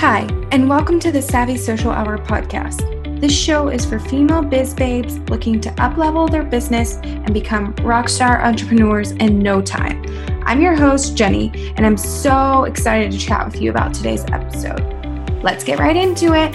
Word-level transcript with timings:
Hi, 0.00 0.26
and 0.52 0.68
welcome 0.68 1.00
to 1.00 1.10
the 1.10 1.22
Savvy 1.22 1.56
Social 1.56 1.90
Hour 1.90 2.18
podcast. 2.18 3.18
This 3.18 3.34
show 3.34 3.68
is 3.68 3.86
for 3.86 3.98
female 3.98 4.42
biz 4.42 4.74
babes 4.74 5.18
looking 5.30 5.58
to 5.62 5.70
uplevel 5.70 6.30
their 6.30 6.42
business 6.42 6.96
and 6.96 7.32
become 7.32 7.72
rockstar 7.76 8.44
entrepreneurs 8.44 9.12
in 9.12 9.38
no 9.38 9.62
time. 9.62 10.04
I'm 10.44 10.60
your 10.60 10.74
host, 10.74 11.16
Jenny, 11.16 11.72
and 11.78 11.86
I'm 11.86 11.96
so 11.96 12.64
excited 12.64 13.10
to 13.10 13.18
chat 13.18 13.46
with 13.46 13.62
you 13.62 13.70
about 13.70 13.94
today's 13.94 14.22
episode. 14.26 14.82
Let's 15.42 15.64
get 15.64 15.78
right 15.78 15.96
into 15.96 16.34
it. 16.34 16.54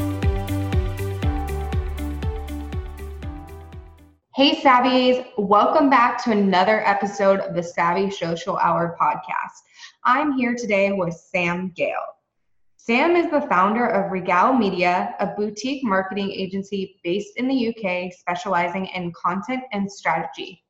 Hey, 4.35 4.61
Savvies, 4.61 5.25
welcome 5.39 5.89
back 5.89 6.23
to 6.25 6.31
another 6.31 6.87
episode 6.87 7.39
of 7.39 7.55
the 7.55 7.63
Savvy 7.63 8.11
Social 8.11 8.57
Hour 8.57 8.95
podcast. 9.01 9.63
I'm 10.05 10.33
here 10.33 10.53
today 10.53 10.91
with 10.91 11.15
Sam 11.15 11.73
Gale. 11.75 12.20
Sam 12.83 13.15
is 13.15 13.29
the 13.29 13.41
founder 13.41 13.85
of 13.85 14.11
Regale 14.11 14.53
Media, 14.53 15.13
a 15.19 15.27
boutique 15.27 15.83
marketing 15.83 16.31
agency 16.31 16.99
based 17.03 17.37
in 17.37 17.47
the 17.47 17.67
UK 17.67 18.11
specializing 18.11 18.87
in 18.87 19.11
content 19.11 19.61
and 19.71 19.89
strategy. 19.89 20.63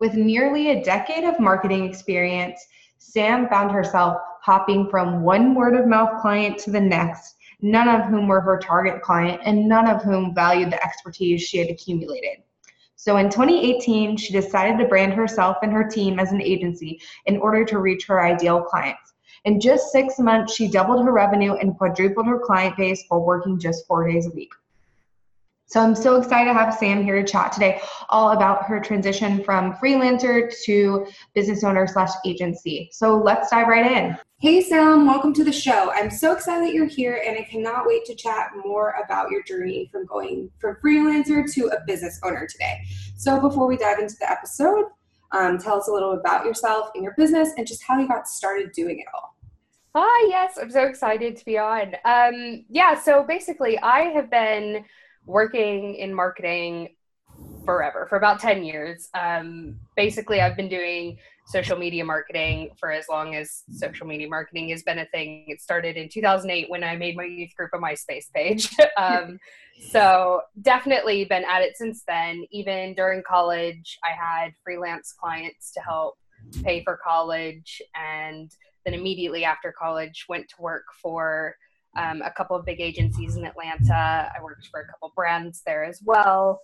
With 0.00 0.12
nearly 0.16 0.68
a 0.68 0.84
decade 0.84 1.24
of 1.24 1.40
marketing 1.40 1.86
experience, 1.86 2.60
Sam 2.98 3.48
found 3.48 3.72
herself 3.72 4.18
hopping 4.42 4.90
from 4.90 5.22
one 5.22 5.54
word 5.54 5.74
of 5.76 5.86
mouth 5.86 6.20
client 6.20 6.58
to 6.58 6.70
the 6.70 6.80
next, 6.82 7.36
none 7.62 7.88
of 7.88 8.06
whom 8.06 8.28
were 8.28 8.42
her 8.42 8.58
target 8.58 9.00
client 9.00 9.40
and 9.46 9.66
none 9.66 9.88
of 9.88 10.02
whom 10.02 10.34
valued 10.34 10.72
the 10.72 10.84
expertise 10.84 11.40
she 11.40 11.56
had 11.56 11.70
accumulated. 11.70 12.42
So 12.96 13.16
in 13.16 13.30
2018, 13.30 14.18
she 14.18 14.34
decided 14.34 14.78
to 14.78 14.88
brand 14.88 15.14
herself 15.14 15.56
and 15.62 15.72
her 15.72 15.88
team 15.88 16.18
as 16.18 16.32
an 16.32 16.42
agency 16.42 17.00
in 17.24 17.38
order 17.38 17.64
to 17.64 17.78
reach 17.78 18.04
her 18.08 18.22
ideal 18.22 18.60
clients. 18.60 19.03
In 19.44 19.60
just 19.60 19.92
six 19.92 20.18
months, 20.18 20.54
she 20.54 20.68
doubled 20.68 21.04
her 21.04 21.12
revenue 21.12 21.52
and 21.52 21.76
quadrupled 21.76 22.26
her 22.26 22.38
client 22.38 22.78
base 22.78 23.04
while 23.08 23.22
working 23.22 23.58
just 23.58 23.86
four 23.86 24.08
days 24.08 24.26
a 24.26 24.30
week. 24.30 24.50
So 25.66 25.80
I'm 25.80 25.94
so 25.94 26.16
excited 26.16 26.50
to 26.50 26.58
have 26.58 26.72
Sam 26.72 27.02
here 27.02 27.20
to 27.20 27.30
chat 27.30 27.52
today 27.52 27.82
all 28.08 28.30
about 28.30 28.64
her 28.64 28.80
transition 28.80 29.44
from 29.44 29.74
freelancer 29.74 30.50
to 30.64 31.06
business 31.34 31.62
owner 31.62 31.86
slash 31.86 32.10
agency. 32.24 32.88
So 32.92 33.18
let's 33.18 33.50
dive 33.50 33.68
right 33.68 33.90
in. 33.90 34.16
Hey 34.40 34.62
Sam, 34.62 35.06
welcome 35.06 35.34
to 35.34 35.44
the 35.44 35.52
show. 35.52 35.90
I'm 35.92 36.10
so 36.10 36.32
excited 36.32 36.66
that 36.66 36.74
you're 36.74 36.86
here 36.86 37.22
and 37.26 37.36
I 37.36 37.42
cannot 37.42 37.86
wait 37.86 38.06
to 38.06 38.14
chat 38.14 38.50
more 38.64 38.94
about 39.04 39.30
your 39.30 39.42
journey 39.42 39.90
from 39.92 40.06
going 40.06 40.50
from 40.58 40.76
freelancer 40.76 41.50
to 41.52 41.66
a 41.68 41.84
business 41.86 42.18
owner 42.22 42.46
today. 42.46 42.80
So 43.16 43.40
before 43.40 43.66
we 43.66 43.76
dive 43.76 43.98
into 43.98 44.16
the 44.20 44.30
episode, 44.30 44.84
um, 45.32 45.58
tell 45.58 45.78
us 45.78 45.88
a 45.88 45.92
little 45.92 46.12
about 46.12 46.46
yourself 46.46 46.90
and 46.94 47.02
your 47.02 47.14
business 47.16 47.50
and 47.56 47.66
just 47.66 47.82
how 47.82 47.98
you 47.98 48.06
got 48.06 48.28
started 48.28 48.72
doing 48.72 49.00
it 49.00 49.06
all. 49.12 49.33
Hi, 49.96 50.26
yes, 50.28 50.58
I'm 50.60 50.72
so 50.72 50.82
excited 50.82 51.36
to 51.36 51.44
be 51.44 51.56
on. 51.56 51.94
Um, 52.04 52.64
yeah, 52.68 53.00
so 53.00 53.22
basically, 53.22 53.78
I 53.78 54.00
have 54.10 54.28
been 54.28 54.84
working 55.24 55.94
in 55.94 56.12
marketing 56.12 56.96
forever, 57.64 58.04
for 58.08 58.16
about 58.16 58.40
10 58.40 58.64
years. 58.64 59.08
Um, 59.14 59.76
basically, 59.94 60.40
I've 60.40 60.56
been 60.56 60.68
doing 60.68 61.18
social 61.46 61.78
media 61.78 62.04
marketing 62.04 62.70
for 62.76 62.90
as 62.90 63.04
long 63.08 63.36
as 63.36 63.62
social 63.70 64.04
media 64.04 64.28
marketing 64.28 64.70
has 64.70 64.82
been 64.82 64.98
a 64.98 65.06
thing. 65.06 65.44
It 65.46 65.60
started 65.60 65.96
in 65.96 66.08
2008 66.08 66.68
when 66.68 66.82
I 66.82 66.96
made 66.96 67.16
my 67.16 67.22
youth 67.22 67.54
group 67.56 67.70
a 67.72 67.78
MySpace 67.78 68.32
page. 68.34 68.74
um, 68.96 69.38
so, 69.90 70.40
definitely 70.60 71.24
been 71.24 71.44
at 71.44 71.62
it 71.62 71.76
since 71.76 72.02
then. 72.08 72.44
Even 72.50 72.94
during 72.94 73.22
college, 73.22 74.00
I 74.02 74.10
had 74.10 74.54
freelance 74.64 75.14
clients 75.16 75.70
to 75.70 75.80
help 75.80 76.18
pay 76.64 76.82
for 76.82 76.98
college 77.02 77.80
and 77.94 78.50
then 78.84 78.94
immediately 78.94 79.44
after 79.44 79.72
college 79.72 80.26
went 80.28 80.48
to 80.48 80.60
work 80.60 80.84
for 81.02 81.56
um, 81.96 82.22
a 82.22 82.30
couple 82.30 82.56
of 82.56 82.64
big 82.64 82.80
agencies 82.80 83.36
in 83.36 83.44
atlanta. 83.44 84.30
I 84.36 84.42
worked 84.42 84.66
for 84.68 84.80
a 84.80 84.86
couple 84.86 85.12
brands 85.14 85.62
there 85.66 85.84
as 85.84 86.00
well. 86.04 86.60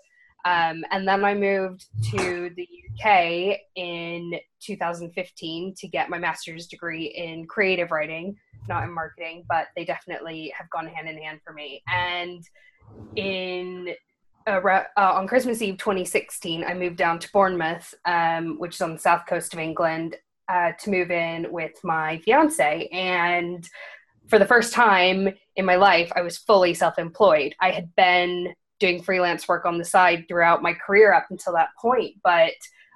Um, 0.47 0.85
and 0.91 1.07
then 1.07 1.23
i 1.23 1.35
moved 1.35 1.85
to 2.13 2.51
the 2.57 2.67
uk 2.89 3.59
in 3.77 4.41
2015 4.61 5.75
to 5.77 5.87
get 5.87 6.09
my 6.09 6.17
master's 6.17 6.67
degree 6.67 7.13
in 7.15 7.47
creative 7.47 7.91
writing 7.91 8.35
not 8.67 8.85
in 8.85 8.91
marketing 8.91 9.45
but 9.51 9.67
they 9.77 9.85
definitely 9.85 10.51
have 10.57 10.71
gone 10.71 10.87
hand 10.87 11.11
in 11.11 11.19
hand 11.19 11.41
for 11.45 11.53
me. 11.53 11.83
And 11.89 12.43
in 13.17 13.95
uh, 14.47 14.61
uh, 14.65 14.83
on 14.97 15.27
Christmas 15.27 15.61
Eve 15.63 15.77
2016, 15.77 16.65
I 16.65 16.75
moved 16.75 16.97
down 16.97 17.19
to 17.19 17.31
Bournemouth, 17.33 17.95
um, 18.07 18.59
which 18.59 18.77
is 18.77 18.81
on 18.81 18.95
the 18.95 18.99
south 18.99 19.27
coast 19.29 19.53
of 19.53 19.61
England, 19.61 20.17
uh, 20.51 20.73
to 20.81 20.91
move 20.91 21.13
in 21.13 21.47
with 21.53 21.73
my 21.85 22.19
fiance. 22.19 22.89
And 22.89 23.67
for 24.29 24.39
the 24.39 24.47
first 24.47 24.73
time 24.73 25.29
in 25.55 25.65
my 25.65 25.77
life, 25.77 26.11
I 26.17 26.23
was 26.23 26.39
fully 26.39 26.75
self 26.75 26.99
employed. 26.99 27.55
I 27.61 27.71
had 27.71 27.95
been 27.95 28.53
doing 28.81 29.03
freelance 29.03 29.47
work 29.47 29.65
on 29.65 29.79
the 29.79 29.85
side 29.85 30.25
throughout 30.27 30.63
my 30.63 30.75
career 30.75 31.13
up 31.13 31.27
until 31.31 31.53
that 31.53 31.69
point, 31.81 32.17
but 32.25 32.55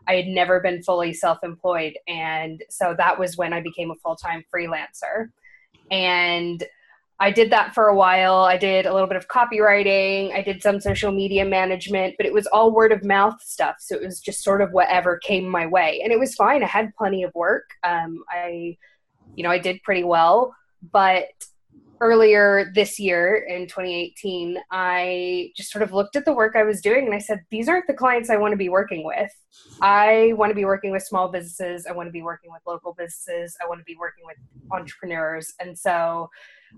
I 0.08 0.14
had 0.16 0.26
never 0.26 0.60
been 0.60 0.82
fully 0.82 1.12
self 1.12 1.38
employed. 1.44 1.96
And 2.08 2.60
so 2.70 2.94
that 2.98 3.18
was 3.18 3.36
when 3.36 3.52
I 3.52 3.60
became 3.60 3.92
a 3.92 3.96
full 3.96 4.16
time 4.16 4.44
freelancer. 4.52 5.28
And 5.92 6.64
I 7.24 7.30
did 7.30 7.48
that 7.52 7.72
for 7.72 7.88
a 7.88 7.96
while. 7.96 8.44
I 8.44 8.58
did 8.58 8.84
a 8.84 8.92
little 8.92 9.08
bit 9.08 9.16
of 9.16 9.28
copywriting. 9.28 10.34
I 10.34 10.42
did 10.42 10.62
some 10.62 10.78
social 10.78 11.10
media 11.10 11.42
management, 11.42 12.16
but 12.18 12.26
it 12.26 12.34
was 12.34 12.46
all 12.48 12.70
word 12.70 12.92
of 12.92 13.02
mouth 13.02 13.42
stuff. 13.42 13.76
So 13.78 13.96
it 13.96 14.02
was 14.02 14.20
just 14.20 14.44
sort 14.44 14.60
of 14.60 14.72
whatever 14.72 15.16
came 15.16 15.48
my 15.48 15.66
way. 15.66 16.02
And 16.04 16.12
it 16.12 16.18
was 16.18 16.34
fine. 16.34 16.62
I 16.62 16.66
had 16.66 16.94
plenty 16.98 17.22
of 17.22 17.34
work. 17.34 17.64
Um, 17.82 18.22
I, 18.28 18.76
you 19.36 19.42
know, 19.42 19.48
I 19.48 19.58
did 19.58 19.82
pretty 19.84 20.04
well. 20.04 20.54
But 20.92 21.28
earlier 22.02 22.70
this 22.74 23.00
year 23.00 23.36
in 23.48 23.68
2018, 23.68 24.58
I 24.70 25.50
just 25.56 25.72
sort 25.72 25.82
of 25.82 25.94
looked 25.94 26.16
at 26.16 26.26
the 26.26 26.34
work 26.34 26.56
I 26.56 26.62
was 26.62 26.82
doing 26.82 27.06
and 27.06 27.14
I 27.14 27.20
said, 27.20 27.40
these 27.50 27.70
aren't 27.70 27.86
the 27.86 27.94
clients 27.94 28.28
I 28.28 28.36
want 28.36 28.52
to 28.52 28.58
be 28.58 28.68
working 28.68 29.02
with. 29.02 29.32
I 29.80 30.34
want 30.36 30.50
to 30.50 30.54
be 30.54 30.66
working 30.66 30.90
with 30.90 31.04
small 31.04 31.28
businesses. 31.28 31.86
I 31.86 31.92
want 31.92 32.06
to 32.06 32.12
be 32.12 32.20
working 32.20 32.50
with 32.52 32.60
local 32.66 32.92
businesses. 32.92 33.56
I 33.64 33.66
want 33.66 33.80
to 33.80 33.84
be 33.84 33.96
working 33.98 34.24
with 34.26 34.36
entrepreneurs. 34.70 35.54
And 35.58 35.78
so, 35.78 36.28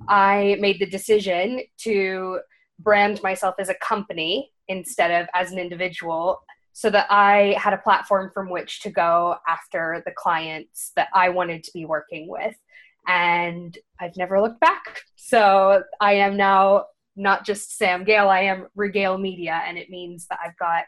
I 0.09 0.57
made 0.61 0.79
the 0.79 0.87
decision 0.87 1.61
to 1.79 2.41
brand 2.79 3.23
myself 3.23 3.57
as 3.59 3.69
a 3.69 3.75
company 3.75 4.51
instead 4.69 5.11
of 5.11 5.29
as 5.35 5.53
an 5.53 5.59
individual 5.59 6.43
so 6.73 6.91
that 6.91 7.07
I 7.09 7.57
had 7.59 7.73
a 7.73 7.79
platform 7.79 8.31
from 8.35 8.51
which 8.51 8.83
to 8.83 8.91
go 8.91 9.37
after 9.49 10.03
the 10.05 10.13
clients 10.13 10.93
that 10.97 11.09
I 11.15 11.31
wanted 11.31 11.65
to 11.65 11.71
be 11.73 11.87
working 11.87 12.29
with. 12.29 12.55
And 13.09 13.77
I've 13.99 14.17
never 14.17 14.41
looked 14.43 14.61
back. 14.61 15.01
So 15.17 15.83
I 16.01 16.15
am 16.15 16.37
now 16.37 16.87
not 17.17 17.47
just 17.47 17.77
Sam 17.77 18.05
Gale, 18.05 18.29
I 18.29 18.41
am 18.43 18.67
Regale 18.75 19.17
Media, 19.19 19.63
and 19.67 19.79
it 19.79 19.91
means 19.91 20.27
that 20.29 20.39
I've 20.45 20.57
got 20.59 20.85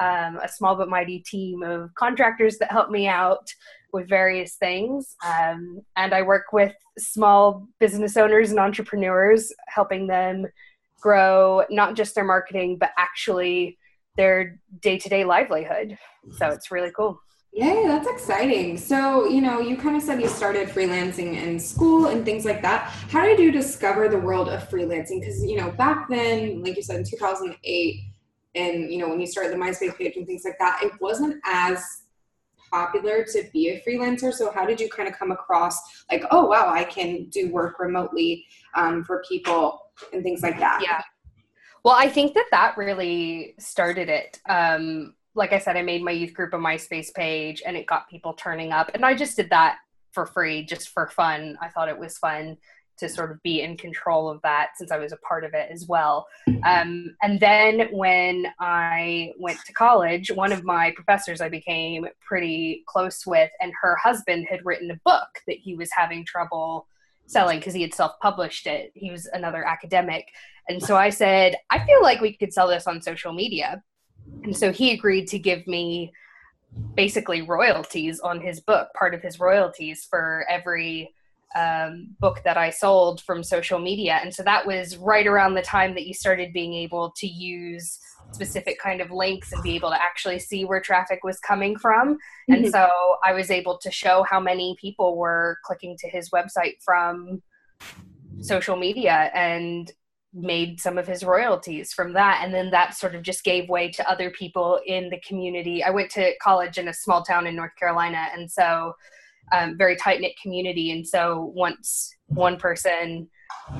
um, 0.00 0.38
a 0.42 0.48
small 0.48 0.74
but 0.74 0.88
mighty 0.88 1.20
team 1.20 1.62
of 1.62 1.94
contractors 1.94 2.58
that 2.58 2.72
help 2.72 2.90
me 2.90 3.06
out 3.06 3.48
with 3.92 4.08
various 4.08 4.56
things. 4.56 5.16
Um, 5.24 5.80
and 5.96 6.12
I 6.12 6.22
work 6.22 6.52
with 6.52 6.74
small 6.98 7.68
business 7.78 8.16
owners 8.16 8.50
and 8.50 8.58
entrepreneurs, 8.58 9.52
helping 9.68 10.06
them 10.06 10.46
grow 11.00 11.64
not 11.70 11.94
just 11.94 12.14
their 12.14 12.24
marketing, 12.24 12.76
but 12.78 12.90
actually 12.98 13.78
their 14.16 14.60
day 14.80 14.98
to 14.98 15.08
day 15.08 15.24
livelihood. 15.24 15.96
So 16.36 16.48
it's 16.48 16.70
really 16.70 16.90
cool. 16.94 17.20
Yay, 17.52 17.86
that's 17.86 18.08
exciting. 18.08 18.76
So, 18.78 19.26
you 19.26 19.40
know, 19.40 19.60
you 19.60 19.76
kind 19.76 19.96
of 19.96 20.02
said 20.02 20.20
you 20.20 20.28
started 20.28 20.68
freelancing 20.68 21.34
in 21.34 21.58
school 21.58 22.06
and 22.06 22.24
things 22.24 22.44
like 22.44 22.62
that. 22.62 22.82
How 23.10 23.24
did 23.24 23.40
you 23.40 23.50
discover 23.50 24.08
the 24.08 24.18
world 24.18 24.48
of 24.48 24.68
freelancing? 24.68 25.20
Because, 25.20 25.44
you 25.44 25.56
know, 25.56 25.70
back 25.72 26.08
then, 26.08 26.62
like 26.62 26.76
you 26.76 26.82
said, 26.82 26.96
in 26.96 27.04
2008, 27.04 28.00
and, 28.54 28.92
you 28.92 28.98
know, 28.98 29.08
when 29.08 29.20
you 29.20 29.26
started 29.26 29.52
the 29.52 29.56
MySpace 29.56 29.96
page 29.96 30.16
and 30.16 30.26
things 30.26 30.42
like 30.44 30.58
that, 30.58 30.80
it 30.84 30.92
wasn't 31.00 31.40
as 31.44 32.02
popular 32.70 33.24
to 33.24 33.44
be 33.52 33.70
a 33.70 33.82
freelancer. 33.82 34.32
So 34.32 34.52
how 34.52 34.64
did 34.64 34.80
you 34.80 34.88
kind 34.88 35.08
of 35.08 35.18
come 35.18 35.32
across 35.32 36.04
like, 36.10 36.24
oh 36.30 36.46
wow, 36.46 36.72
I 36.72 36.84
can 36.84 37.24
do 37.26 37.50
work 37.50 37.78
remotely 37.78 38.46
um, 38.74 39.04
for 39.04 39.24
people 39.28 39.90
and 40.12 40.22
things 40.22 40.42
like 40.42 40.58
that? 40.60 40.80
Yeah. 40.82 41.02
Well, 41.84 41.96
I 41.96 42.08
think 42.08 42.34
that 42.34 42.46
that 42.50 42.76
really 42.76 43.54
started 43.58 44.08
it. 44.08 44.38
Um, 44.48 45.14
like 45.34 45.52
I 45.52 45.58
said, 45.58 45.76
I 45.76 45.82
made 45.82 46.02
my 46.02 46.10
youth 46.10 46.34
group 46.34 46.52
a 46.54 46.58
MySpace 46.58 47.12
page, 47.14 47.62
and 47.64 47.76
it 47.76 47.86
got 47.86 48.08
people 48.08 48.32
turning 48.34 48.72
up, 48.72 48.90
and 48.94 49.04
I 49.04 49.14
just 49.14 49.36
did 49.36 49.50
that 49.50 49.78
for 50.12 50.26
free, 50.26 50.64
just 50.64 50.90
for 50.90 51.08
fun. 51.08 51.56
I 51.62 51.68
thought 51.68 51.88
it 51.88 51.98
was 51.98 52.18
fun 52.18 52.56
to 53.00 53.08
sort 53.08 53.30
of 53.30 53.42
be 53.42 53.62
in 53.62 53.76
control 53.76 54.28
of 54.28 54.40
that 54.42 54.70
since 54.76 54.90
I 54.92 54.98
was 54.98 55.12
a 55.12 55.16
part 55.16 55.44
of 55.44 55.54
it 55.54 55.70
as 55.72 55.86
well. 55.88 56.26
Um, 56.64 57.16
and 57.22 57.40
then 57.40 57.88
when 57.90 58.46
I 58.60 59.32
went 59.38 59.58
to 59.66 59.72
college, 59.72 60.30
one 60.30 60.52
of 60.52 60.64
my 60.64 60.92
professors 60.94 61.40
I 61.40 61.48
became 61.48 62.06
pretty 62.20 62.84
close 62.86 63.26
with, 63.26 63.50
and 63.60 63.72
her 63.80 63.96
husband 63.96 64.46
had 64.48 64.64
written 64.64 64.90
a 64.90 65.00
book 65.04 65.28
that 65.46 65.56
he 65.56 65.74
was 65.74 65.88
having 65.96 66.24
trouble 66.26 66.86
selling 67.26 67.58
because 67.58 67.74
he 67.74 67.82
had 67.82 67.94
self 67.94 68.12
published 68.20 68.66
it. 68.66 68.92
He 68.94 69.10
was 69.10 69.26
another 69.32 69.64
academic. 69.64 70.26
And 70.68 70.82
so 70.82 70.96
I 70.96 71.10
said, 71.10 71.56
I 71.70 71.84
feel 71.84 72.02
like 72.02 72.20
we 72.20 72.36
could 72.36 72.52
sell 72.52 72.68
this 72.68 72.86
on 72.86 73.00
social 73.00 73.32
media. 73.32 73.82
And 74.44 74.56
so 74.56 74.72
he 74.72 74.92
agreed 74.92 75.26
to 75.28 75.38
give 75.38 75.66
me 75.66 76.12
basically 76.94 77.42
royalties 77.42 78.20
on 78.20 78.40
his 78.40 78.60
book, 78.60 78.88
part 78.94 79.14
of 79.14 79.22
his 79.22 79.40
royalties 79.40 80.06
for 80.08 80.44
every 80.48 81.14
um, 81.56 82.14
book 82.20 82.42
that 82.44 82.56
I 82.56 82.70
sold 82.70 83.22
from 83.22 83.42
social 83.42 83.78
media. 83.78 84.20
And 84.22 84.32
so 84.32 84.42
that 84.44 84.66
was 84.66 84.96
right 84.96 85.26
around 85.26 85.54
the 85.54 85.62
time 85.62 85.94
that 85.94 86.06
you 86.06 86.14
started 86.14 86.52
being 86.52 86.74
able 86.74 87.12
to 87.16 87.26
use 87.26 87.98
specific 88.32 88.78
kind 88.78 89.00
of 89.00 89.10
links 89.10 89.52
and 89.52 89.62
be 89.62 89.74
able 89.74 89.90
to 89.90 90.00
actually 90.00 90.38
see 90.38 90.64
where 90.64 90.80
traffic 90.80 91.24
was 91.24 91.40
coming 91.40 91.76
from. 91.76 92.14
Mm-hmm. 92.14 92.52
And 92.52 92.68
so 92.70 92.88
I 93.24 93.32
was 93.32 93.50
able 93.50 93.78
to 93.78 93.90
show 93.90 94.22
how 94.22 94.38
many 94.38 94.76
people 94.80 95.16
were 95.16 95.58
clicking 95.64 95.96
to 95.98 96.08
his 96.08 96.30
website 96.30 96.74
from 96.84 97.42
social 98.40 98.76
media 98.76 99.30
and 99.34 99.92
made 100.32 100.80
some 100.80 100.96
of 100.96 101.06
his 101.06 101.24
royalties 101.24 101.92
from 101.92 102.12
that 102.12 102.40
and 102.44 102.54
then 102.54 102.70
that 102.70 102.94
sort 102.94 103.14
of 103.16 103.22
just 103.22 103.42
gave 103.42 103.68
way 103.68 103.90
to 103.90 104.08
other 104.08 104.30
people 104.30 104.78
in 104.86 105.10
the 105.10 105.20
community 105.26 105.82
i 105.82 105.90
went 105.90 106.08
to 106.10 106.32
college 106.40 106.78
in 106.78 106.88
a 106.88 106.94
small 106.94 107.22
town 107.24 107.48
in 107.48 107.56
north 107.56 107.74
carolina 107.78 108.28
and 108.34 108.50
so 108.50 108.94
um, 109.52 109.76
very 109.76 109.96
tight 109.96 110.20
knit 110.20 110.38
community. 110.40 110.90
And 110.90 111.06
so 111.06 111.52
once 111.54 112.14
one 112.26 112.56
person 112.56 113.28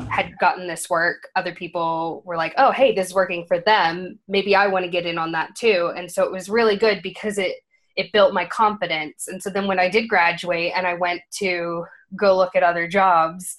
had 0.08 0.37
gotten 0.38 0.67
this 0.67 0.91
work, 0.91 1.29
other 1.37 1.55
people 1.55 2.23
were 2.25 2.37
like, 2.37 2.55
oh, 2.56 2.73
hey, 2.73 2.94
this 2.94 3.08
is 3.08 3.14
working 3.14 3.47
for 3.47 3.61
them. 3.61 4.19
Maybe 4.29 4.55
I 4.55 4.67
want 4.67 4.85
to 4.85 4.91
get 4.91 5.06
in 5.06 5.19
on 5.19 5.32
that 5.32 5.55
too. 5.55 5.93
And 5.97 6.11
so 6.11 6.25
it 6.25 6.32
was 6.32 6.49
really 6.49 6.76
good 6.76 7.00
because 7.02 7.38
it, 7.38 7.56
it 7.97 8.12
built 8.12 8.35
my 8.35 8.47
confidence. 8.47 9.29
And 9.29 9.43
so 9.43 9.50
then 9.50 9.67
when 9.67 9.79
I 9.79 9.88
did 9.88 10.08
graduate 10.08 10.73
and 10.75 10.87
I 10.87 10.94
went 10.94 11.23
to 11.38 11.85
go 12.17 12.37
look 12.37 12.56
at 12.56 12.62
other 12.62 12.88
jobs, 12.88 13.56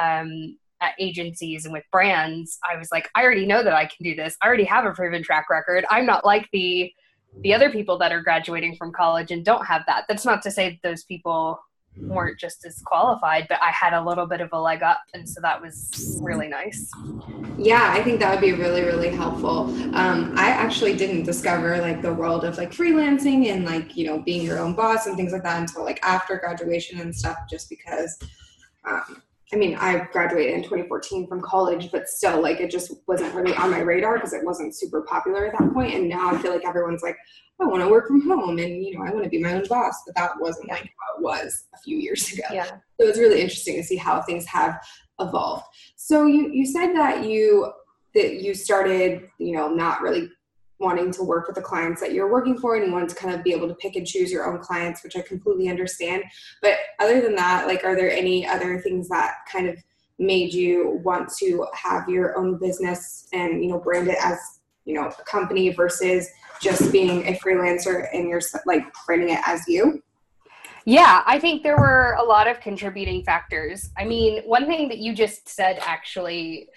um, 0.00 0.58
agencies 0.98 1.64
and 1.64 1.72
with 1.72 1.84
brands, 1.90 2.58
I 2.68 2.76
was 2.76 2.90
like, 2.92 3.08
I 3.14 3.22
already 3.22 3.46
know 3.46 3.62
that 3.62 3.74
I 3.74 3.86
can 3.86 4.02
do 4.02 4.14
this. 4.14 4.36
I 4.42 4.46
already 4.46 4.64
have 4.64 4.84
a 4.84 4.92
proven 4.92 5.22
track 5.22 5.50
record. 5.50 5.84
I'm 5.90 6.06
not 6.06 6.24
like 6.24 6.48
the 6.52 6.92
the 7.40 7.52
other 7.52 7.68
people 7.70 7.98
that 7.98 8.12
are 8.12 8.22
graduating 8.22 8.76
from 8.76 8.92
college 8.92 9.32
and 9.32 9.44
don't 9.44 9.66
have 9.66 9.82
that. 9.88 10.04
That's 10.08 10.24
not 10.24 10.40
to 10.42 10.52
say 10.52 10.70
that 10.70 10.88
those 10.88 11.02
people 11.02 11.58
weren't 11.96 12.38
just 12.38 12.64
as 12.64 12.80
qualified, 12.84 13.46
but 13.48 13.58
I 13.62 13.70
had 13.70 13.92
a 13.92 14.02
little 14.02 14.26
bit 14.26 14.40
of 14.40 14.50
a 14.52 14.60
leg 14.60 14.82
up, 14.82 15.00
and 15.14 15.28
so 15.28 15.40
that 15.42 15.60
was 15.60 16.18
really 16.22 16.48
nice. 16.48 16.90
Yeah, 17.56 17.92
I 17.92 18.02
think 18.02 18.20
that 18.20 18.30
would 18.30 18.40
be 18.40 18.52
really, 18.52 18.82
really 18.82 19.10
helpful. 19.10 19.70
Um, 19.94 20.34
I 20.36 20.50
actually 20.50 20.96
didn't 20.96 21.24
discover 21.24 21.78
like 21.78 22.02
the 22.02 22.12
world 22.12 22.44
of 22.44 22.56
like 22.56 22.72
freelancing 22.72 23.46
and 23.46 23.64
like 23.64 23.96
you 23.96 24.06
know 24.06 24.18
being 24.20 24.44
your 24.44 24.58
own 24.58 24.74
boss 24.74 25.06
and 25.06 25.16
things 25.16 25.32
like 25.32 25.42
that 25.44 25.60
until 25.60 25.84
like 25.84 26.00
after 26.04 26.36
graduation 26.38 27.00
and 27.00 27.14
stuff, 27.14 27.36
just 27.48 27.68
because. 27.68 28.18
Um, 28.84 29.22
I 29.52 29.56
mean, 29.56 29.76
I 29.76 30.08
graduated 30.10 30.54
in 30.54 30.62
2014 30.62 31.26
from 31.26 31.42
college, 31.42 31.90
but 31.92 32.08
still, 32.08 32.40
like, 32.40 32.60
it 32.60 32.70
just 32.70 32.92
wasn't 33.06 33.34
really 33.34 33.54
on 33.54 33.70
my 33.70 33.80
radar 33.80 34.14
because 34.14 34.32
it 34.32 34.44
wasn't 34.44 34.74
super 34.74 35.02
popular 35.02 35.46
at 35.46 35.58
that 35.58 35.72
point. 35.72 35.94
And 35.94 36.08
now 36.08 36.30
I 36.30 36.38
feel 36.38 36.52
like 36.52 36.66
everyone's 36.66 37.02
like, 37.02 37.16
I 37.60 37.66
want 37.66 37.82
to 37.82 37.88
work 37.88 38.08
from 38.08 38.26
home 38.26 38.58
and, 38.58 38.84
you 38.84 38.96
know, 38.96 39.04
I 39.04 39.10
want 39.10 39.24
to 39.24 39.30
be 39.30 39.38
my 39.38 39.52
own 39.52 39.64
boss. 39.68 40.02
But 40.06 40.16
that 40.16 40.32
wasn't 40.40 40.70
like 40.70 40.82
how 40.82 41.18
it 41.18 41.22
was 41.22 41.64
a 41.74 41.78
few 41.78 41.98
years 41.98 42.32
ago. 42.32 42.42
Yeah. 42.52 42.64
So 42.64 43.06
it's 43.06 43.18
really 43.18 43.42
interesting 43.42 43.76
to 43.76 43.84
see 43.84 43.96
how 43.96 44.22
things 44.22 44.46
have 44.46 44.80
evolved. 45.20 45.66
So 45.96 46.26
you, 46.26 46.50
you 46.50 46.66
said 46.66 46.94
that 46.94 47.24
you, 47.24 47.70
that 48.14 48.42
you 48.42 48.54
started, 48.54 49.28
you 49.38 49.52
know, 49.52 49.68
not 49.68 50.00
really 50.00 50.30
wanting 50.84 51.10
to 51.10 51.22
work 51.22 51.46
with 51.46 51.56
the 51.56 51.62
clients 51.62 52.00
that 52.00 52.12
you're 52.12 52.30
working 52.30 52.56
for 52.58 52.76
and 52.76 52.86
you 52.86 52.92
want 52.92 53.08
to 53.08 53.16
kind 53.16 53.34
of 53.34 53.42
be 53.42 53.52
able 53.52 53.66
to 53.66 53.74
pick 53.76 53.96
and 53.96 54.06
choose 54.06 54.30
your 54.30 54.46
own 54.46 54.60
clients 54.60 55.02
which 55.02 55.16
i 55.16 55.20
completely 55.22 55.68
understand 55.68 56.22
but 56.62 56.76
other 57.00 57.20
than 57.20 57.34
that 57.34 57.66
like 57.66 57.82
are 57.84 57.96
there 57.96 58.10
any 58.10 58.46
other 58.46 58.78
things 58.80 59.08
that 59.08 59.34
kind 59.50 59.68
of 59.68 59.76
made 60.18 60.52
you 60.52 61.00
want 61.02 61.28
to 61.38 61.66
have 61.72 62.08
your 62.08 62.38
own 62.38 62.58
business 62.58 63.26
and 63.32 63.64
you 63.64 63.70
know 63.70 63.78
brand 63.78 64.06
it 64.06 64.18
as 64.22 64.38
you 64.84 64.94
know 64.94 65.06
a 65.06 65.22
company 65.24 65.70
versus 65.70 66.28
just 66.60 66.92
being 66.92 67.26
a 67.26 67.38
freelancer 67.38 68.06
and 68.12 68.28
you're 68.28 68.42
like 68.66 68.84
branding 69.06 69.30
it 69.30 69.40
as 69.46 69.66
you 69.66 70.00
yeah, 70.86 71.22
I 71.24 71.38
think 71.38 71.62
there 71.62 71.78
were 71.78 72.14
a 72.18 72.22
lot 72.22 72.46
of 72.46 72.60
contributing 72.60 73.24
factors. 73.24 73.90
I 73.96 74.04
mean, 74.04 74.42
one 74.44 74.66
thing 74.66 74.88
that 74.88 74.98
you 74.98 75.14
just 75.14 75.48
said 75.48 75.78
actually 75.80 76.68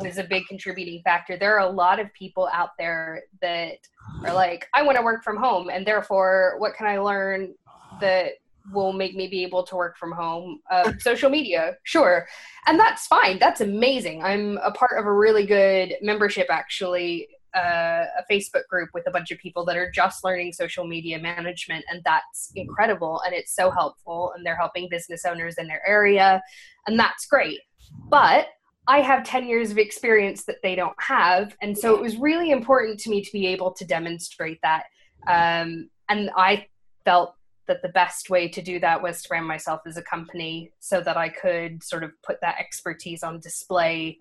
was 0.00 0.18
a 0.18 0.24
big 0.24 0.46
contributing 0.46 1.00
factor. 1.02 1.36
There 1.36 1.56
are 1.56 1.66
a 1.66 1.70
lot 1.70 2.00
of 2.00 2.12
people 2.12 2.48
out 2.52 2.70
there 2.78 3.24
that 3.40 3.78
are 4.24 4.34
like, 4.34 4.68
I 4.74 4.82
want 4.82 4.96
to 4.96 5.02
work 5.02 5.22
from 5.22 5.36
home, 5.36 5.70
and 5.70 5.86
therefore, 5.86 6.56
what 6.58 6.74
can 6.74 6.86
I 6.86 6.98
learn 6.98 7.54
that 8.00 8.32
will 8.72 8.92
make 8.92 9.14
me 9.14 9.28
be 9.28 9.42
able 9.42 9.62
to 9.64 9.76
work 9.76 9.96
from 9.96 10.12
home? 10.12 10.60
Uh, 10.70 10.92
social 10.98 11.30
media, 11.30 11.76
sure. 11.82 12.26
And 12.66 12.78
that's 12.78 13.06
fine. 13.06 13.38
That's 13.38 13.60
amazing. 13.60 14.22
I'm 14.22 14.58
a 14.58 14.70
part 14.70 14.98
of 14.98 15.06
a 15.06 15.12
really 15.12 15.46
good 15.46 15.94
membership, 16.00 16.46
actually, 16.50 17.28
a, 17.54 18.06
a, 18.18 18.24
Facebook 18.32 18.66
group 18.68 18.90
with 18.94 19.06
a 19.06 19.10
bunch 19.10 19.30
of 19.30 19.38
people 19.38 19.64
that 19.66 19.76
are 19.76 19.90
just 19.90 20.24
learning 20.24 20.52
social 20.52 20.86
media 20.86 21.18
management, 21.18 21.84
and 21.90 22.02
that's 22.04 22.50
incredible. 22.56 23.22
And 23.24 23.34
it's 23.34 23.54
so 23.54 23.70
helpful, 23.70 24.32
and 24.34 24.44
they're 24.44 24.56
helping 24.56 24.88
business 24.88 25.24
owners 25.24 25.56
in 25.58 25.68
their 25.68 25.86
area, 25.86 26.42
and 26.86 26.98
that's 26.98 27.26
great. 27.26 27.60
But 28.08 28.48
I 28.86 29.00
have 29.00 29.24
10 29.24 29.46
years 29.46 29.70
of 29.70 29.78
experience 29.78 30.44
that 30.44 30.62
they 30.62 30.74
don't 30.74 31.00
have. 31.00 31.56
And 31.62 31.76
so 31.76 31.94
it 31.94 32.00
was 32.00 32.16
really 32.16 32.50
important 32.50 33.00
to 33.00 33.10
me 33.10 33.22
to 33.22 33.32
be 33.32 33.46
able 33.46 33.72
to 33.72 33.84
demonstrate 33.84 34.60
that. 34.62 34.84
Um, 35.26 35.88
and 36.08 36.30
I 36.36 36.66
felt 37.04 37.34
that 37.66 37.80
the 37.80 37.88
best 37.88 38.28
way 38.28 38.46
to 38.48 38.60
do 38.60 38.78
that 38.80 39.02
was 39.02 39.22
to 39.22 39.28
brand 39.28 39.46
myself 39.46 39.80
as 39.86 39.96
a 39.96 40.02
company 40.02 40.70
so 40.80 41.00
that 41.00 41.16
I 41.16 41.30
could 41.30 41.82
sort 41.82 42.04
of 42.04 42.10
put 42.22 42.40
that 42.42 42.56
expertise 42.58 43.22
on 43.22 43.40
display 43.40 44.18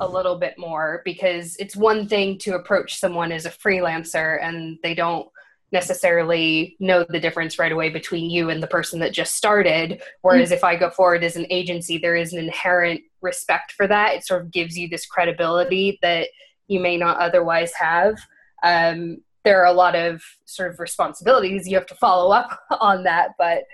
a 0.00 0.06
little 0.06 0.38
bit 0.38 0.54
more 0.58 1.02
because 1.04 1.56
it's 1.56 1.74
one 1.74 2.06
thing 2.06 2.38
to 2.38 2.54
approach 2.54 2.96
someone 2.96 3.32
as 3.32 3.46
a 3.46 3.50
freelancer 3.50 4.42
and 4.42 4.78
they 4.82 4.94
don't 4.94 5.28
necessarily 5.72 6.76
know 6.78 7.04
the 7.08 7.20
difference 7.20 7.58
right 7.58 7.72
away 7.72 7.90
between 7.90 8.30
you 8.30 8.50
and 8.50 8.62
the 8.62 8.66
person 8.66 9.00
that 9.00 9.12
just 9.12 9.34
started. 9.34 10.00
Whereas 10.22 10.48
mm-hmm. 10.48 10.54
if 10.54 10.64
i 10.64 10.76
go 10.76 10.90
forward 10.90 11.24
as 11.24 11.36
an 11.36 11.46
agency 11.50 11.98
there 11.98 12.16
is 12.16 12.32
an 12.32 12.38
inherent 12.38 13.00
respect 13.20 13.72
for 13.72 13.86
that. 13.88 14.14
It 14.14 14.24
sort 14.24 14.42
of 14.42 14.52
gives 14.52 14.78
you 14.78 14.88
this 14.88 15.06
credibility 15.06 15.98
that 16.02 16.28
you 16.68 16.80
may 16.80 16.96
not 16.96 17.18
otherwise 17.18 17.72
have. 17.74 18.16
Um, 18.62 19.18
there 19.44 19.60
are 19.60 19.66
a 19.66 19.72
lot 19.72 19.94
of 19.94 20.22
sort 20.46 20.72
of 20.72 20.80
responsibilities 20.80 21.68
you 21.68 21.76
have 21.76 21.86
to 21.86 21.94
follow 21.96 22.32
up 22.32 22.60
on 22.80 23.04
that 23.04 23.30
but 23.38 23.64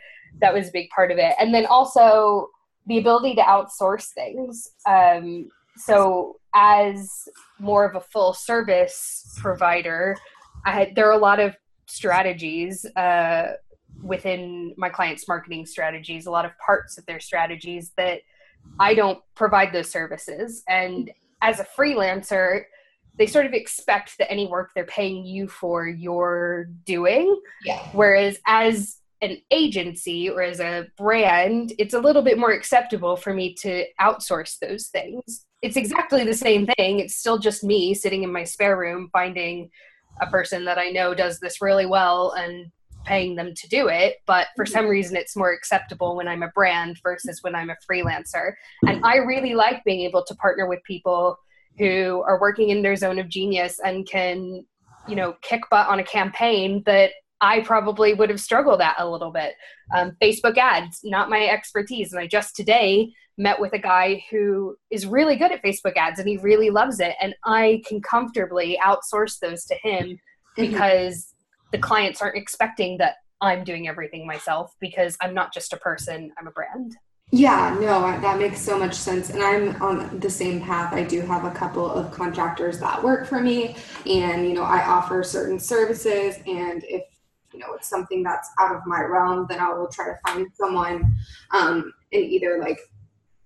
that 0.41 0.55
was 0.55 0.69
a 0.69 0.73
big 0.73 0.89
part 0.91 1.11
of 1.11 1.19
it. 1.19 1.35
And 1.41 1.53
then 1.53 1.67
also 1.67 2.49
the 2.87 2.99
ability 2.99 3.35
to 3.35 3.43
outsource 3.43 4.07
things. 4.15 4.71
Um, 4.87 5.49
so 5.77 6.39
as 6.55 7.29
more 7.59 7.85
of 7.85 7.95
a 7.95 8.01
full 8.01 8.33
service 8.33 9.37
provider 9.41 10.17
I 10.67 10.73
had 10.73 10.95
there 10.95 11.09
are 11.09 11.13
a 11.13 11.19
lot 11.19 11.41
of 11.41 11.57
strategies 11.91 12.87
uh, 12.97 13.53
within 14.03 14.75
my 14.77 14.89
clients 14.89 15.29
marketing 15.29 15.67
strategies 15.67 16.27
a 16.27 16.31
lot 16.31 16.45
of 16.45 16.53
parts 16.59 16.97
of 16.99 17.05
their 17.07 17.21
strategies 17.21 17.93
that 17.97 18.21
i 18.79 18.95
don't 18.95 19.21
provide 19.35 19.73
those 19.73 19.91
services. 19.91 20.63
And 20.69 21.11
as 21.43 21.61
a 21.61 21.67
freelancer 21.79 22.65
they 23.19 23.27
sort 23.27 23.44
of 23.44 23.53
expect 23.53 24.17
that 24.19 24.31
any 24.31 24.47
work 24.47 24.70
they're 24.75 24.87
paying 24.87 25.27
you 25.27 25.49
for 25.49 25.87
you're 25.87 26.67
doing. 26.87 27.39
Yeah. 27.65 27.82
whereas 27.93 28.39
as 28.47 28.99
an 29.23 29.37
agency 29.51 30.31
or 30.31 30.41
as 30.43 30.61
a 30.61 30.87
brand 30.97 31.75
it's 31.79 31.93
a 31.93 32.01
little 32.01 32.23
bit 32.23 32.39
more 32.39 32.53
acceptable 32.53 33.17
for 33.17 33.35
me 33.35 33.55
to 33.55 33.85
outsource 34.01 34.59
those 34.59 34.87
things. 34.87 35.44
It's 35.63 35.77
exactly 35.77 36.25
the 36.25 36.32
same 36.32 36.67
thing. 36.79 37.01
It's 37.01 37.17
still 37.17 37.39
just 37.39 37.63
me 37.63 37.93
sitting 37.93 38.23
in 38.23 38.32
my 38.32 38.44
spare 38.44 38.79
room 38.79 39.11
finding 39.13 39.70
a 40.20 40.27
person 40.27 40.65
that 40.67 40.79
I 40.79 40.91
know 40.91 41.15
does 41.15 41.41
this 41.41 41.60
really 41.60 41.86
well 41.86 42.32
and 42.32 42.70
paying 43.05 43.34
them 43.34 43.55
to 43.55 43.69
do 43.69 43.89
it 43.89 44.17
but 44.27 44.48
for 44.56 44.67
some 44.67 44.86
reason 44.86 45.17
it's 45.17 45.36
more 45.36 45.53
acceptable 45.53 46.17
when 46.17 46.29
i'm 46.29 46.43
a 46.43 46.48
brand 46.48 46.98
versus 47.03 47.43
when 47.43 47.55
i'm 47.55 47.70
a 47.70 47.77
freelancer. 47.91 48.53
And 48.86 49.05
i 49.05 49.17
really 49.17 49.55
like 49.55 49.82
being 49.84 50.00
able 50.03 50.24
to 50.24 50.34
partner 50.34 50.69
with 50.69 50.82
people 50.84 51.39
who 51.79 52.22
are 52.27 52.41
working 52.41 52.70
in 52.70 52.82
their 52.82 52.96
zone 52.96 53.19
of 53.19 53.29
genius 53.29 53.81
and 53.84 54.06
can 54.06 54.65
you 55.08 55.17
know 55.17 55.34
kick 55.43 55.62
butt 55.70 55.89
on 55.89 55.98
a 55.98 56.05
campaign 56.05 56.82
that 56.84 57.12
i 57.41 57.60
probably 57.60 58.12
would 58.12 58.29
have 58.29 58.41
struggled 58.41 58.82
at 58.82 58.96
a 58.98 59.08
little 59.08 59.31
bit. 59.31 59.55
Um, 59.94 60.17
facebook 60.22 60.58
ads 60.58 61.00
not 61.03 61.31
my 61.31 61.46
expertise. 61.46 62.12
And 62.12 62.20
i 62.20 62.27
just 62.27 62.55
today 62.55 63.12
met 63.41 63.59
with 63.59 63.73
a 63.73 63.79
guy 63.79 64.23
who 64.31 64.77
is 64.91 65.06
really 65.06 65.35
good 65.35 65.51
at 65.51 65.63
Facebook 65.63 65.97
ads 65.97 66.19
and 66.19 66.29
he 66.29 66.37
really 66.37 66.69
loves 66.69 67.01
it. 67.01 67.15
And 67.23 67.35
I 67.47 67.82
can 67.89 68.03
comfortably 68.03 68.79
outsource 68.85 69.39
those 69.39 69.65
to 69.65 69.75
him 69.82 70.09
mm-hmm. 70.09 70.17
because 70.56 71.35
the 71.73 71.79
clients 71.79 72.20
aren't 72.20 72.37
expecting 72.37 72.99
that 72.99 73.17
I'm 73.41 73.65
doing 73.65 73.89
everything 73.89 74.27
myself 74.27 74.75
because 74.79 75.17
I'm 75.23 75.32
not 75.32 75.55
just 75.55 75.73
a 75.73 75.79
person, 75.79 76.31
I'm 76.39 76.49
a 76.49 76.51
brand. 76.51 76.97
Yeah, 77.32 77.79
no, 77.81 78.03
that 78.20 78.39
makes 78.39 78.61
so 78.61 78.79
much 78.79 78.94
sense. 78.94 79.31
And 79.31 79.43
I'm 79.43 79.81
on 79.81 80.19
the 80.19 80.29
same 80.29 80.61
path. 80.61 80.93
I 80.93 81.05
do 81.05 81.23
have 81.23 81.44
a 81.44 81.51
couple 81.53 81.91
of 81.91 82.11
contractors 82.11 82.79
that 82.81 83.03
work 83.03 83.27
for 83.27 83.41
me, 83.41 83.77
and 84.05 84.49
you 84.49 84.53
know, 84.53 84.65
I 84.65 84.85
offer 84.85 85.23
certain 85.23 85.61
services. 85.61 86.39
And 86.49 86.82
if 86.89 87.05
you 87.53 87.61
know 87.61 87.73
it's 87.77 87.89
something 87.89 88.25
that's 88.25 88.51
out 88.59 88.75
of 88.75 88.82
my 88.85 89.03
realm, 89.03 89.47
then 89.49 89.61
I 89.61 89.73
will 89.73 89.87
try 89.87 90.06
to 90.06 90.19
find 90.27 90.49
someone 90.55 91.17
um, 91.53 91.93
and 92.13 92.25
either 92.25 92.59
like 92.59 92.81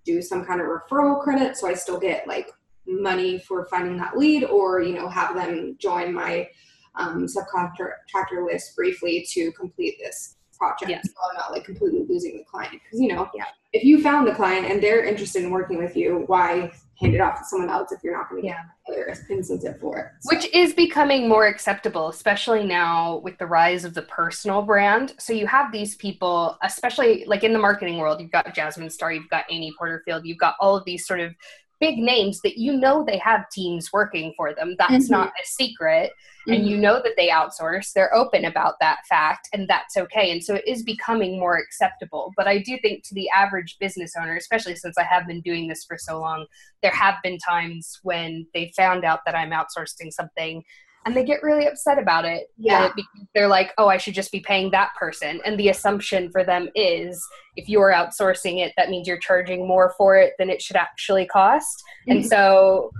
do 0.04 0.20
some 0.22 0.44
kind 0.44 0.60
of 0.60 0.66
referral 0.66 1.22
credit 1.22 1.56
so 1.56 1.68
I 1.68 1.74
still 1.74 1.98
get 1.98 2.26
like 2.26 2.50
money 2.86 3.38
for 3.38 3.66
finding 3.66 3.96
that 3.98 4.16
lead 4.16 4.44
or 4.44 4.80
you 4.80 4.94
know 4.94 5.08
have 5.08 5.34
them 5.34 5.76
join 5.78 6.12
my 6.12 6.48
um, 6.96 7.26
subcontractor 7.26 8.46
list 8.46 8.76
briefly 8.76 9.26
to 9.30 9.50
complete 9.52 9.96
this 9.98 10.36
project 10.56 10.90
yeah. 10.90 11.00
so 11.02 11.12
i'm 11.28 11.36
not 11.36 11.50
like 11.50 11.64
completely 11.64 12.04
losing 12.08 12.36
the 12.36 12.44
client 12.44 12.72
because 12.72 13.00
you 13.00 13.08
know 13.08 13.28
yeah. 13.34 13.46
if 13.72 13.82
you 13.82 14.00
found 14.00 14.26
the 14.26 14.32
client 14.32 14.66
and 14.66 14.80
they're 14.80 15.04
interested 15.04 15.42
in 15.42 15.50
working 15.50 15.78
with 15.78 15.96
you 15.96 16.22
why 16.26 16.70
hand 17.00 17.14
it 17.14 17.20
off 17.20 17.38
to 17.38 17.44
someone 17.44 17.70
else 17.70 17.92
if 17.92 18.02
you're 18.02 18.16
not 18.16 18.30
going 18.30 18.42
to 18.42 18.48
get 18.48 18.56
yeah. 18.88 19.14
incentive 19.28 19.80
for 19.80 19.98
it. 19.98 20.06
So. 20.20 20.34
Which 20.34 20.52
is 20.54 20.72
becoming 20.72 21.28
more 21.28 21.46
acceptable, 21.46 22.08
especially 22.08 22.64
now 22.64 23.18
with 23.18 23.36
the 23.38 23.46
rise 23.46 23.84
of 23.84 23.94
the 23.94 24.02
personal 24.02 24.62
brand. 24.62 25.14
So 25.18 25.32
you 25.32 25.46
have 25.46 25.72
these 25.72 25.96
people, 25.96 26.56
especially 26.62 27.24
like 27.26 27.42
in 27.42 27.52
the 27.52 27.58
marketing 27.58 27.98
world, 27.98 28.20
you've 28.20 28.30
got 28.30 28.54
Jasmine 28.54 28.90
Star, 28.90 29.12
you've 29.12 29.28
got 29.28 29.44
Amy 29.50 29.72
Porterfield, 29.76 30.24
you've 30.24 30.38
got 30.38 30.54
all 30.60 30.76
of 30.76 30.84
these 30.84 31.06
sort 31.06 31.20
of 31.20 31.34
big 31.80 31.98
names 31.98 32.40
that 32.42 32.58
you 32.58 32.76
know 32.76 33.04
they 33.04 33.18
have 33.18 33.48
teams 33.50 33.92
working 33.92 34.32
for 34.36 34.54
them. 34.54 34.76
That's 34.78 35.04
mm-hmm. 35.04 35.12
not 35.12 35.28
a 35.28 35.46
secret. 35.46 36.12
Mm-hmm. 36.46 36.52
And 36.52 36.68
you 36.68 36.76
know 36.76 37.00
that 37.02 37.14
they 37.16 37.28
outsource. 37.28 37.92
They're 37.92 38.14
open 38.14 38.44
about 38.44 38.74
that 38.80 38.98
fact, 39.08 39.48
and 39.52 39.66
that's 39.66 39.96
okay. 39.96 40.30
And 40.30 40.44
so 40.44 40.54
it 40.56 40.64
is 40.66 40.82
becoming 40.82 41.38
more 41.38 41.56
acceptable. 41.56 42.32
But 42.36 42.46
I 42.46 42.58
do 42.58 42.78
think 42.82 43.02
to 43.04 43.14
the 43.14 43.28
average 43.30 43.76
business 43.80 44.12
owner, 44.20 44.36
especially 44.36 44.76
since 44.76 44.98
I 44.98 45.04
have 45.04 45.26
been 45.26 45.40
doing 45.40 45.68
this 45.68 45.84
for 45.84 45.96
so 45.98 46.20
long, 46.20 46.46
there 46.82 46.92
have 46.92 47.14
been 47.22 47.38
times 47.38 47.98
when 48.02 48.46
they 48.52 48.72
found 48.76 49.04
out 49.04 49.20
that 49.24 49.34
I'm 49.34 49.50
outsourcing 49.50 50.12
something 50.12 50.62
and 51.04 51.16
they 51.16 51.24
get 51.24 51.42
really 51.42 51.66
upset 51.66 51.98
about 51.98 52.24
it. 52.24 52.50
Yeah. 52.56 52.90
they're 53.34 53.48
like, 53.48 53.72
oh, 53.78 53.88
I 53.88 53.96
should 53.96 54.14
just 54.14 54.32
be 54.32 54.40
paying 54.40 54.70
that 54.70 54.94
person. 54.98 55.40
And 55.44 55.58
the 55.58 55.68
assumption 55.68 56.30
for 56.30 56.44
them 56.44 56.68
is 56.74 57.26
if 57.56 57.68
you 57.68 57.80
are 57.80 57.92
outsourcing 57.92 58.64
it, 58.64 58.72
that 58.76 58.90
means 58.90 59.06
you're 59.06 59.18
charging 59.18 59.66
more 59.68 59.94
for 59.98 60.16
it 60.16 60.34
than 60.38 60.50
it 60.50 60.62
should 60.62 60.76
actually 60.76 61.26
cost. 61.26 61.82
Mm-hmm. 62.08 62.12
And 62.12 62.26
so 62.26 62.90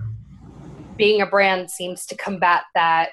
being 0.97 1.21
a 1.21 1.25
brand 1.25 1.69
seems 1.71 2.05
to 2.07 2.15
combat 2.15 2.63
that 2.73 3.09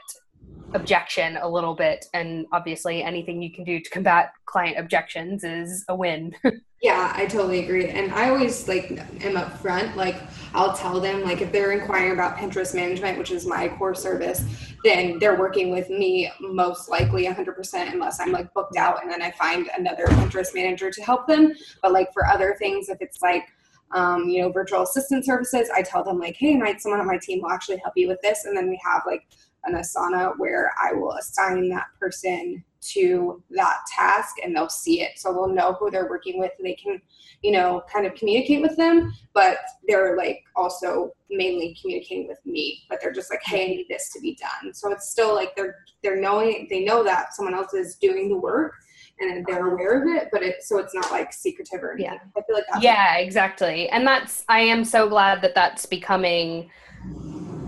objection 0.75 1.37
a 1.39 1.49
little 1.49 1.75
bit 1.75 2.07
and 2.15 2.47
obviously 2.53 3.03
anything 3.03 3.43
you 3.43 3.53
can 3.53 3.65
do 3.65 3.81
to 3.81 3.91
combat 3.91 4.33
client 4.47 4.79
objections 4.79 5.45
is 5.45 5.85
a 5.89 5.95
win. 5.95 6.35
Yeah 6.83 7.13
i 7.15 7.27
totally 7.27 7.63
agree 7.63 7.87
and 7.91 8.13
i 8.13 8.29
always 8.29 8.67
like 8.67 8.91
am 8.91 9.37
upfront 9.37 9.95
like 9.95 10.17
i'll 10.53 10.77
tell 10.77 10.99
them 10.99 11.23
like 11.23 11.41
if 11.41 11.53
they're 11.53 11.71
inquiring 11.71 12.11
about 12.11 12.37
pinterest 12.37 12.75
management 12.75 13.19
which 13.19 13.31
is 13.31 13.47
my 13.47 13.69
core 13.69 13.95
service 13.95 14.45
then 14.83 15.21
they're 15.21 15.39
working 15.39 15.71
with 15.71 15.89
me 15.91 16.29
most 16.41 16.89
likely 16.89 17.25
100% 17.25 17.93
unless 17.93 18.19
i'm 18.19 18.33
like 18.33 18.53
booked 18.53 18.77
out 18.77 19.01
and 19.01 19.09
then 19.09 19.23
i 19.23 19.31
find 19.31 19.71
another 19.79 20.07
pinterest 20.07 20.57
manager 20.57 20.91
to 20.91 21.01
help 21.03 21.29
them 21.29 21.53
but 21.83 21.93
like 21.93 22.13
for 22.13 22.27
other 22.27 22.57
things 22.59 22.89
if 22.89 22.99
it's 23.01 23.23
like 23.23 23.45
um, 23.93 24.29
you 24.29 24.43
know 24.43 24.51
virtual 24.51 24.83
assistant 24.83 25.25
services 25.25 25.69
i 25.73 25.83
tell 25.83 26.03
them 26.03 26.19
like 26.19 26.35
hey 26.37 26.57
might 26.57 26.81
someone 26.81 27.01
on 27.01 27.07
my 27.07 27.19
team 27.19 27.43
will 27.43 27.51
actually 27.51 27.77
help 27.77 27.93
you 27.95 28.09
with 28.09 28.21
this 28.23 28.45
and 28.45 28.57
then 28.57 28.69
we 28.69 28.81
have 28.85 29.03
like 29.07 29.23
an 29.65 29.75
asana 29.75 30.35
where 30.39 30.73
I 30.83 30.93
will 30.93 31.13
assign 31.13 31.69
that 31.71 31.87
person 32.01 32.65
to 32.83 33.43
that 33.51 33.79
task 33.95 34.37
and 34.43 34.55
they'll 34.55 34.69
see 34.69 35.03
it. 35.03 35.13
So 35.17 35.33
they'll 35.33 35.49
know 35.49 35.75
who 35.79 35.91
they're 35.91 36.09
working 36.09 36.39
with. 36.39 36.51
They 36.61 36.75
can, 36.75 37.01
you 37.43 37.53
know, 37.53 37.83
kind 37.93 38.07
of 38.07 38.15
communicate 38.15 38.61
with 38.61 38.77
them, 38.77 39.13
but 39.35 39.59
they're 39.87 40.17
like 40.17 40.43
also 40.57 41.13
mainly 41.31 41.77
communicating 41.81 42.27
with 42.27 42.39
me. 42.45 42.83
But 42.89 42.99
they're 43.01 43.13
just 43.13 43.31
like, 43.31 43.43
hey, 43.45 43.65
I 43.65 43.69
need 43.69 43.87
this 43.89 44.13
to 44.13 44.21
be 44.21 44.37
done. 44.37 44.75
So 44.75 44.91
it's 44.91 45.11
still 45.11 45.35
like 45.35 45.55
they're 45.55 45.77
they're 46.03 46.21
knowing 46.21 46.67
they 46.71 46.85
know 46.85 47.05
that 47.05 47.35
someone 47.35 47.55
else 47.55 47.73
is 47.73 47.97
doing 47.97 48.29
the 48.29 48.37
work 48.37 48.75
and 49.21 49.47
they're 49.47 49.73
aware 49.73 50.03
of 50.03 50.09
it, 50.09 50.29
but 50.33 50.43
it 50.43 50.63
so 50.63 50.79
it's 50.79 50.95
not 50.95 51.11
like 51.13 51.33
secretive 51.33 51.83
or 51.83 51.93
anything. 51.93 52.13
Yeah. 52.13 52.41
I 52.41 52.43
feel 52.45 52.57
like 52.57 52.65
that's 52.71 52.83
Yeah, 52.83 53.17
exactly. 53.19 53.89
And 53.91 54.07
that's 54.07 54.45
I 54.49 54.61
am 54.61 54.85
so 54.85 55.09
glad 55.09 55.41
that 55.43 55.55
that's 55.55 55.87
becoming 55.87 56.71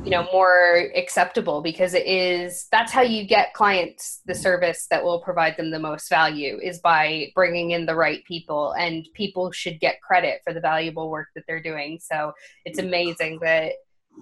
you 0.04 0.10
know 0.10 0.26
more 0.32 0.90
acceptable 0.94 1.62
because 1.62 1.94
it 1.94 2.06
is 2.06 2.66
that's 2.70 2.92
how 2.92 3.00
you 3.00 3.26
get 3.26 3.54
clients 3.54 4.20
the 4.26 4.34
service 4.34 4.86
that 4.90 5.02
will 5.02 5.20
provide 5.20 5.56
them 5.56 5.70
the 5.70 5.78
most 5.78 6.10
value 6.10 6.58
is 6.62 6.78
by 6.80 7.28
bringing 7.34 7.70
in 7.70 7.86
the 7.86 7.94
right 7.94 8.22
people 8.26 8.72
and 8.72 9.06
people 9.14 9.50
should 9.50 9.80
get 9.80 10.00
credit 10.02 10.40
for 10.44 10.52
the 10.52 10.60
valuable 10.60 11.10
work 11.10 11.28
that 11.34 11.44
they're 11.48 11.62
doing. 11.62 11.98
So 12.02 12.32
it's 12.66 12.78
amazing 12.78 13.38
that 13.40 13.72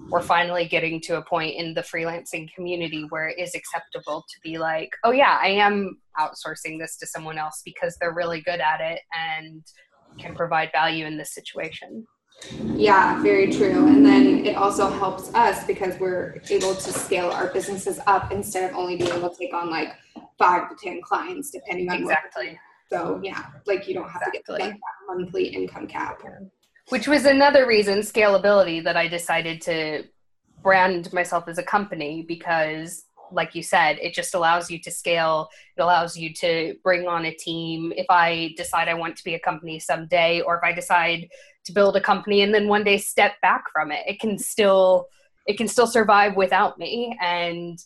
we're 0.09 0.23
finally 0.23 0.67
getting 0.69 1.01
to 1.01 1.17
a 1.17 1.23
point 1.23 1.57
in 1.57 1.75
the 1.75 1.83
freelancing 1.83 2.53
community 2.55 3.05
where 3.09 3.29
it 3.29 3.39
is 3.39 3.55
acceptable 3.55 4.25
to 4.27 4.41
be 4.43 4.57
like 4.57 4.89
oh 5.05 5.11
yeah 5.11 5.39
i 5.43 5.49
am 5.49 5.99
outsourcing 6.19 6.79
this 6.79 6.97
to 6.97 7.07
someone 7.07 7.37
else 7.37 7.61
because 7.63 7.95
they're 8.01 8.15
really 8.15 8.41
good 8.41 8.59
at 8.59 8.81
it 8.81 9.01
and 9.13 9.63
can 10.19 10.35
provide 10.35 10.71
value 10.73 11.05
in 11.05 11.19
this 11.19 11.35
situation 11.35 12.07
yeah, 12.75 13.23
very 13.23 13.53
true. 13.53 13.87
And 13.87 14.05
then 14.05 14.47
it 14.47 14.57
also 14.57 14.91
helps 14.91 15.33
us 15.35 15.65
because 15.67 15.99
we're 15.99 16.41
able 16.51 16.75
to 16.75 16.93
scale 16.93 17.31
our 17.31 17.49
businesses 17.49 18.01
up 18.07 18.33
instead 18.33 18.71
of 18.71 18.77
only 18.77 18.97
being 18.97 19.13
able 19.13 19.31
to 19.31 19.37
take 19.37 19.55
on 19.55 19.71
like 19.71 19.95
five 20.39 20.69
to 20.69 20.77
10 20.83 21.01
clients, 21.03 21.51
depending 21.51 21.89
on 21.91 22.03
exactly. 22.03 22.59
so, 22.91 23.21
yeah, 23.23 23.47
like 23.67 23.87
you 23.87 23.95
don't 23.95 24.09
have 24.09 24.23
exactly. 24.27 24.59
to 24.59 24.65
get 24.65 24.73
that 24.73 25.15
monthly 25.15 25.47
income 25.47 25.87
cap. 25.87 26.23
Which 26.89 27.07
was 27.07 27.25
another 27.25 27.67
reason, 27.67 28.01
scalability, 28.01 28.83
that 28.85 28.97
I 28.97 29.07
decided 29.07 29.61
to 29.63 30.05
brand 30.63 31.13
myself 31.13 31.49
as 31.49 31.59
a 31.59 31.63
company 31.63 32.25
because 32.27 33.05
like 33.33 33.55
you 33.55 33.63
said, 33.63 33.99
it 34.01 34.13
just 34.13 34.35
allows 34.35 34.71
you 34.71 34.79
to 34.81 34.91
scale. 34.91 35.49
It 35.77 35.81
allows 35.81 36.17
you 36.17 36.33
to 36.35 36.75
bring 36.83 37.07
on 37.09 37.25
a 37.25 37.33
team. 37.33 37.93
If 37.97 38.07
I 38.11 38.53
decide 38.57 38.89
I 38.89 38.95
want 38.95 39.17
to 39.17 39.25
be 39.25 39.35
a 39.35 39.41
company 39.41 39.79
someday, 39.79 40.43
or 40.43 40.57
if 40.57 40.63
I 40.63 40.73
decide 40.73 41.29
to 41.65 41.73
build 41.73 41.97
a 41.97 42.01
company 42.01 42.43
and 42.43 42.55
then 42.55 42.69
one 42.69 42.85
day 42.85 42.99
step 42.99 43.41
back 43.41 43.65
from 43.73 43.93
it, 43.93 44.01
it 44.07 44.21
can 44.21 44.39
still 44.39 45.09
it 45.47 45.57
can 45.57 45.67
still 45.69 45.87
survive 45.87 46.37
without 46.37 46.79
me, 46.79 47.17
and 47.21 47.79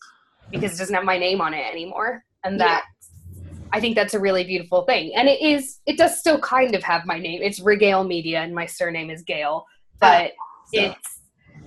because 0.51 0.75
it 0.75 0.79
doesn't 0.79 0.95
have 0.95 1.05
my 1.05 1.19
name 1.19 1.41
on 1.41 1.55
it 1.55 1.67
anymore. 1.71 2.25
And 2.45 2.61
that 2.61 2.85
yeah. 2.85 3.37
I 3.73 3.81
think 3.81 3.97
that's 3.97 4.15
a 4.15 4.21
really 4.21 4.45
beautiful 4.45 4.83
thing. 4.83 5.15
And 5.17 5.29
it 5.29 5.41
is 5.41 5.81
it 5.87 5.99
does 5.99 6.19
still 6.19 6.39
kind 6.41 6.75
of 6.75 6.83
have 6.83 7.07
my 7.07 7.19
name. 7.19 7.43
It's 7.43 7.61
Regale 7.61 8.05
Media, 8.05 8.41
and 8.41 8.55
my 8.55 8.67
surname 8.67 9.11
is 9.11 9.23
Gale, 9.23 9.65
but 10.01 10.33
so. 10.73 10.81
it's 10.81 11.21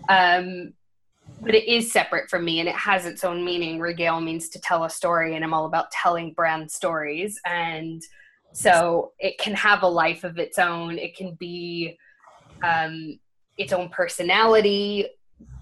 um 0.07 0.73
but 1.41 1.55
it 1.55 1.67
is 1.67 1.91
separate 1.91 2.29
from 2.29 2.43
me 2.43 2.59
and 2.59 2.67
it 2.67 2.75
has 2.75 3.05
its 3.05 3.23
own 3.23 3.45
meaning. 3.45 3.79
Regale 3.79 4.19
means 4.19 4.49
to 4.49 4.59
tell 4.59 4.83
a 4.83 4.89
story, 4.89 5.35
and 5.35 5.43
I'm 5.43 5.53
all 5.53 5.65
about 5.65 5.91
telling 5.91 6.33
brand 6.33 6.69
stories. 6.69 7.39
And 7.45 8.01
so 8.53 9.13
it 9.19 9.37
can 9.37 9.53
have 9.53 9.83
a 9.83 9.87
life 9.87 10.23
of 10.23 10.37
its 10.37 10.57
own. 10.59 10.97
It 10.97 11.15
can 11.15 11.35
be 11.35 11.97
um, 12.63 13.19
its 13.57 13.73
own 13.73 13.89
personality 13.89 15.07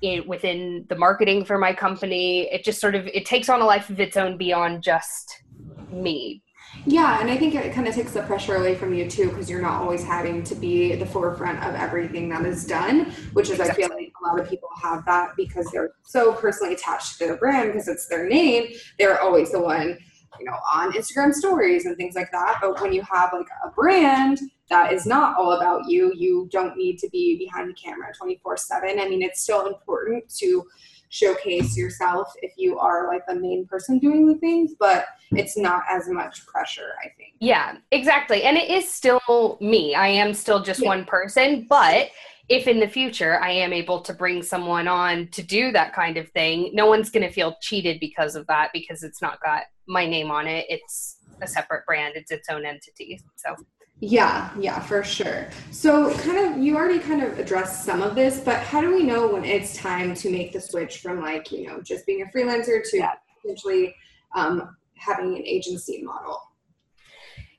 in, 0.02 0.28
within 0.28 0.86
the 0.90 0.96
marketing 0.96 1.46
for 1.46 1.58
my 1.58 1.74
company. 1.74 2.52
It 2.52 2.64
just 2.64 2.80
sort 2.80 2.96
of 2.96 3.08
it 3.08 3.26
takes 3.26 3.50
on 3.50 3.62
a 3.62 3.66
life 3.66 3.90
of 3.90 4.00
its 4.00 4.18
own 4.18 4.38
beyond 4.38 4.84
just 4.84 5.44
me 5.92 6.42
yeah, 6.86 7.20
and 7.20 7.30
I 7.30 7.38
think 7.38 7.56
it 7.56 7.74
kind 7.74 7.88
of 7.88 7.96
takes 7.96 8.12
the 8.12 8.22
pressure 8.24 8.56
away 8.56 8.76
from 8.76 8.94
you 8.94 9.10
too, 9.10 9.30
because 9.30 9.50
you're 9.50 9.62
not 9.62 9.82
always 9.82 10.04
having 10.04 10.44
to 10.44 10.56
be 10.56 10.96
the 10.96 11.06
forefront 11.06 11.64
of 11.64 11.76
everything 11.76 12.30
that 12.30 12.46
is 12.46 12.66
done, 12.66 13.12
which 13.34 13.50
is, 13.50 13.60
exactly. 13.60 13.84
I 13.84 13.88
feel 13.88 13.98
like 13.98 14.14
a 14.22 14.28
lot 14.28 14.40
of 14.40 14.50
people 14.50 14.70
have 14.82 15.04
that 15.06 15.32
because 15.36 15.70
they're 15.72 15.92
so 16.04 16.34
personally 16.34 16.74
attached 16.74 17.18
to 17.18 17.26
their 17.26 17.38
brand 17.38 17.74
because 17.74 17.88
it's 17.88 18.08
their 18.08 18.28
name. 18.28 18.74
They're 19.00 19.22
always 19.22 19.52
the 19.52 19.60
one, 19.60 19.98
you 20.40 20.46
know, 20.46 20.58
on 20.74 20.94
Instagram 20.94 21.34
stories 21.34 21.86
and 21.86 21.96
things 21.98 22.16
like 22.16 22.32
that. 22.32 22.60
But 22.62 22.80
when 22.82 22.94
you 22.94 23.02
have 23.02 23.32
like 23.34 23.48
a 23.66 23.70
brand 23.70 24.40
that 24.70 24.94
is 24.94 25.06
not 25.06 25.38
all 25.38 25.54
about 25.54 25.88
you, 25.88 26.14
you 26.16 26.48
don't 26.52 26.76
need 26.76 26.98
to 27.00 27.10
be 27.10 27.38
behind 27.38 27.70
the 27.70 27.74
camera 27.74 28.14
24 28.18 28.58
7. 28.58 29.00
I 29.00 29.08
mean, 29.08 29.22
it's 29.22 29.42
still 29.42 29.68
important 29.68 30.30
to 30.38 30.66
showcase 31.10 31.78
yourself 31.78 32.32
if 32.42 32.54
you 32.58 32.78
are 32.78 33.08
like 33.08 33.26
the 33.28 33.36
main 33.36 33.66
person 33.66 33.98
doing 34.00 34.28
the 34.28 34.36
things, 34.36 34.74
but 34.80 35.06
it's 35.32 35.58
not 35.58 35.84
as 35.90 36.10
much 36.10 36.46
pressure, 36.46 36.94
I 37.04 37.10
think. 37.18 37.34
Yeah, 37.40 37.78
exactly. 37.92 38.44
And 38.44 38.58
it 38.58 38.70
is 38.70 38.92
still 38.92 39.58
me. 39.62 39.96
I 39.96 40.08
am 40.08 40.34
still 40.34 40.62
just 40.62 40.82
yeah. 40.82 40.90
one 40.90 41.06
person, 41.06 41.66
but 41.70 42.10
if 42.50 42.68
in 42.68 42.80
the 42.80 42.88
future 42.88 43.40
I 43.42 43.52
am 43.52 43.74
able 43.74 44.02
to 44.02 44.14
bring 44.14 44.42
someone 44.42 44.88
on 44.88 45.28
to 45.30 45.44
do 45.44 45.72
that 45.74 45.94
kind 45.94 46.18
of 46.18 46.30
thing, 46.30 46.72
no 46.74 46.86
one's 46.86 47.10
going 47.10 47.26
to 47.26 47.32
feel 47.32 47.58
cheated 47.62 48.00
because 48.00 48.36
of 48.36 48.48
that 48.48 48.70
because 48.74 49.04
it's 49.04 49.22
not 49.22 49.42
got 49.42 49.64
my 49.88 50.06
name 50.06 50.32
on 50.32 50.48
it. 50.48 50.66
It's 50.70 51.18
a 51.42 51.48
separate 51.48 51.86
brand, 51.86 52.16
it's 52.16 52.32
its 52.32 52.50
own 52.50 52.66
entity. 52.66 53.22
So 53.36 53.56
yeah, 54.00 54.52
yeah, 54.60 54.80
for 54.80 55.04
sure. 55.04 55.50
So, 55.72 56.16
kind 56.20 56.38
of, 56.38 56.60
you 56.60 56.78
already 56.78 57.00
kind 57.00 57.24
of 57.24 57.40
addressed 57.40 57.84
some 57.84 58.04
of 58.04 58.14
this, 58.14 58.40
but 58.40 58.60
how 58.60 58.80
do 58.80 58.94
we 58.94 59.02
know 59.02 59.28
when 59.28 59.44
it's 59.44 59.76
time 59.76 60.14
to 60.16 60.30
make 60.30 60.54
the 60.54 60.62
switch 60.62 61.00
from 61.00 61.20
like, 61.20 61.52
you 61.52 61.66
know, 61.66 61.82
just 61.82 62.06
being 62.06 62.22
a 62.22 62.26
freelancer 62.26 62.88
to 62.92 62.98
yeah. 62.98 63.14
potentially 63.42 63.96
um, 64.36 64.76
having 64.98 65.36
an 65.36 65.44
agency 65.44 66.04
model? 66.04 66.40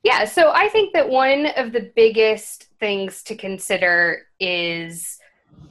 Yeah, 0.05 0.25
so 0.27 0.53
I 0.53 0.69
think 0.69 0.95
that 0.95 1.09
one 1.09 1.47
of 1.57 1.73
the 1.73 1.91
biggest 1.97 2.68
things 2.81 3.23
to 3.25 3.37
consider 3.37 4.23
is 4.41 5.19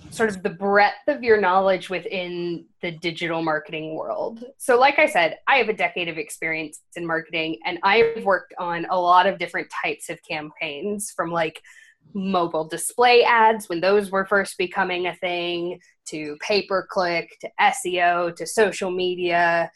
sort 0.09 0.29
of 0.29 0.43
the 0.43 0.49
breadth 0.49 1.07
of 1.07 1.23
your 1.23 1.39
knowledge 1.39 1.89
within 1.89 2.65
the 2.81 2.91
digital 2.91 3.41
marketing 3.41 3.95
world. 3.95 4.43
So, 4.57 4.79
like 4.79 4.99
I 4.99 5.07
said, 5.07 5.37
I 5.47 5.57
have 5.57 5.69
a 5.69 5.73
decade 5.73 6.07
of 6.07 6.17
experience 6.17 6.81
in 6.95 7.05
marketing 7.05 7.59
and 7.65 7.79
I've 7.83 8.23
worked 8.23 8.53
on 8.57 8.85
a 8.89 8.99
lot 8.99 9.27
of 9.27 9.37
different 9.37 9.67
types 9.83 10.09
of 10.09 10.19
campaigns 10.23 11.11
from 11.15 11.31
like 11.31 11.61
mobile 12.13 12.67
display 12.67 13.23
ads 13.23 13.67
when 13.69 13.81
those 13.81 14.11
were 14.11 14.25
first 14.25 14.57
becoming 14.57 15.07
a 15.07 15.15
thing 15.15 15.79
to 16.05 16.37
pay 16.41 16.65
per 16.65 16.85
click 16.85 17.29
to 17.41 17.49
SEO 17.59 18.35
to 18.35 18.45
social 18.45 18.89
media 18.89 19.69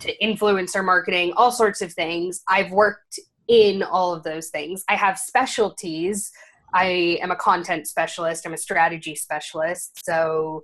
to 0.00 0.16
influencer 0.18 0.84
marketing, 0.84 1.32
all 1.36 1.52
sorts 1.52 1.82
of 1.82 1.92
things. 1.92 2.42
I've 2.48 2.72
worked 2.72 3.20
in 3.50 3.82
all 3.82 4.14
of 4.14 4.22
those 4.22 4.48
things. 4.48 4.84
I 4.88 4.94
have 4.94 5.18
specialties. 5.18 6.30
I 6.72 7.18
am 7.20 7.32
a 7.32 7.36
content 7.36 7.88
specialist, 7.88 8.46
I'm 8.46 8.54
a 8.54 8.56
strategy 8.56 9.16
specialist. 9.16 10.04
So, 10.04 10.62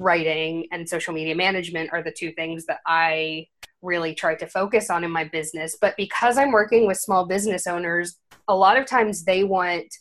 writing 0.00 0.66
and 0.72 0.88
social 0.88 1.12
media 1.12 1.34
management 1.34 1.90
are 1.92 2.02
the 2.02 2.10
two 2.10 2.32
things 2.32 2.64
that 2.66 2.80
I 2.86 3.48
really 3.82 4.14
try 4.14 4.34
to 4.36 4.46
focus 4.46 4.88
on 4.88 5.04
in 5.04 5.10
my 5.10 5.24
business. 5.24 5.76
But 5.78 5.94
because 5.98 6.38
I'm 6.38 6.52
working 6.52 6.86
with 6.86 6.96
small 6.96 7.26
business 7.26 7.66
owners, 7.66 8.16
a 8.48 8.56
lot 8.56 8.78
of 8.78 8.86
times 8.86 9.24
they 9.24 9.44
want 9.44 9.92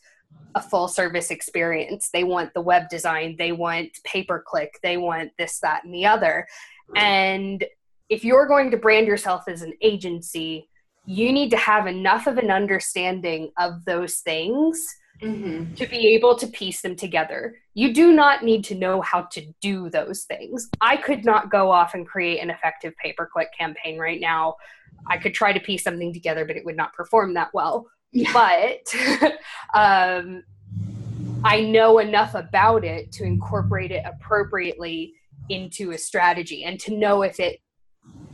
a 0.55 0.61
full 0.61 0.87
service 0.87 1.31
experience. 1.31 2.09
They 2.13 2.23
want 2.23 2.53
the 2.53 2.61
web 2.61 2.87
design, 2.89 3.35
they 3.37 3.51
want 3.51 3.89
pay 4.05 4.23
per 4.23 4.41
click, 4.41 4.79
they 4.83 4.95
want 4.95 5.31
this, 5.37 5.59
that, 5.59 5.83
and 5.83 5.93
the 5.93 6.05
other. 6.05 6.47
And 6.95 7.65
if 8.07 8.23
you're 8.23 8.47
going 8.47 8.71
to 8.71 8.77
brand 8.77 9.07
yourself 9.07 9.43
as 9.49 9.61
an 9.61 9.73
agency, 9.81 10.69
you 11.05 11.31
need 11.31 11.49
to 11.51 11.57
have 11.57 11.87
enough 11.87 12.27
of 12.27 12.37
an 12.37 12.51
understanding 12.51 13.51
of 13.57 13.83
those 13.85 14.17
things 14.17 14.87
mm-hmm. 15.21 15.73
to 15.73 15.87
be 15.87 16.09
able 16.09 16.35
to 16.37 16.47
piece 16.47 16.81
them 16.81 16.95
together. 16.95 17.55
You 17.73 17.93
do 17.93 18.11
not 18.11 18.43
need 18.43 18.63
to 18.65 18.75
know 18.75 19.01
how 19.01 19.23
to 19.31 19.45
do 19.61 19.89
those 19.89 20.23
things. 20.23 20.69
I 20.79 20.97
could 20.97 21.25
not 21.25 21.51
go 21.51 21.71
off 21.71 21.93
and 21.93 22.07
create 22.07 22.39
an 22.39 22.49
effective 22.49 22.93
pay 22.97 23.13
per 23.13 23.25
click 23.25 23.49
campaign 23.57 23.97
right 23.97 24.19
now. 24.19 24.55
I 25.07 25.17
could 25.17 25.33
try 25.33 25.53
to 25.53 25.59
piece 25.59 25.83
something 25.83 26.13
together, 26.13 26.45
but 26.45 26.57
it 26.57 26.65
would 26.65 26.77
not 26.77 26.93
perform 26.93 27.33
that 27.33 27.49
well. 27.53 27.87
Yeah. 28.11 28.31
But 28.33 29.33
um, 29.73 30.43
I 31.43 31.61
know 31.61 31.99
enough 31.99 32.35
about 32.35 32.83
it 32.83 33.11
to 33.13 33.23
incorporate 33.23 33.91
it 33.91 34.03
appropriately 34.05 35.13
into 35.49 35.91
a 35.91 35.97
strategy 35.97 36.63
and 36.63 36.79
to 36.81 36.95
know 36.95 37.23
if 37.23 37.39
it, 37.39 37.61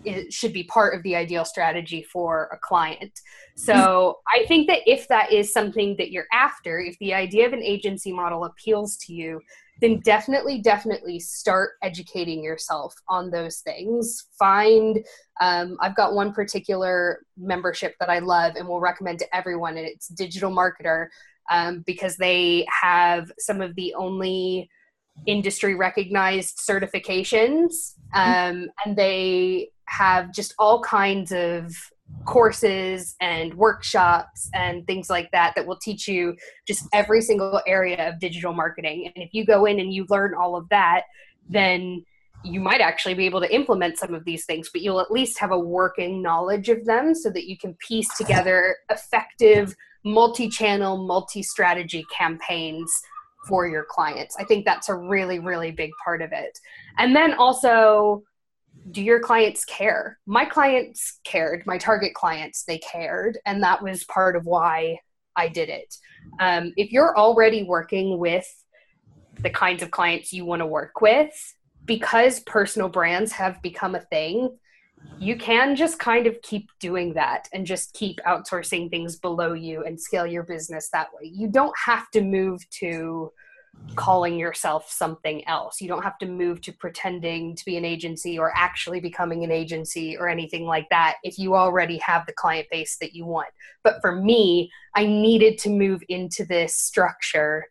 it 0.04 0.32
should 0.32 0.54
be 0.54 0.64
part 0.64 0.96
of 0.96 1.04
the 1.04 1.16
ideal 1.16 1.44
strategy 1.44 2.02
for 2.04 2.50
a 2.54 2.58
client. 2.58 3.12
So 3.56 4.20
I 4.28 4.46
think 4.48 4.68
that 4.68 4.82
if 4.86 5.08
that 5.10 5.34
is 5.34 5.52
something 5.52 5.96
that 5.98 6.12
you're 6.12 6.28
after, 6.32 6.80
if 6.80 6.98
the 7.00 7.14
idea 7.14 7.46
of 7.46 7.54
an 7.54 7.64
agency 7.64 8.14
model 8.14 8.46
appeals 8.46 8.98
to 8.98 9.14
you, 9.14 9.42
then 9.82 10.00
definitely, 10.00 10.60
definitely 10.62 11.20
start 11.20 11.72
educating 11.84 12.44
yourself 12.44 12.96
on 13.10 13.30
those 13.30 13.60
things. 13.60 14.28
Find, 14.40 15.06
um, 15.42 15.78
I've 15.82 15.96
got 15.96 16.14
one 16.14 16.34
particular 16.34 17.20
membership 17.38 17.96
that 18.00 18.10
I 18.10 18.20
love 18.20 18.56
and 18.56 18.68
will 18.68 18.80
recommend 18.80 19.20
to 19.20 19.36
everyone, 19.36 19.78
and 19.78 19.86
it's 19.86 20.08
Digital 20.08 20.52
Marketer 20.52 21.08
um, 21.52 21.84
because 21.86 22.18
they 22.18 22.66
have 22.82 23.32
some 23.38 23.62
of 23.62 23.76
the 23.76 23.94
only 23.94 24.70
industry 25.26 25.76
recognized 25.76 26.60
certifications 26.60 27.96
um, 28.14 28.68
and 28.86 28.96
they 28.96 29.70
have 29.86 30.34
just 30.34 30.54
all 30.60 30.82
kinds 30.82 31.32
of 31.32 31.74
courses 32.26 33.16
and 33.20 33.54
workshops 33.56 34.50
and 34.54 34.88
things 34.88 35.10
like 35.10 35.30
that 35.32 35.54
that 35.56 35.66
will 35.66 35.78
teach 35.78 36.08
you 36.08 36.36
just 36.66 36.88
every 36.94 37.22
single 37.22 37.62
area 37.68 38.10
of 38.10 38.20
digital 38.20 38.54
marketing. 38.54 39.12
And 39.14 39.24
if 39.24 39.34
you 39.34 39.46
go 39.46 39.66
in 39.66 39.80
and 39.80 39.94
you 39.94 40.06
learn 40.10 40.34
all 40.34 40.56
of 40.56 40.70
that 40.70 41.04
then 41.50 42.04
you 42.44 42.60
might 42.60 42.82
actually 42.82 43.14
be 43.14 43.26
able 43.26 43.42
to 43.42 43.54
implement 43.54 43.98
some 43.98 44.14
of 44.14 44.24
these 44.26 44.46
things 44.46 44.70
but 44.72 44.82
you'll 44.82 45.00
at 45.00 45.12
least 45.12 45.40
have 45.40 45.52
a 45.52 45.60
working 45.60 46.22
knowledge 46.22 46.70
of 46.70 46.86
them 46.86 47.16
so 47.16 47.30
that 47.30 47.48
you 47.48 47.58
can 47.58 47.76
piece 47.76 48.16
together 48.18 48.76
effective 48.90 49.76
multi-channel 50.06 51.06
multi-strategy 51.06 52.06
campaigns 52.16 52.92
for 53.48 53.68
your 53.68 53.86
clients. 53.89 54.36
I 54.38 54.44
think 54.44 54.66
that's 54.66 54.89
a 54.89 54.96
really 54.96 55.39
really 55.39 55.72
big 55.72 55.92
part 56.04 56.22
of 56.22 56.32
it. 56.32 56.58
And 56.98 57.16
then 57.16 57.34
also 57.34 58.24
do 58.92 59.01
your 59.01 59.20
clients 59.20 59.66
care? 59.66 60.20
My 60.25 60.46
clients 60.46 61.20
cared. 61.24 61.66
My 61.66 61.77
target 61.77 62.13
clients 62.13 62.63
they 62.63 62.77
cared. 62.77 63.38
And 63.46 63.62
that 63.63 63.82
was 63.82 64.04
part 64.06 64.36
of 64.36 64.46
why 64.46 65.00
i 65.36 65.48
did 65.48 65.70
it. 65.70 65.96
Um, 66.39 66.74
if 66.75 66.92
you're 66.92 67.18
already 67.18 67.63
working 67.63 68.18
with 68.18 68.48
the 69.39 69.50
kinds 69.50 69.84
of 69.84 69.92
clients 69.92 70.34
you 70.34 70.46
want 70.46 70.62
to 70.62 70.66
work 70.66 71.00
with 71.00 71.56
because 71.86 72.39
personal 72.42 72.89
brands 72.89 73.32
have 73.32 73.62
become 73.62 73.96
a 73.96 74.01
thing 74.01 74.58
you 75.20 75.36
can 75.36 75.76
just 75.76 76.00
kind 76.00 76.28
of 76.28 76.42
keep 76.42 76.70
doing 76.80 77.14
that 77.14 77.48
and 77.54 77.66
just 77.66 77.94
keep 77.94 78.18
outsourcing 78.28 78.90
things 78.90 79.18
below 79.18 79.54
you 79.54 79.84
and 79.84 80.00
scale 80.00 80.28
your 80.28 80.44
business 80.44 80.90
that 80.94 81.08
way. 81.14 81.30
You 81.34 81.48
don't 81.48 81.76
have 81.86 82.10
to 82.12 82.22
move 82.22 82.68
to 82.80 83.32
calling 83.96 84.38
yourself 84.38 84.92
something 84.92 85.48
else. 85.48 85.82
You 85.82 85.88
don't 85.88 86.04
have 86.04 86.18
to 86.20 86.26
move 86.26 86.62
to 86.62 86.74
pretending 86.74 87.56
to 87.56 87.66
be 87.66 87.78
an 87.78 87.86
agency 87.86 88.38
or 88.38 88.52
actually 88.56 89.00
becoming 89.00 89.44
an 89.44 89.52
agency 89.52 90.18
or 90.18 90.28
anything 90.28 90.66
like 90.66 90.88
that 90.90 91.16
if 91.24 91.38
you 91.40 91.56
already 91.56 91.98
have 91.98 92.26
the 92.26 92.34
client 92.34 92.68
base 92.72 92.98
that 93.02 93.14
you 93.14 93.26
want. 93.26 93.50
But 93.84 94.00
for 94.02 94.16
me, 94.16 94.72
I 94.96 95.06
needed 95.06 95.58
to 95.60 95.70
move 95.70 96.02
into 96.10 96.46
this 96.46 96.76
structure 96.76 97.66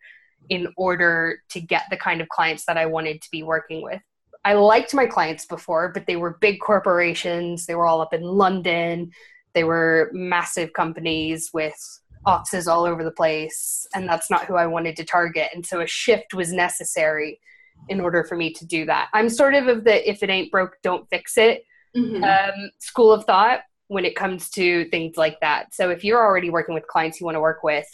in 0.49 0.69
order 0.77 1.39
to 1.51 1.61
get 1.61 1.85
the 1.91 1.97
kind 1.97 2.21
of 2.21 2.29
clients 2.29 2.65
that 2.67 2.77
I 2.77 2.87
wanted 2.87 3.21
to 3.23 3.31
be 3.31 3.43
working 3.43 3.83
with. 3.83 4.01
I 4.46 4.54
liked 4.54 4.94
my 4.94 5.06
clients 5.06 5.44
before, 5.44 5.90
but 5.92 6.06
they 6.06 6.14
were 6.14 6.38
big 6.40 6.61
corporations. 6.61 7.66
They 7.66 7.74
were 7.74 7.87
all 7.87 8.00
up 8.00 8.14
in 8.14 8.22
London. 8.22 9.11
They 9.54 9.64
were 9.64 10.11
massive 10.12 10.72
companies 10.72 11.50
with 11.52 11.74
offices 12.24 12.68
all 12.68 12.85
over 12.85 13.02
the 13.02 13.11
place. 13.11 13.87
And 13.92 14.09
that's 14.09 14.30
not 14.30 14.44
who 14.44 14.54
I 14.54 14.66
wanted 14.66 14.94
to 14.96 15.04
target. 15.04 15.48
And 15.52 15.66
so 15.66 15.80
a 15.80 15.87
shift 15.87 16.32
was 16.32 16.52
necessary 16.52 17.40
in 17.88 18.00
order 18.00 18.22
for 18.22 18.37
me 18.37 18.52
to 18.52 18.64
do 18.64 18.87
that. 18.87 19.09
I'm 19.12 19.28
sort 19.28 19.54
of 19.54 19.66
of 19.66 19.82
the 19.82 20.09
if 20.09 20.22
it 20.22 20.30
ain't 20.30 20.52
broke, 20.52 20.76
don't 20.80 21.09
fix 21.11 21.37
it 21.37 21.64
mm-hmm. 21.96 22.22
um, 22.22 22.70
school 22.78 23.12
of 23.12 23.24
thought 23.24 23.61
when 23.88 24.04
it 24.04 24.14
comes 24.14 24.48
to 24.50 24.88
things 24.90 25.16
like 25.16 25.40
that. 25.40 25.74
So 25.74 25.90
if 25.90 26.04
you're 26.04 26.24
already 26.24 26.50
working 26.50 26.74
with 26.74 26.87
clients 26.87 27.20
you 27.20 27.24
want 27.24 27.37
to 27.37 27.40
work 27.40 27.62
with, 27.62 27.87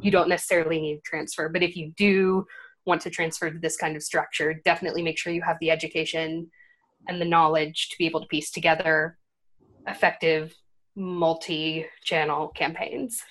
you 0.00 0.10
don't 0.10 0.28
necessarily 0.28 0.80
need 0.80 0.96
to 0.96 1.02
transfer. 1.02 1.48
But 1.48 1.62
if 1.62 1.76
you 1.76 1.92
do, 1.96 2.46
want 2.86 3.00
to 3.02 3.10
transfer 3.10 3.50
to 3.50 3.58
this 3.58 3.76
kind 3.76 3.96
of 3.96 4.02
structure, 4.02 4.60
definitely 4.64 5.02
make 5.02 5.18
sure 5.18 5.32
you 5.32 5.42
have 5.42 5.58
the 5.60 5.70
education 5.70 6.50
and 7.08 7.20
the 7.20 7.24
knowledge 7.24 7.88
to 7.90 7.98
be 7.98 8.06
able 8.06 8.20
to 8.20 8.26
piece 8.26 8.50
together 8.50 9.18
effective 9.86 10.54
multi 10.96 11.86
channel 12.04 12.48
campaigns. 12.48 13.22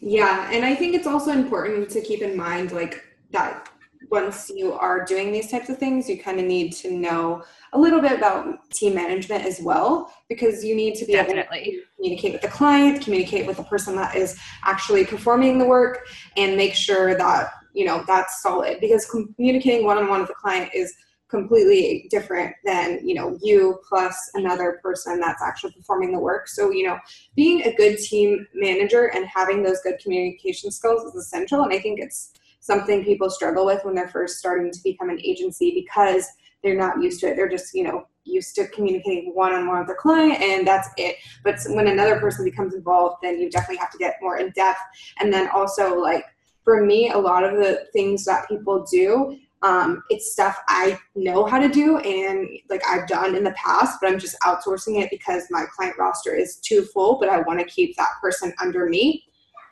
Yeah, 0.00 0.50
and 0.52 0.64
I 0.64 0.74
think 0.74 0.94
it's 0.94 1.06
also 1.06 1.30
important 1.30 1.88
to 1.90 2.00
keep 2.00 2.22
in 2.22 2.36
mind 2.36 2.72
like 2.72 3.04
that 3.30 3.68
once 4.10 4.50
you 4.54 4.72
are 4.72 5.04
doing 5.04 5.32
these 5.32 5.50
types 5.50 5.68
of 5.68 5.78
things, 5.78 6.08
you 6.08 6.20
kind 6.20 6.40
of 6.40 6.46
need 6.46 6.72
to 6.72 6.90
know 6.90 7.42
a 7.72 7.78
little 7.78 8.00
bit 8.00 8.12
about 8.12 8.68
team 8.70 8.94
management 8.94 9.44
as 9.44 9.60
well, 9.62 10.12
because 10.28 10.64
you 10.64 10.74
need 10.74 10.94
to 10.96 11.06
be 11.06 11.12
Definitely. 11.12 11.58
able 11.58 11.72
to 11.72 11.82
communicate 11.96 12.32
with 12.32 12.42
the 12.42 12.48
client, 12.48 13.02
communicate 13.02 13.46
with 13.46 13.56
the 13.56 13.62
person 13.64 13.94
that 13.96 14.16
is 14.16 14.38
actually 14.64 15.04
performing 15.04 15.58
the 15.58 15.64
work, 15.64 16.06
and 16.36 16.56
make 16.56 16.74
sure 16.74 17.16
that 17.16 17.52
you 17.72 17.84
know 17.84 18.04
that's 18.06 18.42
solid. 18.42 18.78
Because 18.80 19.06
communicating 19.06 19.84
one-on-one 19.86 20.20
with 20.20 20.30
a 20.30 20.34
client 20.34 20.70
is 20.74 20.94
completely 21.32 22.06
different 22.10 22.54
than 22.62 23.00
you 23.02 23.14
know 23.14 23.38
you 23.42 23.80
plus 23.88 24.30
another 24.34 24.78
person 24.82 25.18
that's 25.18 25.42
actually 25.42 25.72
performing 25.72 26.12
the 26.12 26.18
work. 26.18 26.46
So 26.46 26.70
you 26.70 26.86
know 26.86 26.98
being 27.34 27.62
a 27.62 27.74
good 27.74 27.96
team 27.96 28.46
manager 28.54 29.10
and 29.14 29.26
having 29.26 29.62
those 29.62 29.80
good 29.80 29.98
communication 29.98 30.70
skills 30.70 31.02
is 31.04 31.16
essential. 31.16 31.62
And 31.62 31.72
i 31.72 31.78
think 31.78 31.98
it's 32.00 32.32
something 32.60 33.02
people 33.02 33.28
struggle 33.28 33.66
with 33.66 33.84
when 33.84 33.94
they're 33.94 34.08
first 34.08 34.38
starting 34.38 34.70
to 34.70 34.78
become 34.84 35.08
an 35.08 35.20
agency 35.24 35.72
because 35.74 36.28
they're 36.62 36.76
not 36.76 37.02
used 37.02 37.18
to 37.20 37.28
it. 37.28 37.36
They're 37.36 37.48
just 37.48 37.74
you 37.74 37.84
know 37.84 38.06
used 38.24 38.54
to 38.54 38.68
communicating 38.68 39.32
one-on-one 39.34 39.78
with 39.78 39.86
their 39.88 39.96
client 39.96 40.40
and 40.40 40.66
that's 40.66 40.88
it. 40.98 41.16
But 41.42 41.56
when 41.68 41.88
another 41.88 42.20
person 42.20 42.44
becomes 42.44 42.74
involved 42.74 43.16
then 43.22 43.40
you 43.40 43.50
definitely 43.50 43.78
have 43.78 43.90
to 43.90 43.98
get 43.98 44.16
more 44.20 44.36
in 44.36 44.50
depth. 44.50 44.80
And 45.18 45.32
then 45.32 45.48
also 45.48 45.98
like 45.98 46.26
for 46.64 46.84
me, 46.84 47.10
a 47.10 47.18
lot 47.18 47.44
of 47.44 47.58
the 47.58 47.86
things 47.92 48.24
that 48.24 48.48
people 48.48 48.86
do, 48.90 49.38
um, 49.62 50.02
it's 50.10 50.32
stuff 50.32 50.58
I 50.68 50.98
know 51.14 51.44
how 51.44 51.58
to 51.58 51.68
do 51.68 51.98
and 51.98 52.48
like 52.68 52.82
I've 52.86 53.06
done 53.06 53.36
in 53.36 53.44
the 53.44 53.52
past, 53.52 53.98
but 54.00 54.10
I'm 54.10 54.18
just 54.18 54.38
outsourcing 54.40 55.00
it 55.00 55.10
because 55.10 55.44
my 55.50 55.64
client 55.76 55.96
roster 55.98 56.34
is 56.34 56.56
too 56.56 56.82
full, 56.82 57.18
but 57.18 57.28
I 57.28 57.40
want 57.42 57.60
to 57.60 57.64
keep 57.64 57.96
that 57.96 58.08
person 58.20 58.52
under 58.60 58.88
me. 58.88 59.24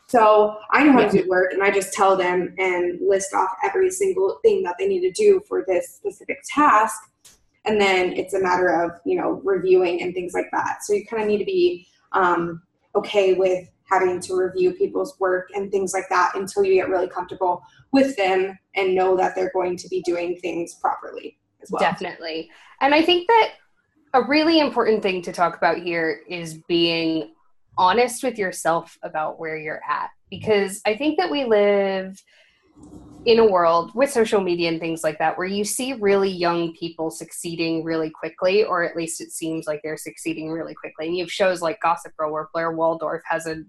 So 0.07 0.57
I 0.73 0.85
know 0.85 0.93
how 0.93 1.09
to 1.09 1.23
do 1.23 1.29
work 1.29 1.53
and 1.53 1.63
I 1.63 1.71
just 1.71 1.93
tell 1.93 2.17
them 2.17 2.55
and 2.59 2.99
list 3.01 3.33
off 3.33 3.51
every 3.65 3.91
single 3.91 4.39
thing 4.43 4.63
that 4.65 4.77
they 4.79 4.89
need 4.89 5.03
to 5.03 5.13
do 5.13 5.41
for 5.49 5.65
this 5.67 5.95
specific 5.95 6.39
task. 6.53 6.99
And 7.65 7.81
then 7.81 8.13
it's 8.13 8.35
a 8.35 8.41
matter 8.41 8.69
of, 8.83 8.93
you 9.05 9.17
know, 9.17 9.41
reviewing 9.45 10.03
and 10.03 10.15
things 10.15 10.35
like 10.35 10.51
that. 10.53 10.79
So 10.83 10.95
you 10.95 11.07
kind 11.07 11.23
of 11.23 11.29
need 11.29 11.39
to 11.39 11.45
be 11.45 11.87
um, 12.13 12.63
okay 12.97 13.35
with 13.35 13.69
having 13.91 14.21
to 14.21 14.37
review 14.37 14.73
people's 14.73 15.19
work 15.19 15.49
and 15.55 15.71
things 15.71 15.93
like 15.93 16.09
that 16.09 16.33
until 16.35 16.65
you 16.65 16.75
get 16.75 16.89
really 16.89 17.09
comfortable 17.09 17.63
with 17.93 18.17
them 18.17 18.59
and 18.77 18.95
know 18.95 19.17
that 19.17 19.35
they're 19.35 19.51
going 19.53 19.77
to 19.77 19.89
be 19.89 20.01
doing 20.03 20.37
things 20.37 20.75
properly 20.75 21.39
as 21.63 21.71
well. 21.71 21.81
Definitely. 21.81 22.51
And 22.81 22.95
I 22.95 23.03
think 23.03 23.27
that 23.27 23.53
a 24.15 24.23
really 24.23 24.61
important 24.61 25.03
thing 25.03 25.23
to 25.23 25.33
talk 25.33 25.57
about 25.57 25.79
here 25.79 26.23
is 26.29 26.55
being 26.69 27.33
honest 27.79 28.23
with 28.23 28.39
yourself 28.39 28.99
about 29.03 29.39
where 29.39 29.57
you're 29.57 29.83
at 29.89 30.11
because 30.31 30.81
I 30.85 30.97
think 30.97 31.19
that 31.19 31.31
we 31.31 31.45
live 31.45 32.23
in 33.27 33.39
a 33.39 33.47
world 33.47 33.91
with 33.95 34.11
social 34.11 34.41
media 34.41 34.69
and 34.69 34.81
things 34.81 35.05
like 35.05 35.19
that 35.19 35.37
where 35.37 35.47
you 35.47 35.63
see 35.65 35.93
really 35.93 36.31
young 36.31 36.73
people 36.75 37.11
succeeding 37.11 37.85
really 37.85 38.11
quickly 38.11 38.65
or 38.65 38.83
at 38.83 38.97
least 38.97 39.21
it 39.21 39.31
seems 39.31 39.67
like 39.67 39.81
they're 39.83 39.97
succeeding 39.97 40.51
really 40.51 40.75
quickly 40.75 41.07
and 41.07 41.17
you 41.17 41.23
have 41.23 41.31
shows 41.31 41.61
like 41.61 41.79
gossip 41.83 42.17
girl 42.17 42.33
where 42.33 42.49
blair 42.55 42.73
waldorf 42.73 43.21
has 43.29 43.47
a 43.47 43.63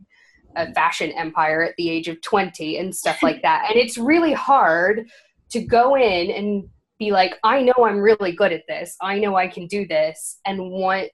a 0.55 0.73
fashion 0.73 1.11
empire 1.11 1.63
at 1.63 1.75
the 1.77 1.89
age 1.89 2.07
of 2.07 2.21
20 2.21 2.77
and 2.77 2.95
stuff 2.95 3.21
like 3.23 3.41
that. 3.41 3.67
And 3.69 3.79
it's 3.79 3.97
really 3.97 4.33
hard 4.33 5.09
to 5.51 5.61
go 5.61 5.95
in 5.95 6.31
and 6.31 6.69
be 6.99 7.11
like, 7.11 7.37
I 7.43 7.61
know 7.61 7.73
I'm 7.85 7.99
really 7.99 8.31
good 8.31 8.53
at 8.53 8.63
this. 8.67 8.95
I 9.01 9.19
know 9.19 9.35
I 9.35 9.47
can 9.47 9.67
do 9.67 9.87
this 9.87 10.39
and 10.45 10.71
want 10.71 11.09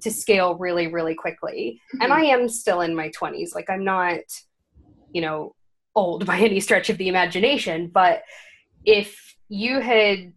to 0.00 0.10
scale 0.10 0.56
really, 0.56 0.86
really 0.86 1.14
quickly. 1.14 1.80
Mm-hmm. 1.94 2.02
And 2.02 2.12
I 2.12 2.22
am 2.22 2.48
still 2.48 2.80
in 2.80 2.94
my 2.94 3.10
20s. 3.10 3.54
Like, 3.54 3.68
I'm 3.68 3.84
not, 3.84 4.20
you 5.12 5.20
know, 5.20 5.54
old 5.94 6.24
by 6.26 6.38
any 6.38 6.60
stretch 6.60 6.90
of 6.90 6.98
the 6.98 7.08
imagination. 7.08 7.90
But 7.92 8.22
if 8.84 9.36
you 9.48 9.80
had 9.80 10.32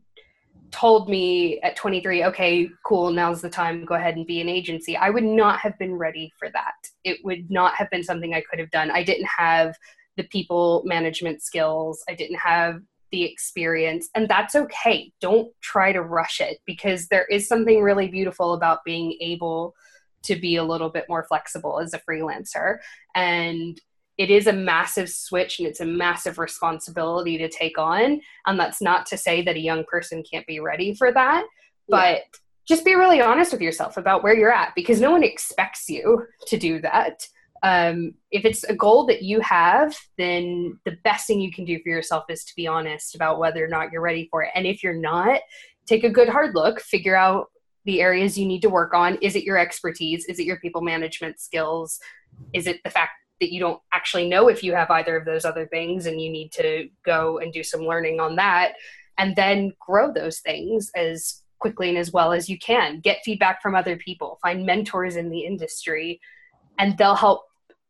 told 0.71 1.09
me 1.09 1.59
at 1.61 1.75
23, 1.75 2.25
okay, 2.25 2.69
cool, 2.85 3.11
now's 3.11 3.41
the 3.41 3.49
time, 3.49 3.85
go 3.85 3.95
ahead 3.95 4.15
and 4.15 4.25
be 4.25 4.41
an 4.41 4.49
agency, 4.49 4.97
I 4.97 5.09
would 5.09 5.23
not 5.23 5.59
have 5.59 5.77
been 5.77 5.95
ready 5.95 6.31
for 6.39 6.49
that. 6.49 6.90
It 7.03 7.19
would 7.23 7.49
not 7.49 7.75
have 7.75 7.89
been 7.89 8.03
something 8.03 8.33
I 8.33 8.41
could 8.41 8.59
have 8.59 8.71
done. 8.71 8.91
I 8.91 9.03
didn't 9.03 9.27
have 9.37 9.75
the 10.17 10.23
people 10.23 10.83
management 10.85 11.41
skills, 11.41 12.03
I 12.09 12.13
didn't 12.13 12.37
have 12.37 12.81
the 13.11 13.23
experience, 13.23 14.09
and 14.15 14.27
that's 14.27 14.55
okay. 14.55 15.11
Don't 15.19 15.51
try 15.61 15.91
to 15.91 16.01
rush 16.01 16.39
it 16.41 16.59
because 16.65 17.07
there 17.07 17.25
is 17.25 17.47
something 17.47 17.81
really 17.81 18.07
beautiful 18.07 18.53
about 18.53 18.83
being 18.85 19.17
able 19.21 19.73
to 20.23 20.35
be 20.35 20.55
a 20.55 20.63
little 20.63 20.89
bit 20.89 21.05
more 21.09 21.23
flexible 21.23 21.79
as 21.79 21.93
a 21.93 21.99
freelancer. 21.99 22.77
And 23.15 23.79
it 24.17 24.29
is 24.29 24.47
a 24.47 24.53
massive 24.53 25.09
switch 25.09 25.59
and 25.59 25.67
it's 25.67 25.79
a 25.79 25.85
massive 25.85 26.37
responsibility 26.37 27.37
to 27.39 27.49
take 27.49 27.77
on. 27.77 28.21
And 28.45 28.59
that's 28.59 28.81
not 28.81 29.05
to 29.07 29.17
say 29.17 29.41
that 29.41 29.55
a 29.55 29.59
young 29.59 29.83
person 29.85 30.23
can't 30.29 30.45
be 30.45 30.59
ready 30.59 30.93
for 30.93 31.11
that, 31.11 31.45
but. 31.89 32.21
Just 32.71 32.85
be 32.85 32.95
really 32.95 33.19
honest 33.19 33.51
with 33.51 33.59
yourself 33.59 33.97
about 33.97 34.23
where 34.23 34.33
you're 34.33 34.49
at 34.49 34.73
because 34.75 35.01
no 35.01 35.11
one 35.11 35.23
expects 35.23 35.89
you 35.89 36.25
to 36.47 36.57
do 36.57 36.79
that. 36.79 37.27
Um, 37.63 38.13
if 38.31 38.45
it's 38.45 38.63
a 38.63 38.73
goal 38.73 39.05
that 39.07 39.23
you 39.23 39.41
have, 39.41 39.93
then 40.17 40.79
the 40.85 40.95
best 41.03 41.27
thing 41.27 41.41
you 41.41 41.51
can 41.51 41.65
do 41.65 41.77
for 41.83 41.89
yourself 41.89 42.23
is 42.29 42.45
to 42.45 42.55
be 42.55 42.67
honest 42.67 43.13
about 43.13 43.39
whether 43.39 43.61
or 43.61 43.67
not 43.67 43.91
you're 43.91 44.01
ready 44.01 44.29
for 44.31 44.43
it. 44.43 44.51
And 44.55 44.65
if 44.65 44.83
you're 44.83 44.93
not, 44.93 45.41
take 45.85 46.05
a 46.05 46.09
good 46.09 46.29
hard 46.29 46.55
look, 46.55 46.79
figure 46.79 47.13
out 47.13 47.47
the 47.83 47.99
areas 47.99 48.37
you 48.37 48.45
need 48.45 48.61
to 48.61 48.69
work 48.69 48.93
on. 48.93 49.15
Is 49.15 49.35
it 49.35 49.43
your 49.43 49.57
expertise? 49.57 50.23
Is 50.29 50.39
it 50.39 50.45
your 50.45 50.57
people 50.61 50.81
management 50.81 51.41
skills? 51.41 51.99
Is 52.53 52.67
it 52.67 52.79
the 52.85 52.89
fact 52.89 53.11
that 53.41 53.51
you 53.51 53.59
don't 53.59 53.81
actually 53.93 54.29
know 54.29 54.47
if 54.47 54.63
you 54.63 54.73
have 54.75 54.89
either 54.91 55.17
of 55.17 55.25
those 55.25 55.43
other 55.43 55.67
things 55.67 56.05
and 56.05 56.21
you 56.21 56.31
need 56.31 56.53
to 56.53 56.87
go 57.05 57.39
and 57.39 57.51
do 57.51 57.63
some 57.63 57.81
learning 57.81 58.21
on 58.21 58.37
that 58.37 58.75
and 59.17 59.35
then 59.35 59.73
grow 59.85 60.13
those 60.13 60.39
things 60.39 60.89
as 60.95 61.41
quickly 61.61 61.89
and 61.89 61.97
as 61.97 62.11
well 62.11 62.33
as 62.33 62.49
you 62.49 62.57
can 62.59 62.99
get 62.99 63.19
feedback 63.23 63.61
from 63.61 63.75
other 63.75 63.95
people 63.95 64.39
find 64.41 64.65
mentors 64.65 65.15
in 65.15 65.29
the 65.29 65.39
industry 65.39 66.19
and 66.77 66.97
they'll 66.97 67.15
help 67.15 67.43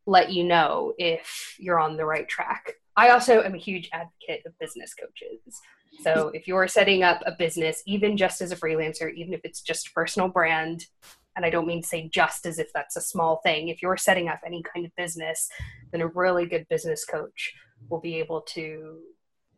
let 0.06 0.32
you 0.32 0.44
know 0.44 0.94
if 0.98 1.56
you're 1.58 1.80
on 1.80 1.98
the 1.98 2.06
right 2.06 2.28
track 2.28 2.74
i 2.98 3.10
also 3.10 3.42
am 3.42 3.56
a 3.56 3.58
huge 3.58 3.90
advocate 3.94 4.46
of 4.46 4.58
business 4.60 4.94
coaches 4.94 5.62
so 6.02 6.30
if 6.34 6.48
you're 6.48 6.68
setting 6.68 7.04
up 7.04 7.22
a 7.26 7.32
business 7.32 7.82
even 7.86 8.16
just 8.16 8.42
as 8.42 8.52
a 8.52 8.56
freelancer 8.56 9.14
even 9.14 9.34
if 9.34 9.42
it's 9.44 9.62
just 9.62 9.94
personal 9.94 10.28
brand 10.28 10.86
and 11.36 11.46
I 11.46 11.50
don't 11.50 11.68
mean 11.68 11.82
to 11.82 11.88
say 11.88 12.10
just 12.10 12.46
as 12.46 12.60
if 12.60 12.74
that's 12.74 12.98
a 12.98 13.02
small 13.02 13.38
thing. 13.44 13.70
If 13.70 13.82
you're 13.82 13.98
setting 13.98 14.28
up 14.28 14.42
any 14.46 14.62
kind 14.64 14.86
of 14.86 14.96
business, 14.96 15.50
then 15.92 16.02
a 16.02 16.08
really 16.08 16.46
good 16.46 16.68
business 16.70 17.06
coach 17.06 17.54
will 17.90 18.02
be 18.02 18.16
able 18.16 18.42
to 18.42 19.00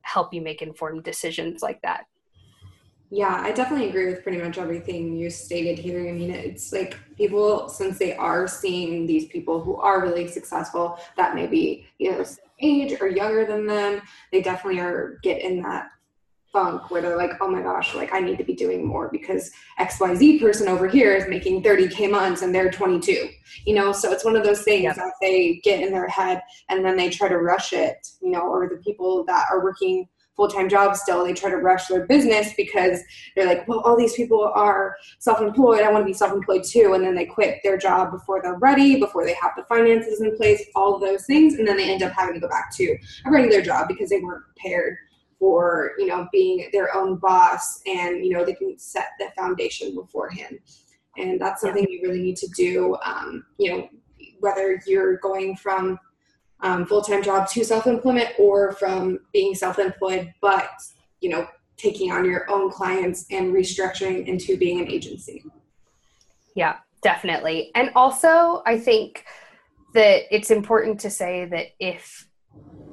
help 0.01 0.33
you 0.33 0.41
make 0.41 0.61
informed 0.61 1.03
decisions 1.03 1.61
like 1.61 1.81
that. 1.81 2.05
Yeah, 3.15 3.41
I 3.43 3.51
definitely 3.51 3.89
agree 3.89 4.07
with 4.07 4.23
pretty 4.23 4.39
much 4.39 4.57
everything 4.57 5.15
you 5.15 5.29
stated 5.29 5.77
here. 5.77 6.09
I 6.09 6.11
mean, 6.11 6.31
it's 6.31 6.73
like 6.73 6.97
people, 7.15 7.69
since 7.69 7.99
they 7.99 8.15
are 8.15 8.47
seeing 8.47 9.05
these 9.05 9.27
people 9.27 9.61
who 9.61 9.75
are 9.75 10.01
really 10.01 10.27
successful, 10.27 10.97
that 11.15 11.35
may 11.35 11.45
be 11.45 11.85
you 11.99 12.11
know 12.11 12.25
age 12.59 12.99
or 12.99 13.07
younger 13.07 13.45
than 13.45 13.67
them, 13.67 14.01
they 14.31 14.41
definitely 14.41 14.79
are 14.79 15.19
get 15.21 15.43
in 15.43 15.61
that 15.61 15.91
funk 16.51 16.89
where 16.89 17.03
they're 17.03 17.15
like, 17.15 17.33
oh 17.39 17.47
my 17.47 17.61
gosh, 17.61 17.93
like 17.93 18.11
I 18.13 18.19
need 18.19 18.39
to 18.39 18.43
be 18.43 18.55
doing 18.55 18.83
more 18.83 19.09
because 19.11 19.51
XYZ 19.79 20.39
person 20.39 20.67
over 20.67 20.87
here 20.87 21.15
is 21.15 21.27
making 21.27 21.61
30K 21.61 22.09
months 22.09 22.41
and 22.41 22.53
they're 22.53 22.71
22. 22.71 23.29
You 23.65 23.75
know, 23.75 23.91
so 23.91 24.11
it's 24.11 24.25
one 24.25 24.35
of 24.35 24.43
those 24.43 24.63
things 24.63 24.83
yep. 24.83 24.95
that 24.95 25.13
they 25.21 25.61
get 25.63 25.83
in 25.83 25.91
their 25.91 26.07
head 26.07 26.41
and 26.69 26.83
then 26.83 26.97
they 26.97 27.11
try 27.11 27.27
to 27.27 27.37
rush 27.37 27.73
it, 27.73 28.07
you 28.21 28.31
know, 28.31 28.41
or 28.41 28.67
the 28.69 28.77
people 28.77 29.23
that 29.25 29.45
are 29.51 29.63
working 29.63 30.07
full-time 30.35 30.67
jobs 30.67 31.01
still 31.01 31.23
they 31.23 31.33
try 31.33 31.49
to 31.49 31.57
rush 31.57 31.87
their 31.87 32.07
business 32.07 32.53
because 32.57 33.01
they're 33.35 33.45
like 33.45 33.67
well 33.67 33.79
all 33.81 33.95
these 33.95 34.13
people 34.13 34.51
are 34.55 34.95
self-employed 35.19 35.81
i 35.81 35.91
want 35.91 36.01
to 36.01 36.07
be 36.07 36.13
self-employed 36.13 36.63
too 36.63 36.93
and 36.93 37.03
then 37.03 37.15
they 37.15 37.25
quit 37.25 37.59
their 37.63 37.77
job 37.77 38.11
before 38.11 38.41
they're 38.41 38.57
ready 38.57 38.99
before 38.99 39.25
they 39.25 39.35
have 39.35 39.51
the 39.55 39.63
finances 39.63 40.21
in 40.21 40.35
place 40.35 40.63
all 40.75 40.99
those 40.99 41.25
things 41.25 41.55
and 41.55 41.67
then 41.67 41.77
they 41.77 41.91
end 41.91 42.03
up 42.03 42.11
having 42.13 42.33
to 42.33 42.39
go 42.39 42.49
back 42.49 42.73
to 42.75 42.97
a 43.25 43.31
regular 43.31 43.61
job 43.61 43.87
because 43.87 44.09
they 44.09 44.19
weren't 44.19 44.43
prepared 44.45 44.97
for 45.43 45.91
you 45.97 46.07
know 46.07 46.25
being 46.31 46.69
their 46.71 46.95
own 46.95 47.17
boss 47.17 47.81
and 47.85 48.25
you 48.25 48.31
know 48.31 48.45
they 48.45 48.53
can 48.53 48.79
set 48.79 49.09
the 49.19 49.27
foundation 49.35 49.93
beforehand. 49.93 50.57
And 51.17 51.39
that's 51.39 51.61
something 51.61 51.85
you 51.87 51.99
really 52.01 52.21
need 52.21 52.37
to 52.37 52.47
do 52.55 52.95
um, 53.03 53.45
you 53.57 53.71
know 53.71 53.89
whether 54.39 54.81
you're 54.87 55.17
going 55.17 55.57
from 55.57 55.99
um, 56.63 56.85
full-time 56.85 57.21
job 57.21 57.47
to 57.49 57.63
self-employment 57.63 58.29
or 58.39 58.71
from 58.73 59.19
being 59.31 59.53
self-employed 59.53 60.33
but 60.41 60.69
you 61.21 61.29
know 61.29 61.47
taking 61.77 62.11
on 62.11 62.25
your 62.25 62.49
own 62.49 62.71
clients 62.71 63.25
and 63.29 63.53
restructuring 63.53 64.27
into 64.27 64.55
being 64.57 64.79
an 64.79 64.87
agency. 64.87 65.43
Yeah 66.55 66.77
definitely. 67.03 67.69
And 67.75 67.91
also 67.95 68.63
i 68.65 68.79
think 68.79 69.25
that 69.93 70.23
it's 70.35 70.49
important 70.49 70.99
to 71.01 71.09
say 71.11 71.45
that 71.45 71.67
if 71.79 72.27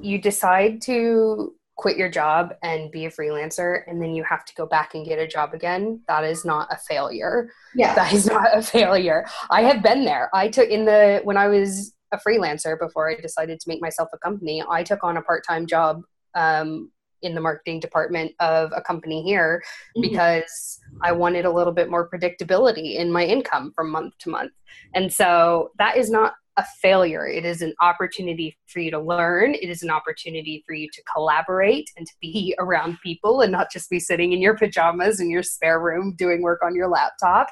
you 0.01 0.21
decide 0.21 0.81
to 0.83 1.55
quit 1.77 1.97
your 1.97 2.09
job 2.09 2.53
and 2.61 2.91
be 2.91 3.05
a 3.05 3.09
freelancer 3.09 3.81
and 3.87 3.99
then 3.99 4.13
you 4.13 4.23
have 4.23 4.45
to 4.45 4.53
go 4.53 4.67
back 4.67 4.93
and 4.93 5.03
get 5.03 5.17
a 5.17 5.25
job 5.25 5.55
again 5.55 5.99
that 6.07 6.23
is 6.23 6.45
not 6.45 6.67
a 6.71 6.77
failure. 6.77 7.49
Yeah. 7.73 7.95
That 7.95 8.13
is 8.13 8.27
not 8.27 8.55
a 8.55 8.61
failure. 8.77 9.25
I 9.49 9.63
have 9.63 9.81
been 9.81 10.05
there. 10.05 10.29
I 10.31 10.47
took 10.49 10.69
in 10.69 10.85
the 10.85 11.21
when 11.23 11.37
i 11.37 11.47
was 11.47 11.93
a 12.11 12.17
freelancer 12.17 12.77
before 12.79 13.09
i 13.09 13.15
decided 13.15 13.59
to 13.59 13.69
make 13.69 13.81
myself 13.81 14.09
a 14.13 14.17
company 14.17 14.63
i 14.69 14.83
took 14.83 15.03
on 15.03 15.17
a 15.17 15.21
part-time 15.21 15.65
job 15.65 16.01
um, 16.35 16.89
in 17.21 17.35
the 17.35 17.41
marketing 17.41 17.79
department 17.79 18.33
of 18.39 18.71
a 18.75 18.81
company 18.81 19.21
here 19.21 19.61
mm-hmm. 19.95 20.01
because 20.01 20.79
I 21.01 21.11
wanted 21.11 21.45
a 21.45 21.51
little 21.51 21.73
bit 21.73 21.89
more 21.89 22.09
predictability 22.09 22.95
in 22.95 23.11
my 23.11 23.25
income 23.25 23.71
from 23.75 23.91
month 23.91 24.17
to 24.19 24.29
month. 24.29 24.53
And 24.95 25.11
so 25.13 25.71
that 25.77 25.97
is 25.97 26.09
not 26.09 26.33
a 26.57 26.65
failure. 26.81 27.25
It 27.27 27.45
is 27.45 27.61
an 27.61 27.73
opportunity 27.79 28.57
for 28.67 28.79
you 28.79 28.91
to 28.91 28.99
learn. 28.99 29.55
It 29.55 29.69
is 29.69 29.83
an 29.83 29.89
opportunity 29.89 30.63
for 30.67 30.73
you 30.73 30.89
to 30.91 31.01
collaborate 31.03 31.89
and 31.95 32.05
to 32.05 32.13
be 32.21 32.53
around 32.59 32.97
people 33.01 33.41
and 33.41 33.51
not 33.51 33.71
just 33.71 33.89
be 33.89 33.99
sitting 33.99 34.33
in 34.33 34.41
your 34.41 34.57
pajamas 34.57 35.19
in 35.19 35.29
your 35.29 35.43
spare 35.43 35.79
room 35.79 36.13
doing 36.17 36.41
work 36.41 36.61
on 36.63 36.75
your 36.75 36.89
laptop. 36.89 37.47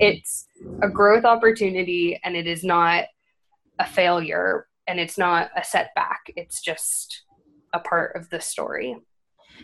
It's 0.00 0.46
a 0.82 0.88
growth 0.88 1.24
opportunity 1.24 2.20
and 2.24 2.36
it 2.36 2.46
is 2.46 2.62
not 2.62 3.04
a 3.82 3.86
failure 3.86 4.66
and 4.86 4.98
it's 4.98 5.18
not 5.18 5.50
a 5.56 5.64
setback. 5.64 6.32
It's 6.36 6.60
just 6.60 7.22
a 7.72 7.80
part 7.80 8.16
of 8.16 8.28
the 8.30 8.40
story. 8.40 8.96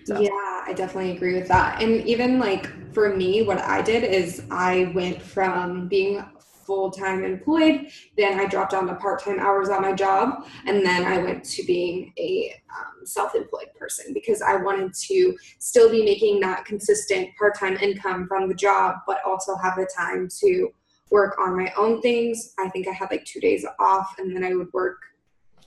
So. 0.04 0.20
Yeah, 0.20 0.30
I 0.66 0.72
definitely 0.76 1.12
agree 1.12 1.34
with 1.34 1.48
that. 1.48 1.82
And 1.82 2.06
even 2.06 2.38
like 2.38 2.92
for 2.92 3.14
me, 3.14 3.42
what 3.42 3.58
I 3.58 3.82
did 3.82 4.04
is 4.04 4.44
I 4.50 4.92
went 4.94 5.20
from 5.20 5.88
being 5.88 6.24
full 6.68 6.90
time 6.90 7.24
employed. 7.24 7.88
Then 8.16 8.38
I 8.38 8.46
dropped 8.46 8.72
down 8.72 8.86
to 8.88 8.94
part 8.96 9.24
time 9.24 9.40
hours 9.40 9.70
on 9.70 9.82
my 9.82 9.94
job. 9.94 10.46
And 10.66 10.84
then 10.84 11.04
I 11.04 11.18
went 11.18 11.42
to 11.44 11.64
being 11.64 12.12
a 12.18 12.54
um, 12.70 13.06
self 13.06 13.34
employed 13.34 13.68
person 13.78 14.12
because 14.12 14.42
I 14.42 14.56
wanted 14.56 14.92
to 15.08 15.36
still 15.58 15.90
be 15.90 16.04
making 16.04 16.40
that 16.40 16.64
consistent 16.66 17.30
part 17.36 17.58
time 17.58 17.76
income 17.78 18.26
from 18.28 18.48
the 18.48 18.54
job, 18.54 18.96
but 19.06 19.18
also 19.26 19.56
have 19.56 19.76
the 19.76 19.88
time 19.96 20.28
to 20.40 20.70
work 21.10 21.36
on 21.38 21.56
my 21.56 21.72
own 21.76 22.00
things. 22.02 22.54
I 22.58 22.68
think 22.70 22.88
I 22.88 22.92
had 22.92 23.10
like 23.10 23.24
two 23.24 23.40
days 23.40 23.64
off 23.78 24.14
and 24.18 24.34
then 24.34 24.44
I 24.44 24.54
would 24.54 24.72
work 24.72 24.98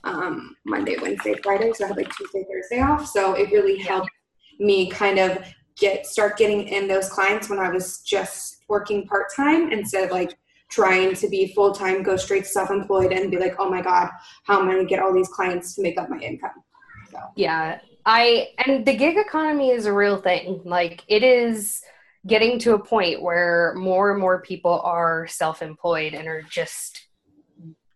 um, 0.04 0.56
Monday, 0.64 0.96
Wednesday, 1.00 1.34
Friday. 1.42 1.72
So 1.72 1.84
I 1.84 1.88
had 1.88 1.96
like 1.96 2.14
Tuesday, 2.14 2.44
Thursday 2.50 2.80
off. 2.80 3.06
So 3.06 3.34
it 3.34 3.50
really 3.50 3.78
helped 3.78 4.10
me 4.58 4.90
kind 4.90 5.18
of 5.18 5.38
get 5.76 6.06
start 6.06 6.36
getting 6.36 6.68
in 6.68 6.86
those 6.86 7.08
clients 7.08 7.48
when 7.48 7.58
I 7.58 7.70
was 7.70 7.98
just 8.00 8.64
working 8.68 9.06
part 9.06 9.26
time 9.34 9.72
instead 9.72 10.04
of 10.04 10.10
like 10.10 10.36
trying 10.70 11.14
to 11.14 11.28
be 11.28 11.52
full 11.54 11.72
time, 11.72 12.02
go 12.02 12.16
straight 12.16 12.46
self 12.46 12.70
employed, 12.70 13.12
and 13.12 13.30
be 13.30 13.38
like, 13.38 13.56
oh 13.58 13.68
my 13.68 13.82
God, 13.82 14.08
how 14.44 14.60
am 14.60 14.68
I 14.68 14.72
going 14.72 14.86
to 14.86 14.88
get 14.88 15.00
all 15.00 15.12
these 15.12 15.28
clients 15.28 15.74
to 15.74 15.82
make 15.82 15.98
up 15.98 16.08
my 16.08 16.18
income? 16.18 16.62
So. 17.10 17.18
Yeah. 17.36 17.80
I, 18.04 18.48
and 18.66 18.84
the 18.84 18.96
gig 18.96 19.16
economy 19.16 19.70
is 19.70 19.86
a 19.86 19.92
real 19.92 20.20
thing. 20.20 20.62
Like, 20.64 21.04
it 21.06 21.22
is 21.22 21.82
getting 22.26 22.58
to 22.60 22.74
a 22.74 22.78
point 22.78 23.20
where 23.22 23.74
more 23.76 24.10
and 24.12 24.20
more 24.20 24.40
people 24.42 24.80
are 24.80 25.26
self 25.26 25.62
employed 25.62 26.14
and 26.14 26.28
are 26.28 26.42
just 26.42 27.08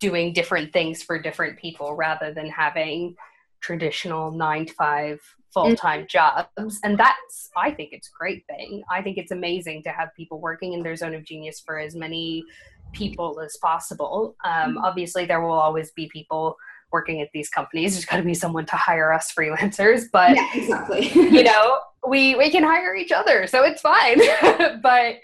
doing 0.01 0.33
different 0.33 0.73
things 0.73 1.03
for 1.03 1.21
different 1.21 1.59
people 1.59 1.95
rather 1.95 2.33
than 2.35 2.49
having 2.49 3.15
traditional 3.61 4.31
nine 4.31 4.67
to 4.67 4.75
five 4.75 5.21
full-time 5.55 6.07
jobs. 6.09 6.79
And 6.85 6.99
that's 6.99 7.51
i 7.57 7.71
think 7.71 7.91
it's 7.93 8.09
a 8.09 8.17
great 8.19 8.45
thing. 8.47 8.83
I 8.91 9.01
think 9.01 9.17
it's 9.17 9.31
amazing 9.33 9.83
to 9.85 9.91
have 9.91 10.11
people 10.15 10.39
working 10.41 10.75
in 10.75 10.83
their 10.83 10.97
zone 10.97 11.15
of 11.15 11.25
genius 11.25 11.63
for 11.65 11.79
as 11.79 11.95
many 11.97 12.45
people 12.93 13.41
as 13.41 13.57
possible. 13.63 14.37
Um, 14.45 14.77
Mhm. 14.77 14.83
obviously 14.85 15.25
there 15.25 15.41
will 15.41 15.53
always 15.53 15.93
be 15.93 16.09
people 16.09 16.57
working 16.93 17.21
at 17.21 17.29
these 17.33 17.49
companies 17.49 17.95
there's 17.95 18.05
got 18.05 18.17
to 18.17 18.23
be 18.23 18.35
someone 18.35 18.67
to 18.67 18.77
hire 18.77 19.13
us 19.13 19.33
freelancers 19.33 20.05
but 20.13 20.35
yeah, 20.35 20.49
exactly. 20.55 21.09
you 21.15 21.43
know 21.43 21.79
we 22.09 22.35
we 22.37 22.51
can 22.51 22.63
hire 22.63 22.95
each 22.95 23.13
other 23.13 23.47
so 23.47 23.65
it's 23.65 23.81
fine 23.81 24.21
but 24.83 25.17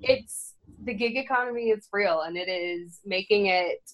it's 0.00 0.54
the 0.84 0.94
gig 0.94 1.16
economy 1.16 1.70
is 1.70 1.88
real 1.92 2.22
and 2.22 2.36
it 2.36 2.48
is 2.48 3.00
making 3.04 3.46
it 3.46 3.90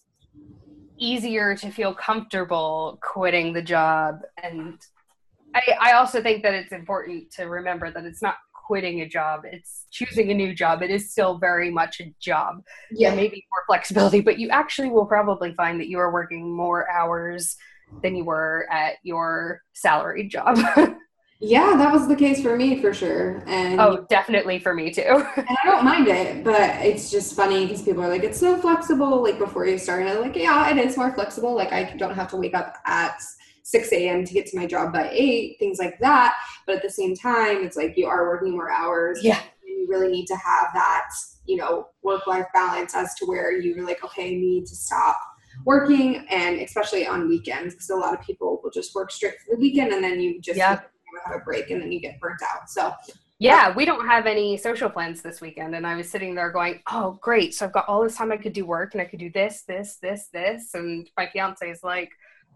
easier 0.99 1.57
to 1.57 1.71
feel 1.71 1.93
comfortable 1.93 2.99
quitting 3.03 3.53
the 3.53 3.63
job 3.63 4.21
and 4.43 4.79
I, 5.55 5.63
I 5.81 5.93
also 5.93 6.23
think 6.23 6.43
that 6.43 6.53
it's 6.53 6.73
important 6.73 7.31
to 7.33 7.45
remember 7.45 7.91
that 7.91 8.05
it's 8.05 8.21
not 8.21 8.37
quitting 8.67 9.01
a 9.01 9.09
job 9.09 9.43
it's 9.45 9.87
choosing 9.91 10.31
a 10.31 10.35
new 10.35 10.55
job 10.55 10.83
it 10.83 10.91
is 10.91 11.11
still 11.11 11.39
very 11.39 11.71
much 11.71 12.01
a 12.01 12.13
job 12.21 12.63
yeah, 12.91 13.11
there 13.11 13.17
may 13.17 13.29
be 13.29 13.45
more 13.53 13.65
flexibility 13.67 14.21
but 14.21 14.39
you 14.39 14.49
actually 14.51 14.89
will 14.89 15.07
probably 15.07 15.55
find 15.55 15.81
that 15.81 15.89
you 15.89 15.99
are 15.99 16.13
working 16.13 16.55
more 16.55 16.91
hours 16.91 17.57
than 18.03 18.17
you 18.17 18.25
were 18.25 18.67
at 18.71 18.95
your 19.03 19.63
salaried 19.73 20.31
job 20.31 20.59
Yeah, 21.39 21.77
that 21.77 21.93
was 21.93 22.09
the 22.09 22.17
case 22.17 22.41
for 22.41 22.57
me 22.57 22.81
for 22.81 22.95
sure. 22.95 23.43
And, 23.47 23.79
Oh, 23.79 24.07
definitely 24.09 24.59
for 24.59 24.73
me 24.73 24.91
too. 24.91 25.03
and 25.37 25.47
I 25.63 25.67
don't 25.67 25.85
mind 25.85 26.09
it, 26.09 26.43
but 26.43 26.85
it's 26.85 27.11
just 27.11 27.37
funny 27.37 27.67
because 27.67 27.83
people 27.83 28.03
are 28.03 28.09
like, 28.09 28.25
it's 28.25 28.41
so 28.41 28.57
flexible. 28.57 29.23
Like 29.23 29.39
before 29.39 29.67
you 29.67 29.77
start, 29.77 30.01
and 30.01 30.09
I'm 30.09 30.23
like, 30.23 30.35
yeah, 30.35 30.71
it 30.71 30.79
is 30.79 30.97
more 30.97 31.13
flexible. 31.13 31.55
Like 31.55 31.73
I 31.73 31.95
don't 31.99 32.15
have 32.15 32.31
to 32.31 32.37
wake 32.37 32.55
up 32.55 32.77
at 32.87 33.21
6 33.67 33.93
a.m. 33.93 34.25
to 34.25 34.33
get 34.33 34.47
to 34.47 34.57
my 34.57 34.65
job 34.65 34.93
by 34.93 35.11
8, 35.11 35.57
things 35.59 35.81
like 35.81 35.99
that. 35.99 36.37
But 36.67 36.77
at 36.77 36.83
the 36.83 36.91
same 36.91 37.17
time, 37.17 37.65
it's 37.65 37.77
like 37.77 37.95
you 37.97 38.07
are 38.07 38.29
working 38.29 38.53
more 38.53 38.71
hours. 38.71 39.19
Yeah. 39.25 39.41
And 39.41 39.81
you 39.81 39.89
really 39.89 40.07
need 40.07 40.27
to 40.27 40.37
have 40.37 40.69
that, 40.73 41.09
you 41.47 41.57
know, 41.57 41.89
work 42.05 42.29
life 42.29 42.47
balance 42.55 42.95
as 42.95 43.17
to 43.17 43.27
where 43.27 43.51
you're 43.61 43.85
like, 43.85 44.05
okay, 44.05 44.29
I 44.29 44.39
need 44.39 44.67
to 44.67 44.77
stop 44.77 45.19
working 45.65 46.25
and 46.31 46.61
especially 46.61 47.09
on 47.09 47.29
weekends 47.29 47.75
because 47.75 47.91
a 47.91 47.97
lot 47.97 48.15
of 48.15 48.21
people 48.25 48.61
will 48.63 48.71
just 48.71 48.95
work 48.95 49.11
straight 49.11 49.35
for 49.41 49.57
the 49.57 49.61
weekend 49.61 49.93
and 49.93 50.05
then 50.05 50.21
you 50.21 50.41
just 50.41 50.59
Yeah. 50.59 50.81
have 51.25 51.35
a 51.35 51.39
break 51.41 51.71
and 51.71 51.83
then 51.83 51.91
you 51.91 51.99
get 51.99 52.21
burnt 52.21 52.43
out. 52.43 52.71
So 52.71 52.93
yeah, 53.41 53.75
we 53.75 53.85
don't 53.85 54.07
have 54.07 54.27
any 54.27 54.57
social 54.59 54.89
plans 54.89 55.23
this 55.23 55.41
weekend. 55.41 55.75
And 55.75 55.85
I 55.85 55.97
was 55.97 56.09
sitting 56.09 56.37
there 56.37 56.53
going, 56.53 56.83
oh, 56.93 57.19
great. 57.21 57.53
So 57.53 57.67
I've 57.67 57.73
got 57.73 57.89
all 57.89 58.05
this 58.05 58.17
time 58.17 58.31
I 58.31 58.37
could 58.37 58.53
do 58.53 58.65
work 58.65 58.95
and 58.95 59.01
I 59.03 59.07
could 59.07 59.19
do 59.19 59.31
this, 59.33 59.65
this, 59.67 59.97
this, 59.97 60.29
this. 60.33 60.73
And 60.75 61.11
my 61.17 61.29
fiance 61.33 61.69
is 61.69 61.83
like, 61.83 62.11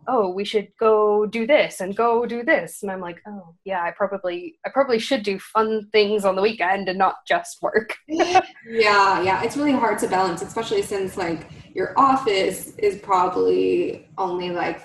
oh, 0.08 0.30
we 0.30 0.44
should 0.44 0.68
go 0.78 1.26
do 1.26 1.46
this 1.46 1.80
and 1.80 1.96
go 1.96 2.26
do 2.26 2.42
this. 2.42 2.82
And 2.82 2.90
I'm 2.90 3.00
like, 3.00 3.20
oh, 3.26 3.54
yeah, 3.64 3.82
I 3.82 3.92
probably, 3.92 4.58
I 4.64 4.70
probably 4.70 4.98
should 4.98 5.22
do 5.22 5.38
fun 5.38 5.88
things 5.92 6.24
on 6.24 6.36
the 6.36 6.42
weekend 6.42 6.88
and 6.88 6.98
not 6.98 7.16
just 7.26 7.62
work. 7.62 7.94
yeah, 8.08 8.42
yeah, 8.66 9.42
it's 9.42 9.56
really 9.56 9.72
hard 9.72 9.98
to 10.00 10.08
balance, 10.08 10.42
especially 10.42 10.82
since 10.82 11.16
like 11.16 11.46
your 11.74 11.98
office 11.98 12.74
is 12.76 12.98
probably 12.98 14.08
only 14.18 14.50
like 14.50 14.82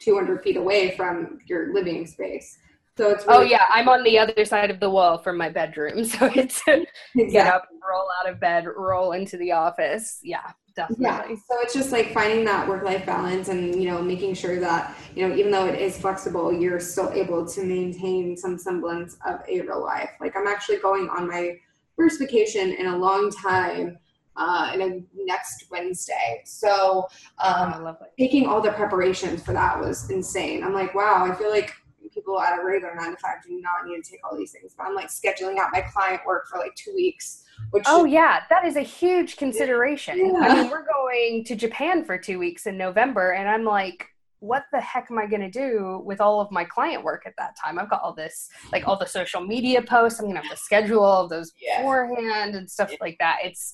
200 0.00 0.42
feet 0.42 0.56
away 0.56 0.96
from 0.96 1.38
your 1.46 1.72
living 1.72 2.06
space. 2.06 2.58
So 2.96 3.10
it's 3.10 3.24
Oh, 3.28 3.40
yeah, 3.40 3.64
I'm 3.70 3.88
on 3.88 4.02
the 4.02 4.18
other 4.18 4.44
side 4.44 4.70
of 4.70 4.78
the 4.78 4.90
wall 4.90 5.16
from 5.18 5.38
my 5.38 5.48
bedroom. 5.48 6.04
So 6.04 6.26
it's 6.34 6.62
get 6.64 7.46
up, 7.46 7.68
roll 7.88 8.08
out 8.20 8.30
of 8.30 8.40
bed, 8.40 8.66
roll 8.76 9.12
into 9.12 9.36
the 9.38 9.52
office. 9.52 10.18
Yeah, 10.22 10.52
Yeah, 10.76 10.86
definitely. 10.88 11.36
so 11.36 11.60
it's 11.60 11.74
just 11.74 11.92
like 11.92 12.12
finding 12.12 12.44
that 12.44 12.68
work-life 12.68 13.04
balance 13.06 13.48
and 13.48 13.74
you 13.74 13.88
know 13.88 14.00
making 14.02 14.34
sure 14.34 14.60
that 14.60 14.96
you 15.14 15.26
know 15.26 15.34
even 15.34 15.50
though 15.50 15.66
it 15.66 15.80
is 15.80 15.98
flexible, 15.98 16.52
you're 16.52 16.80
still 16.80 17.10
able 17.10 17.46
to 17.46 17.62
maintain 17.62 18.36
some 18.36 18.58
semblance 18.58 19.16
of 19.26 19.40
a 19.48 19.60
real 19.60 19.82
life. 19.82 20.10
Like 20.20 20.36
I'm 20.36 20.46
actually 20.46 20.78
going 20.78 21.08
on 21.08 21.28
my 21.28 21.58
first 21.96 22.18
vacation 22.18 22.72
in 22.72 22.86
a 22.86 22.96
long 22.96 23.30
time, 23.30 23.98
uh, 24.36 24.70
in 24.74 24.80
a 24.80 25.02
next 25.24 25.66
Wednesday. 25.70 26.42
So 26.44 27.08
um, 27.38 27.86
oh, 27.86 27.96
taking 28.18 28.46
all 28.46 28.60
the 28.60 28.72
preparations 28.72 29.42
for 29.42 29.52
that 29.52 29.78
was 29.78 30.10
insane. 30.10 30.64
I'm 30.64 30.72
like, 30.72 30.94
wow, 30.94 31.28
I 31.30 31.34
feel 31.34 31.50
like 31.50 31.74
people 32.12 32.40
at 32.40 32.58
a 32.58 32.64
regular 32.64 32.94
nine 32.94 33.12
to 33.12 33.16
five 33.16 33.36
do 33.46 33.60
not 33.60 33.86
need 33.86 34.02
to 34.02 34.10
take 34.10 34.20
all 34.24 34.36
these 34.36 34.52
things. 34.52 34.74
But 34.76 34.86
I'm 34.86 34.94
like 34.94 35.08
scheduling 35.08 35.58
out 35.58 35.70
my 35.72 35.80
client 35.80 36.22
work 36.26 36.48
for 36.48 36.58
like 36.58 36.74
two 36.74 36.92
weeks, 36.94 37.44
which 37.70 37.84
Oh 37.86 38.04
yeah, 38.04 38.40
that 38.50 38.64
is 38.64 38.76
a 38.76 38.82
huge 38.82 39.36
consideration. 39.36 40.18
I 40.40 40.54
mean, 40.54 40.70
we're 40.70 40.86
going 40.86 41.44
to 41.44 41.56
Japan 41.56 42.04
for 42.04 42.18
two 42.18 42.38
weeks 42.38 42.66
in 42.66 42.76
November, 42.76 43.32
and 43.32 43.48
I'm 43.48 43.64
like, 43.64 44.06
what 44.40 44.64
the 44.72 44.80
heck 44.80 45.10
am 45.10 45.18
I 45.18 45.26
going 45.26 45.42
to 45.42 45.50
do 45.50 46.00
with 46.04 46.20
all 46.20 46.40
of 46.40 46.50
my 46.50 46.64
client 46.64 47.04
work 47.04 47.24
at 47.26 47.34
that 47.36 47.56
time? 47.62 47.78
I've 47.78 47.90
got 47.90 48.02
all 48.02 48.14
this, 48.14 48.48
like 48.72 48.88
all 48.88 48.98
the 48.98 49.06
social 49.06 49.42
media 49.42 49.82
posts. 49.82 50.18
I'm 50.18 50.26
going 50.26 50.36
to 50.36 50.42
have 50.42 50.50
to 50.50 50.56
schedule 50.56 51.02
all 51.04 51.24
of 51.24 51.30
those 51.30 51.52
Yeah. 51.60 51.78
beforehand 51.78 52.54
and 52.54 52.70
stuff 52.70 52.90
like 53.00 53.16
that. 53.20 53.38
It's 53.44 53.72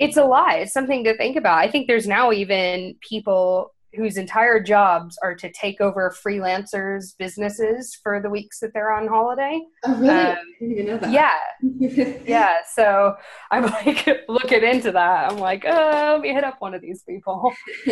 it's 0.00 0.16
a 0.16 0.24
lot. 0.24 0.58
It's 0.58 0.72
something 0.72 1.04
to 1.04 1.16
think 1.16 1.36
about. 1.36 1.58
I 1.58 1.70
think 1.70 1.86
there's 1.86 2.08
now 2.08 2.32
even 2.32 2.96
people 3.06 3.72
whose 3.94 4.16
entire 4.16 4.60
jobs 4.60 5.18
are 5.22 5.34
to 5.34 5.50
take 5.52 5.80
over 5.80 6.14
freelancers' 6.24 7.16
businesses 7.18 7.98
for 8.02 8.20
the 8.20 8.30
weeks 8.30 8.60
that 8.60 8.72
they're 8.74 8.92
on 8.92 9.08
holiday. 9.08 9.60
oh, 9.84 9.96
really, 9.96 10.10
Um, 10.10 10.36
even 10.60 10.86
know 10.86 10.98
that. 10.98 11.10
yeah, 11.10 11.32
yeah 12.26 12.56
so 12.74 13.14
i'm 13.50 13.64
like 13.64 14.06
looking 14.28 14.62
into 14.62 14.92
that 14.92 15.30
i'm 15.30 15.38
like 15.38 15.64
oh 15.66 16.12
let 16.12 16.20
me 16.20 16.32
hit 16.32 16.44
up 16.44 16.56
one 16.60 16.74
of 16.74 16.80
these 16.80 17.02
people 17.02 17.52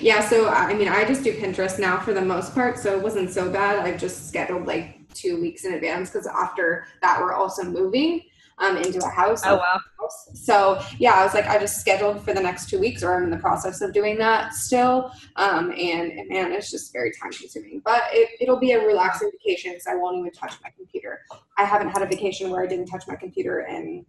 yeah, 0.00 0.20
so 0.28 0.48
I 0.48 0.74
mean, 0.74 0.88
I 0.88 1.04
just 1.04 1.24
do 1.24 1.32
Pinterest 1.32 1.78
now 1.78 1.98
for 2.00 2.12
the 2.12 2.20
most 2.22 2.54
part, 2.54 2.78
so 2.78 2.96
it 2.96 3.02
wasn't 3.02 3.30
so 3.30 3.50
bad. 3.50 3.78
I've 3.78 3.98
just 4.00 4.28
scheduled 4.28 4.66
like 4.66 4.96
two 5.14 5.40
weeks 5.40 5.64
in 5.64 5.74
advance 5.74 6.10
because 6.10 6.26
after 6.26 6.86
that, 7.02 7.20
we're 7.20 7.32
also 7.34 7.64
moving 7.64 8.22
um, 8.60 8.76
into 8.76 9.04
a 9.04 9.10
house. 9.10 9.42
oh 9.44 9.56
wow 9.56 9.80
house. 10.00 10.28
So 10.34 10.80
yeah, 10.98 11.14
I 11.14 11.24
was 11.24 11.34
like, 11.34 11.46
I 11.46 11.58
just 11.58 11.80
scheduled 11.80 12.22
for 12.22 12.34
the 12.34 12.40
next 12.40 12.68
two 12.68 12.78
weeks, 12.78 13.02
or 13.02 13.14
I'm 13.14 13.24
in 13.24 13.30
the 13.30 13.38
process 13.38 13.80
of 13.80 13.92
doing 13.92 14.18
that 14.18 14.54
still. 14.54 15.12
Um, 15.36 15.70
and, 15.70 16.12
and 16.12 16.28
man, 16.28 16.52
it's 16.52 16.70
just 16.70 16.92
very 16.92 17.12
time 17.12 17.32
consuming, 17.32 17.80
but 17.84 18.02
it, 18.12 18.30
it'll 18.40 18.58
be 18.58 18.72
a 18.72 18.84
relaxing 18.84 19.30
vacation 19.32 19.72
because 19.72 19.86
I 19.86 19.94
won't 19.94 20.18
even 20.18 20.32
touch 20.32 20.54
my 20.62 20.70
computer. 20.76 21.22
I 21.56 21.64
haven't 21.64 21.90
had 21.90 22.02
a 22.02 22.06
vacation 22.06 22.50
where 22.50 22.62
I 22.62 22.66
didn't 22.66 22.86
touch 22.86 23.04
my 23.08 23.16
computer 23.16 23.60
in 23.60 24.04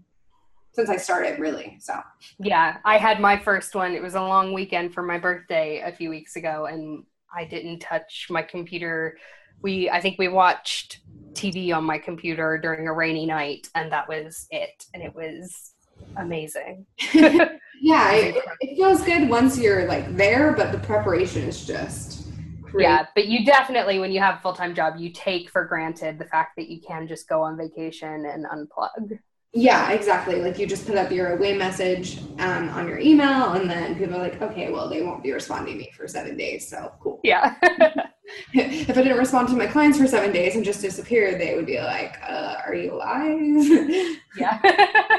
since 0.72 0.90
I 0.90 0.98
started, 0.98 1.40
really. 1.40 1.78
So 1.80 2.00
yeah 2.40 2.78
i 2.86 2.98
had 2.98 3.20
my 3.20 3.38
first 3.38 3.76
one 3.76 3.94
it 3.94 4.02
was 4.02 4.16
a 4.16 4.22
long 4.22 4.54
weekend 4.54 4.94
for 4.94 5.04
my 5.04 5.18
birthday 5.18 5.82
a 5.86 5.92
few 5.92 6.10
weeks 6.10 6.36
ago 6.36 6.66
and 6.66 7.04
i 7.36 7.44
didn't 7.44 7.80
touch 7.80 8.28
my 8.30 8.42
computer 8.42 9.18
we 9.62 9.90
i 9.90 10.00
think 10.00 10.18
we 10.18 10.28
watched 10.28 11.00
tv 11.34 11.76
on 11.76 11.84
my 11.84 11.98
computer 11.98 12.58
during 12.58 12.88
a 12.88 12.94
rainy 12.94 13.26
night 13.26 13.68
and 13.76 13.92
that 13.92 14.08
was 14.08 14.48
it 14.52 14.86
and 14.94 15.04
it 15.04 15.14
was 15.16 15.74
amazing 16.18 16.86
yeah, 17.82 18.12
it, 18.12 18.36
it 18.62 18.76
feels 18.76 19.02
good 19.04 19.30
once 19.30 19.58
you're 19.58 19.86
like 19.86 20.16
there, 20.16 20.54
but 20.54 20.72
the 20.72 20.80
preparation 20.80 21.44
is 21.44 21.66
just 21.66 22.28
crazy. 22.64 22.84
Yeah, 22.84 23.06
but 23.16 23.28
you 23.28 23.46
definitely, 23.46 24.00
when 24.00 24.12
you 24.12 24.20
have 24.20 24.36
a 24.36 24.42
full 24.42 24.54
time 24.54 24.76
job, 24.76 24.96
you 24.98 25.12
take 25.12 25.50
for 25.50 25.66
granted 25.66 26.20
the 26.20 26.26
fact 26.26 26.56
that 26.58 26.70
you 26.70 26.82
can 26.86 27.08
just 27.08 27.28
go 27.28 27.42
on 27.42 27.58
vacation 27.58 28.26
and 28.26 28.46
unplug. 28.46 29.20
Yeah, 29.54 29.92
exactly. 29.92 30.42
Like 30.42 30.60
you 30.60 30.68
just 30.68 30.86
put 30.86 30.96
up 30.96 31.12
your 31.12 31.36
away 31.36 31.58
message 31.58 32.20
um, 32.40 32.70
on 32.70 32.88
your 32.88 33.00
email, 33.00 33.54
and 33.54 33.70
then 33.70 33.98
people 33.98 34.16
are 34.16 34.20
like, 34.20 34.42
okay, 34.42 34.72
well, 34.72 34.90
they 34.90 35.02
won't 35.02 35.24
be 35.24 35.32
responding 35.32 35.74
to 35.74 35.80
me 35.80 35.92
for 35.96 36.08
seven 36.08 36.38
days. 36.38 36.68
So 36.68 36.94
cool. 37.00 37.20
Yeah. 37.24 37.56
if 38.54 38.90
I 38.90 38.94
didn't 39.02 39.18
respond 39.18 39.48
to 39.50 39.56
my 39.56 39.68
clients 39.68 39.98
for 39.98 40.08
seven 40.08 40.32
days 40.32 40.56
and 40.56 40.64
just 40.64 40.82
disappeared, 40.82 41.40
they 41.40 41.56
would 41.56 41.66
be 41.66 41.80
like, 41.80 42.20
uh, 42.28 42.56
are 42.66 42.74
you 42.76 42.94
alive? 42.94 44.18
yeah, 44.38 44.60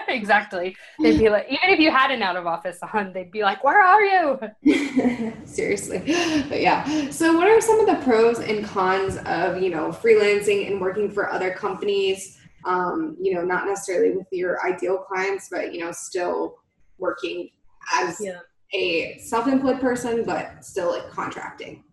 exactly. 0.09 0.77
They'd 1.03 1.19
be 1.19 1.29
like, 1.29 1.47
even 1.49 1.71
if 1.71 1.79
you 1.81 1.91
had 1.91 2.11
an 2.11 2.23
out 2.23 2.37
of 2.37 2.47
office 2.47 2.79
on, 2.93 3.13
they'd 3.13 3.31
be 3.31 3.43
like, 3.43 3.63
where 3.65 3.81
are 3.83 4.03
you? 4.03 4.39
Seriously. 5.45 5.99
But 6.49 6.61
yeah. 6.61 7.11
So 7.11 7.37
what 7.37 7.49
are 7.49 7.61
some 7.61 7.81
of 7.81 7.87
the 7.87 8.03
pros 8.05 8.39
and 8.41 8.65
cons 8.65 9.17
of, 9.27 9.63
you 9.63 9.71
know, 9.71 9.89
freelancing 9.91 10.71
and 10.71 10.81
working 10.81 11.11
for 11.11 11.31
other 11.31 11.53
companies? 11.53 12.39
Um, 12.65 13.17
you 13.21 13.35
know, 13.35 13.43
not 13.43 13.67
necessarily 13.67 14.15
with 14.17 14.27
your 14.33 14.65
ideal 14.67 14.99
clients, 14.99 15.49
but 15.51 15.73
you 15.73 15.81
know, 15.81 15.93
still 15.93 16.57
working 16.99 17.49
as 17.95 18.21
Yeah. 18.21 18.41
a 18.75 19.19
self-employed 19.19 19.81
person, 19.81 20.25
but 20.25 20.63
still 20.65 20.91
like 20.91 21.09
contracting. 21.11 21.85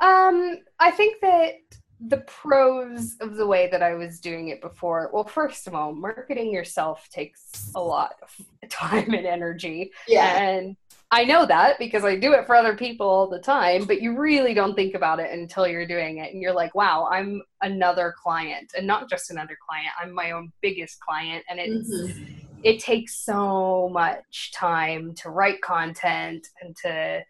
Um, 0.00 0.58
I 0.78 0.90
think 0.90 1.20
that 1.22 1.54
the 2.00 2.18
pros 2.18 3.16
of 3.20 3.36
the 3.36 3.46
way 3.46 3.68
that 3.70 3.82
I 3.82 3.94
was 3.94 4.20
doing 4.20 4.48
it 4.48 4.60
before, 4.60 5.10
well, 5.12 5.24
first 5.24 5.66
of 5.66 5.74
all, 5.74 5.94
marketing 5.94 6.52
yourself 6.52 7.08
takes 7.10 7.70
a 7.74 7.80
lot 7.80 8.14
of 8.22 8.46
time 8.70 9.14
and 9.14 9.26
energy. 9.26 9.90
Yeah. 10.06 10.38
And 10.38 10.76
I 11.10 11.24
know 11.24 11.46
that 11.46 11.78
because 11.78 12.04
I 12.04 12.16
do 12.16 12.32
it 12.32 12.46
for 12.46 12.54
other 12.56 12.76
people 12.76 13.06
all 13.06 13.28
the 13.28 13.38
time, 13.38 13.84
but 13.84 14.02
you 14.02 14.18
really 14.18 14.54
don't 14.54 14.74
think 14.74 14.94
about 14.94 15.20
it 15.20 15.30
until 15.32 15.66
you're 15.66 15.86
doing 15.86 16.18
it. 16.18 16.32
And 16.32 16.42
you're 16.42 16.52
like, 16.52 16.74
wow, 16.74 17.08
I'm 17.10 17.42
another 17.62 18.12
client. 18.22 18.72
And 18.76 18.86
not 18.86 19.08
just 19.08 19.30
another 19.30 19.56
client, 19.66 19.88
I'm 20.02 20.12
my 20.12 20.32
own 20.32 20.52
biggest 20.60 21.00
client. 21.00 21.44
And 21.48 21.60
it's, 21.60 21.88
Mhm. 21.88 22.36
it 22.64 22.80
takes 22.80 23.24
so 23.24 23.88
much 23.90 24.52
time 24.52 25.14
to 25.14 25.30
write 25.30 25.62
content 25.62 26.48
and 26.60 26.76
to 26.84 27.24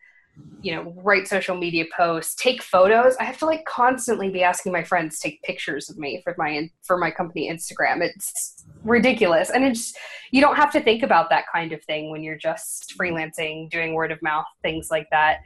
you 0.62 0.74
know, 0.74 0.92
write 0.96 1.28
social 1.28 1.56
media 1.56 1.84
posts, 1.96 2.34
take 2.34 2.62
photos. 2.62 3.14
I 3.20 3.24
have 3.24 3.38
to 3.38 3.46
like 3.46 3.64
constantly 3.66 4.30
be 4.30 4.42
asking 4.42 4.72
my 4.72 4.82
friends 4.82 5.20
take 5.20 5.40
pictures 5.42 5.88
of 5.88 5.98
me 5.98 6.20
for 6.24 6.34
my 6.38 6.68
for 6.82 6.96
my 6.96 7.10
company 7.10 7.50
Instagram. 7.50 8.00
It's 8.00 8.64
ridiculous, 8.82 9.50
and 9.50 9.64
it's 9.64 9.94
you 10.32 10.40
don't 10.40 10.56
have 10.56 10.72
to 10.72 10.80
think 10.80 11.02
about 11.02 11.30
that 11.30 11.44
kind 11.52 11.72
of 11.72 11.84
thing 11.84 12.10
when 12.10 12.22
you're 12.22 12.38
just 12.38 12.94
freelancing, 12.98 13.70
doing 13.70 13.94
word 13.94 14.10
of 14.10 14.20
mouth 14.22 14.46
things 14.62 14.88
like 14.90 15.06
that. 15.10 15.38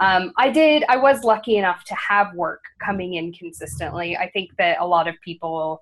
Um, 0.00 0.32
I 0.36 0.50
did. 0.50 0.84
I 0.88 0.96
was 0.96 1.24
lucky 1.24 1.56
enough 1.56 1.84
to 1.84 1.94
have 1.94 2.34
work 2.34 2.62
coming 2.84 3.14
in 3.14 3.32
consistently. 3.32 4.16
I 4.16 4.30
think 4.30 4.50
that 4.58 4.78
a 4.80 4.86
lot 4.86 5.08
of 5.08 5.16
people 5.24 5.80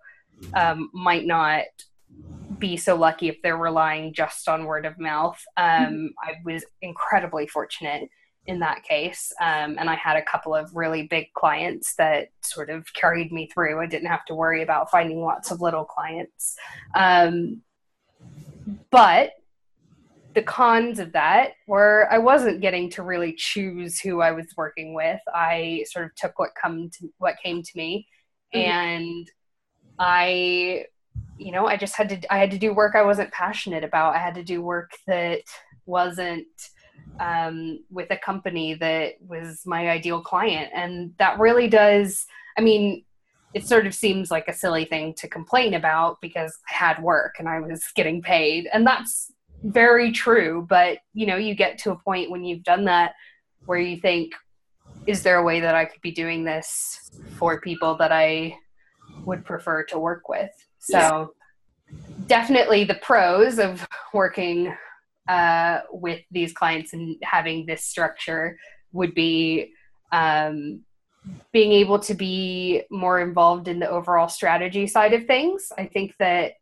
um, 0.55 0.91
might 0.95 1.27
not 1.27 1.65
be 2.59 2.77
so 2.77 2.95
lucky 2.95 3.29
if 3.29 3.37
they're 3.43 3.59
relying 3.59 4.15
just 4.15 4.49
on 4.49 4.65
word 4.65 4.87
of 4.87 4.99
mouth. 4.99 5.39
Um, 5.59 6.15
I 6.23 6.35
was 6.45 6.65
incredibly 6.81 7.47
fortunate 7.47 8.09
in 8.47 8.61
that 8.61 8.83
case. 8.83 9.33
Um, 9.41 9.77
and 9.79 9.91
I 9.91 9.95
had 9.95 10.17
a 10.17 10.23
couple 10.23 10.55
of 10.55 10.75
really 10.75 11.05
big 11.05 11.33
clients 11.35 11.95
that 11.97 12.29
sort 12.43 12.71
of 12.71 12.93
carried 12.95 13.33
me 13.33 13.49
through. 13.53 13.81
I 13.81 13.87
didn't 13.87 14.09
have 14.09 14.25
to 14.27 14.35
worry 14.35 14.63
about 14.63 14.91
finding 14.91 15.23
lots 15.23 15.51
of 15.51 15.61
little 15.61 15.85
clients. 15.85 16.57
Um, 16.95 17.63
but 18.91 19.33
the 20.35 20.43
cons 20.43 20.99
of 20.99 21.13
that 21.13 21.53
were 21.67 22.07
I 22.11 22.19
wasn't 22.19 22.61
getting 22.61 22.91
to 22.91 23.03
really 23.03 23.33
choose 23.33 23.99
who 23.99 24.21
I 24.21 24.33
was 24.33 24.47
working 24.57 24.93
with. 24.95 25.21
I 25.35 25.85
sort 25.89 26.05
of 26.05 26.15
took 26.15 26.39
what 26.39 26.51
come 26.61 26.91
to 26.91 27.11
what 27.19 27.37
came 27.43 27.63
to 27.63 27.71
me, 27.75 28.07
mm-hmm. 28.55 28.71
and 28.71 29.31
I, 29.99 30.85
you 31.39 31.53
know, 31.53 31.67
I 31.67 31.79
just 31.79 31.97
had 31.97 32.11
to 32.11 32.33
I 32.33 32.37
had 32.37 32.51
to 32.51 32.59
do 32.59 32.75
work 32.75 32.95
I 32.95 33.03
wasn't 33.03 33.33
passionate 33.33 33.83
about. 33.83 34.15
I 34.15 34.19
had 34.19 34.35
to 34.35 34.45
do 34.45 34.61
work 34.61 34.91
that 35.07 35.41
wasn't 35.87 36.47
um, 37.21 37.81
with 37.91 38.11
a 38.11 38.17
company 38.17 38.75
that 38.75 39.15
was 39.27 39.63
my 39.67 39.91
ideal 39.91 40.21
client. 40.21 40.71
And 40.75 41.15
that 41.19 41.39
really 41.39 41.69
does, 41.69 42.27
I 42.59 42.61
mean, 42.61 43.05
it 43.55 43.67
sort 43.67 43.87
of 43.87 43.95
seems 43.95 44.31
like 44.31 44.49
a 44.49 44.53
silly 44.53 44.85
thing 44.85 45.15
to 45.15 45.29
complain 45.29 45.75
about 45.75 46.21
because 46.21 46.59
I 46.71 46.75
had 46.75 47.03
work 47.03 47.37
and 47.39 47.49
I 47.49 47.61
was 47.61 47.85
getting 47.95 48.21
paid. 48.21 48.69
And 48.73 48.87
that's 48.87 49.33
very 49.63 50.13
true. 50.13 50.67
But, 50.69 50.99
you 51.15 51.27
know, 51.27 51.37
you 51.37 51.55
get 51.55 51.79
to 51.79 51.93
a 51.93 51.97
point 51.97 52.31
when 52.31 52.45
you've 52.45 52.63
done 52.63 52.85
that 52.85 53.15
where 53.65 53.79
you 53.79 53.97
think, 53.97 54.33
is 55.07 55.23
there 55.23 55.39
a 55.39 55.43
way 55.43 55.61
that 55.61 55.75
I 55.75 55.85
could 55.85 56.01
be 56.03 56.11
doing 56.11 56.45
this 56.45 57.11
for 57.37 57.61
people 57.61 57.97
that 57.97 58.13
I 58.13 58.57
would 59.25 59.45
prefer 59.45 59.85
to 59.85 59.99
work 59.99 60.29
with? 60.29 60.51
So, 60.79 61.33
yeah. 61.91 61.97
definitely 62.27 62.85
the 62.85 62.97
pros 62.97 63.59
of 63.59 63.87
working 64.13 64.77
uh, 65.29 65.81
with 65.91 66.21
these 66.31 66.53
clients 66.53 66.93
and 66.93 67.17
having 67.23 67.67
this 67.67 67.85
structure 67.85 68.59
would 68.93 69.15
be 69.15 69.73
um, 70.13 70.83
being 71.53 71.73
able 71.73 71.99
to 71.99 72.15
be 72.15 72.83
more 72.91 73.21
involved 73.21 73.69
in 73.69 73.79
the 73.79 73.89
overall 73.89 74.29
strategy 74.29 74.87
side 74.87 75.13
of 75.13 75.27
things. 75.27 75.73
I 75.77 75.87
think 75.87 76.15
that 76.19 76.55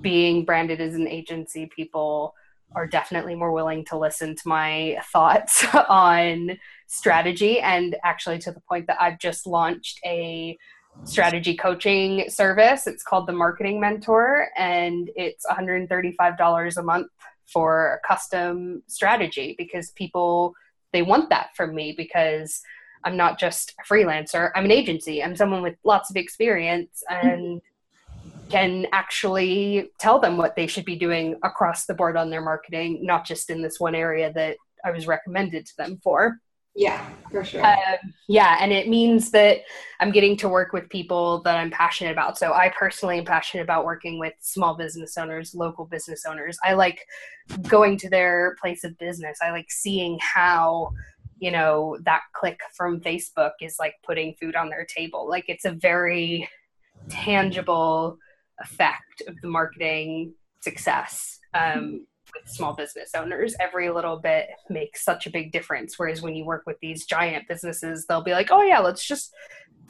being 0.00 0.44
branded 0.44 0.80
as 0.80 0.94
an 0.94 1.08
agency, 1.08 1.68
people 1.74 2.34
are 2.74 2.86
definitely 2.86 3.34
more 3.34 3.52
willing 3.52 3.84
to 3.86 3.98
listen 3.98 4.34
to 4.34 4.48
my 4.48 4.98
thoughts 5.12 5.64
on 5.88 6.58
strategy 6.86 7.60
and 7.60 7.96
actually 8.04 8.38
to 8.38 8.52
the 8.52 8.60
point 8.68 8.86
that 8.86 9.00
I've 9.00 9.18
just 9.18 9.46
launched 9.46 9.98
a 10.04 10.56
strategy 11.04 11.54
coaching 11.54 12.28
service. 12.30 12.86
It's 12.86 13.02
called 13.02 13.26
the 13.26 13.32
Marketing 13.32 13.80
Mentor 13.80 14.48
and 14.56 15.10
it's 15.14 15.44
$135 15.46 16.76
a 16.76 16.82
month 16.82 17.08
for 17.46 17.94
a 17.94 18.06
custom 18.06 18.82
strategy 18.86 19.54
because 19.56 19.90
people 19.92 20.54
they 20.92 21.02
want 21.02 21.30
that 21.30 21.48
from 21.54 21.74
me 21.74 21.94
because 21.96 22.62
I'm 23.04 23.16
not 23.16 23.38
just 23.38 23.74
a 23.78 23.92
freelancer, 23.92 24.50
I'm 24.54 24.64
an 24.64 24.72
agency. 24.72 25.22
I'm 25.22 25.36
someone 25.36 25.62
with 25.62 25.76
lots 25.84 26.10
of 26.10 26.16
experience 26.16 27.02
and 27.08 27.60
can 28.48 28.86
actually 28.92 29.90
tell 29.98 30.18
them 30.18 30.36
what 30.36 30.56
they 30.56 30.66
should 30.66 30.84
be 30.84 30.96
doing 30.96 31.36
across 31.42 31.86
the 31.86 31.94
board 31.94 32.16
on 32.16 32.30
their 32.30 32.40
marketing, 32.40 33.00
not 33.02 33.26
just 33.26 33.50
in 33.50 33.62
this 33.62 33.78
one 33.78 33.94
area 33.94 34.32
that 34.32 34.56
I 34.84 34.90
was 34.90 35.06
recommended 35.06 35.66
to 35.66 35.76
them 35.76 36.00
for. 36.02 36.38
Yeah, 36.76 37.08
for 37.30 37.42
sure. 37.42 37.64
Um, 37.64 38.12
yeah, 38.28 38.58
and 38.60 38.70
it 38.70 38.86
means 38.86 39.30
that 39.30 39.62
I'm 39.98 40.10
getting 40.12 40.36
to 40.38 40.48
work 40.48 40.74
with 40.74 40.90
people 40.90 41.40
that 41.42 41.56
I'm 41.56 41.70
passionate 41.70 42.12
about. 42.12 42.36
So 42.36 42.52
I 42.52 42.70
personally 42.78 43.18
am 43.18 43.24
passionate 43.24 43.62
about 43.62 43.86
working 43.86 44.18
with 44.18 44.34
small 44.40 44.76
business 44.76 45.16
owners, 45.16 45.54
local 45.54 45.86
business 45.86 46.24
owners. 46.28 46.58
I 46.62 46.74
like 46.74 47.00
going 47.62 47.96
to 47.98 48.10
their 48.10 48.56
place 48.60 48.84
of 48.84 48.96
business. 48.98 49.38
I 49.42 49.52
like 49.52 49.70
seeing 49.70 50.18
how, 50.20 50.92
you 51.38 51.50
know, 51.50 51.96
that 52.04 52.20
click 52.34 52.60
from 52.76 53.00
Facebook 53.00 53.52
is 53.62 53.76
like 53.80 53.94
putting 54.04 54.34
food 54.34 54.54
on 54.54 54.68
their 54.68 54.84
table. 54.84 55.26
Like 55.26 55.46
it's 55.48 55.64
a 55.64 55.72
very 55.72 56.46
tangible 57.08 58.18
effect 58.60 59.22
of 59.26 59.34
the 59.40 59.48
marketing 59.48 60.34
success. 60.60 61.38
Um, 61.54 62.06
with 62.40 62.50
small 62.50 62.74
business 62.74 63.10
owners 63.14 63.54
every 63.60 63.90
little 63.90 64.18
bit 64.18 64.48
makes 64.68 65.04
such 65.04 65.26
a 65.26 65.30
big 65.30 65.52
difference. 65.52 65.98
Whereas 65.98 66.22
when 66.22 66.34
you 66.34 66.44
work 66.44 66.64
with 66.66 66.78
these 66.80 67.06
giant 67.06 67.48
businesses 67.48 68.06
they'll 68.06 68.22
be 68.22 68.32
like 68.32 68.50
oh 68.50 68.62
yeah 68.62 68.78
let's 68.78 69.06
just 69.06 69.32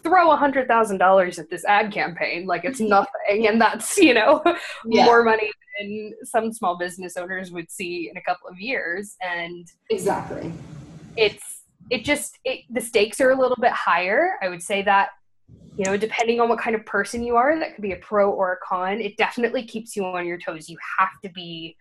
throw 0.07 0.31
a 0.31 0.37
hundred 0.37 0.69
thousand 0.69 0.99
dollars 0.99 1.39
at 1.39 1.51
this 1.51 1.65
ad 1.65 1.93
campaign. 1.93 2.47
Like 2.47 2.65
it's 2.65 2.81
nothing 2.97 3.49
and 3.49 3.61
that's 3.61 3.99
you 3.99 4.15
know 4.15 4.43
yeah. 4.87 5.05
more 5.05 5.25
money 5.25 5.51
than 5.79 6.15
some 6.25 6.53
small 6.53 6.79
business 6.79 7.17
owners 7.17 7.51
would 7.51 7.71
see 7.71 8.09
in 8.11 8.17
a 8.17 8.23
couple 8.23 8.49
of 8.49 8.61
years. 8.61 9.17
And 9.21 9.67
exactly. 9.91 10.53
it's 11.17 11.63
it 11.91 12.05
just 12.05 12.39
it, 12.45 12.61
the 12.71 12.81
stakes 12.81 13.21
are 13.21 13.31
a 13.31 13.39
little 13.39 13.59
bit 13.61 13.73
higher. 13.73 14.39
I 14.43 14.49
would 14.49 14.63
say 14.63 14.83
that 14.83 15.11
you 15.77 15.85
know 15.85 15.97
depending 15.97 16.41
on 16.41 16.49
what 16.49 16.59
kind 16.59 16.75
of 16.77 16.87
person 16.87 17.23
you 17.23 17.37
are 17.37 17.59
that 17.59 17.75
could 17.75 17.83
be 17.83 17.93
a 17.93 17.97
pro 17.97 18.31
or 18.31 18.53
a 18.53 18.57
con 18.67 19.01
it 19.01 19.17
definitely 19.17 19.65
keeps 19.65 19.97
you 19.97 20.05
on 20.05 20.27
your 20.27 20.39
toes. 20.39 20.69
You 20.69 20.79
have 20.99 21.21
to 21.25 21.31
be 21.31 21.77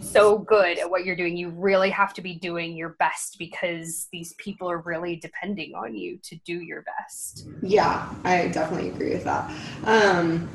so 0.00 0.38
good 0.38 0.78
at 0.78 0.90
what 0.90 1.04
you're 1.04 1.16
doing. 1.16 1.36
You 1.36 1.50
really 1.50 1.90
have 1.90 2.14
to 2.14 2.22
be 2.22 2.34
doing 2.34 2.76
your 2.76 2.90
best 2.98 3.38
because 3.38 4.08
these 4.12 4.34
people 4.34 4.70
are 4.70 4.78
really 4.78 5.16
depending 5.16 5.74
on 5.74 5.94
you 5.94 6.18
to 6.22 6.36
do 6.44 6.60
your 6.60 6.82
best. 6.82 7.48
Yeah, 7.62 8.08
I 8.24 8.48
definitely 8.48 8.90
agree 8.90 9.10
with 9.10 9.24
that. 9.24 9.50
Um, 9.84 10.48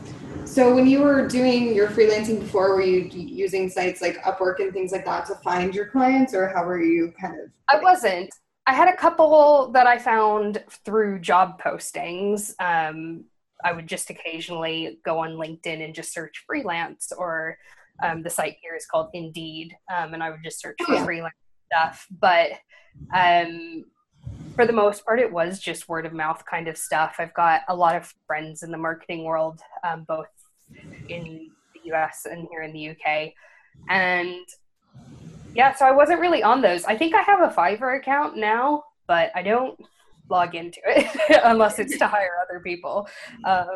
so 0.45 0.73
when 0.73 0.87
you 0.87 1.01
were 1.01 1.27
doing 1.27 1.75
your 1.75 1.89
freelancing 1.89 2.39
before, 2.39 2.75
were 2.75 2.81
you 2.81 3.09
using 3.13 3.69
sites 3.69 4.01
like 4.01 4.21
Upwork 4.23 4.59
and 4.59 4.73
things 4.73 4.91
like 4.91 5.05
that 5.05 5.25
to 5.27 5.35
find 5.35 5.75
your 5.75 5.87
clients, 5.87 6.33
or 6.33 6.47
how 6.47 6.65
were 6.65 6.81
you 6.81 7.13
kind 7.19 7.39
of? 7.39 7.49
I 7.67 7.79
wasn't. 7.79 8.33
I 8.67 8.73
had 8.73 8.87
a 8.87 8.95
couple 8.95 9.71
that 9.73 9.87
I 9.87 9.97
found 9.97 10.63
through 10.85 11.19
job 11.19 11.61
postings. 11.61 12.53
Um, 12.59 13.25
I 13.63 13.73
would 13.73 13.87
just 13.87 14.09
occasionally 14.09 14.99
go 15.03 15.19
on 15.19 15.31
LinkedIn 15.31 15.83
and 15.83 15.93
just 15.93 16.13
search 16.13 16.43
freelance 16.47 17.11
or 17.15 17.57
um, 18.01 18.23
the 18.23 18.29
site 18.29 18.57
here 18.61 18.75
is 18.75 18.85
called 18.85 19.09
Indeed, 19.13 19.75
um, 19.95 20.13
and 20.13 20.23
I 20.23 20.29
would 20.29 20.43
just 20.43 20.59
search 20.59 20.77
for 20.85 20.95
yeah. 20.95 21.05
freelance 21.05 21.35
stuff. 21.67 22.07
But 22.19 22.51
um, 23.13 23.85
for 24.55 24.65
the 24.65 24.73
most 24.73 25.05
part, 25.05 25.19
it 25.19 25.31
was 25.31 25.59
just 25.59 25.89
word 25.89 26.05
of 26.05 26.13
mouth 26.13 26.43
kind 26.49 26.67
of 26.67 26.77
stuff. 26.77 27.15
I've 27.19 27.33
got 27.33 27.61
a 27.67 27.75
lot 27.75 27.95
of 27.95 28.13
friends 28.27 28.63
in 28.63 28.71
the 28.71 28.77
marketing 28.77 29.23
world, 29.23 29.59
um, 29.87 30.05
both 30.07 30.27
in 31.09 31.49
the 31.73 31.93
US 31.93 32.25
and 32.29 32.47
here 32.51 32.61
in 32.63 32.73
the 32.73 32.89
UK. 32.89 33.31
And 33.89 34.45
yeah, 35.55 35.73
so 35.73 35.85
I 35.85 35.91
wasn't 35.91 36.19
really 36.19 36.43
on 36.43 36.61
those. 36.61 36.83
I 36.85 36.97
think 36.97 37.15
I 37.15 37.21
have 37.21 37.41
a 37.41 37.53
Fiverr 37.53 37.97
account 37.97 38.37
now, 38.37 38.83
but 39.07 39.31
I 39.35 39.41
don't 39.41 39.79
log 40.29 40.55
into 40.55 40.79
it 40.85 41.41
unless 41.43 41.79
it's 41.79 41.97
to 41.97 42.07
hire 42.07 42.31
other 42.41 42.59
people. 42.59 43.07
Um, 43.45 43.67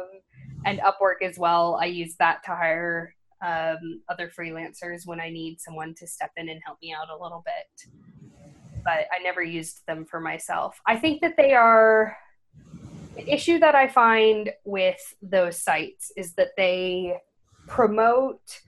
and 0.66 0.80
Upwork 0.80 1.22
as 1.22 1.38
well. 1.38 1.78
I 1.82 1.86
use 1.86 2.16
that 2.18 2.44
to 2.46 2.52
hire 2.52 3.15
um, 3.42 4.02
other 4.10 4.30
freelancers 4.30 5.06
when 5.06 5.20
I 5.20 5.30
need 5.30 5.60
someone 5.60 5.94
to 5.96 6.08
step 6.08 6.32
in 6.38 6.50
and 6.50 6.62
help 6.66 6.78
me 6.82 6.94
out 6.94 7.10
a 7.10 7.22
little 7.22 7.44
bit. 7.46 7.92
But 8.84 9.08
I 9.12 9.22
never 9.24 9.42
used 9.42 9.86
them 9.88 10.06
for 10.06 10.20
myself. 10.20 10.80
I 10.86 10.98
think 10.98 11.22
that 11.22 11.36
they 11.38 11.54
are 11.54 12.16
the 13.16 13.34
issue 13.34 13.60
that 13.60 13.76
I 13.76 13.88
find 13.88 14.52
with 14.66 15.00
those 15.22 15.60
sites 15.60 16.12
is 16.18 16.34
that 16.34 16.50
they 16.58 17.18
promote 17.68 18.62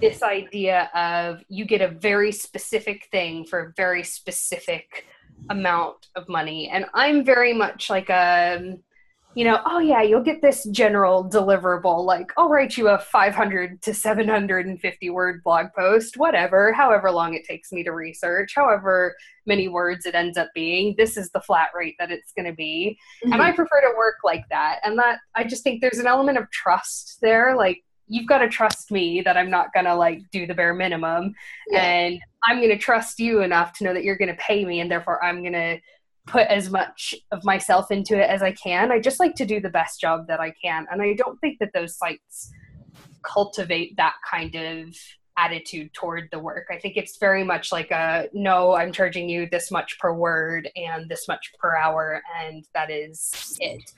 this 0.00 0.22
idea 0.22 0.88
of 0.94 1.42
you 1.48 1.64
get 1.64 1.82
a 1.82 1.88
very 1.88 2.32
specific 2.32 3.08
thing 3.10 3.44
for 3.44 3.60
a 3.60 3.72
very 3.76 4.02
specific 4.02 5.06
amount 5.50 6.08
of 6.16 6.28
money. 6.28 6.68
And 6.68 6.86
I'm 6.94 7.24
very 7.24 7.52
much 7.52 7.90
like 7.90 8.08
a 8.08 8.78
you 9.34 9.44
know, 9.44 9.60
oh 9.64 9.78
yeah, 9.78 10.02
you'll 10.02 10.22
get 10.22 10.42
this 10.42 10.64
general 10.70 11.28
deliverable, 11.28 12.04
like 12.04 12.32
I'll 12.36 12.48
write 12.48 12.76
you 12.76 12.88
a 12.88 12.98
500 12.98 13.80
to 13.82 13.94
750 13.94 15.10
word 15.10 15.42
blog 15.44 15.66
post, 15.76 16.16
whatever, 16.16 16.72
however 16.72 17.10
long 17.10 17.34
it 17.34 17.44
takes 17.44 17.70
me 17.70 17.84
to 17.84 17.92
research, 17.92 18.52
however 18.56 19.14
many 19.46 19.68
words 19.68 20.04
it 20.04 20.14
ends 20.14 20.36
up 20.36 20.48
being. 20.54 20.94
This 20.98 21.16
is 21.16 21.30
the 21.30 21.40
flat 21.40 21.68
rate 21.74 21.94
that 22.00 22.10
it's 22.10 22.32
going 22.32 22.46
to 22.46 22.52
be. 22.52 22.98
Mm-hmm. 23.24 23.32
And 23.32 23.42
I 23.42 23.52
prefer 23.52 23.80
to 23.82 23.96
work 23.96 24.16
like 24.24 24.44
that. 24.50 24.80
And 24.84 24.98
that, 24.98 25.18
I 25.36 25.44
just 25.44 25.62
think 25.62 25.80
there's 25.80 25.98
an 25.98 26.06
element 26.08 26.38
of 26.38 26.50
trust 26.50 27.18
there. 27.22 27.56
Like, 27.56 27.84
you've 28.10 28.26
got 28.26 28.38
to 28.38 28.48
trust 28.48 28.90
me 28.90 29.22
that 29.22 29.36
I'm 29.36 29.50
not 29.50 29.72
gonna 29.72 29.94
like 29.94 30.20
do 30.32 30.44
the 30.44 30.54
bare 30.54 30.74
minimum, 30.74 31.32
yeah. 31.68 31.80
and 31.80 32.20
I'm 32.42 32.60
gonna 32.60 32.76
trust 32.76 33.20
you 33.20 33.42
enough 33.42 33.72
to 33.74 33.84
know 33.84 33.94
that 33.94 34.02
you're 34.02 34.18
gonna 34.18 34.34
pay 34.34 34.64
me, 34.64 34.80
and 34.80 34.90
therefore 34.90 35.24
I'm 35.24 35.44
gonna 35.44 35.78
put 36.26 36.46
as 36.46 36.70
much 36.70 37.14
of 37.32 37.44
myself 37.44 37.90
into 37.90 38.16
it 38.16 38.28
as 38.28 38.42
I 38.42 38.52
can. 38.52 38.92
I 38.92 39.00
just 39.00 39.20
like 39.20 39.34
to 39.36 39.46
do 39.46 39.60
the 39.60 39.70
best 39.70 40.00
job 40.00 40.26
that 40.28 40.40
I 40.40 40.52
can, 40.62 40.86
and 40.90 41.02
I 41.02 41.14
don't 41.14 41.38
think 41.40 41.58
that 41.60 41.72
those 41.74 41.96
sites 41.96 42.52
cultivate 43.22 43.96
that 43.96 44.14
kind 44.30 44.54
of 44.54 44.94
attitude 45.40 45.92
toward 45.94 46.28
the 46.30 46.38
work. 46.38 46.66
I 46.70 46.78
think 46.78 46.96
it's 46.96 47.16
very 47.16 47.44
much 47.44 47.72
like 47.72 47.90
a 47.90 48.28
no, 48.32 48.74
I'm 48.74 48.92
charging 48.92 49.28
you 49.28 49.48
this 49.50 49.70
much 49.70 49.98
per 49.98 50.12
word 50.12 50.68
and 50.76 51.08
this 51.08 51.26
much 51.28 51.52
per 51.58 51.76
hour, 51.76 52.22
and 52.42 52.64
that 52.74 52.90
is 52.90 53.56
it. 53.58 53.90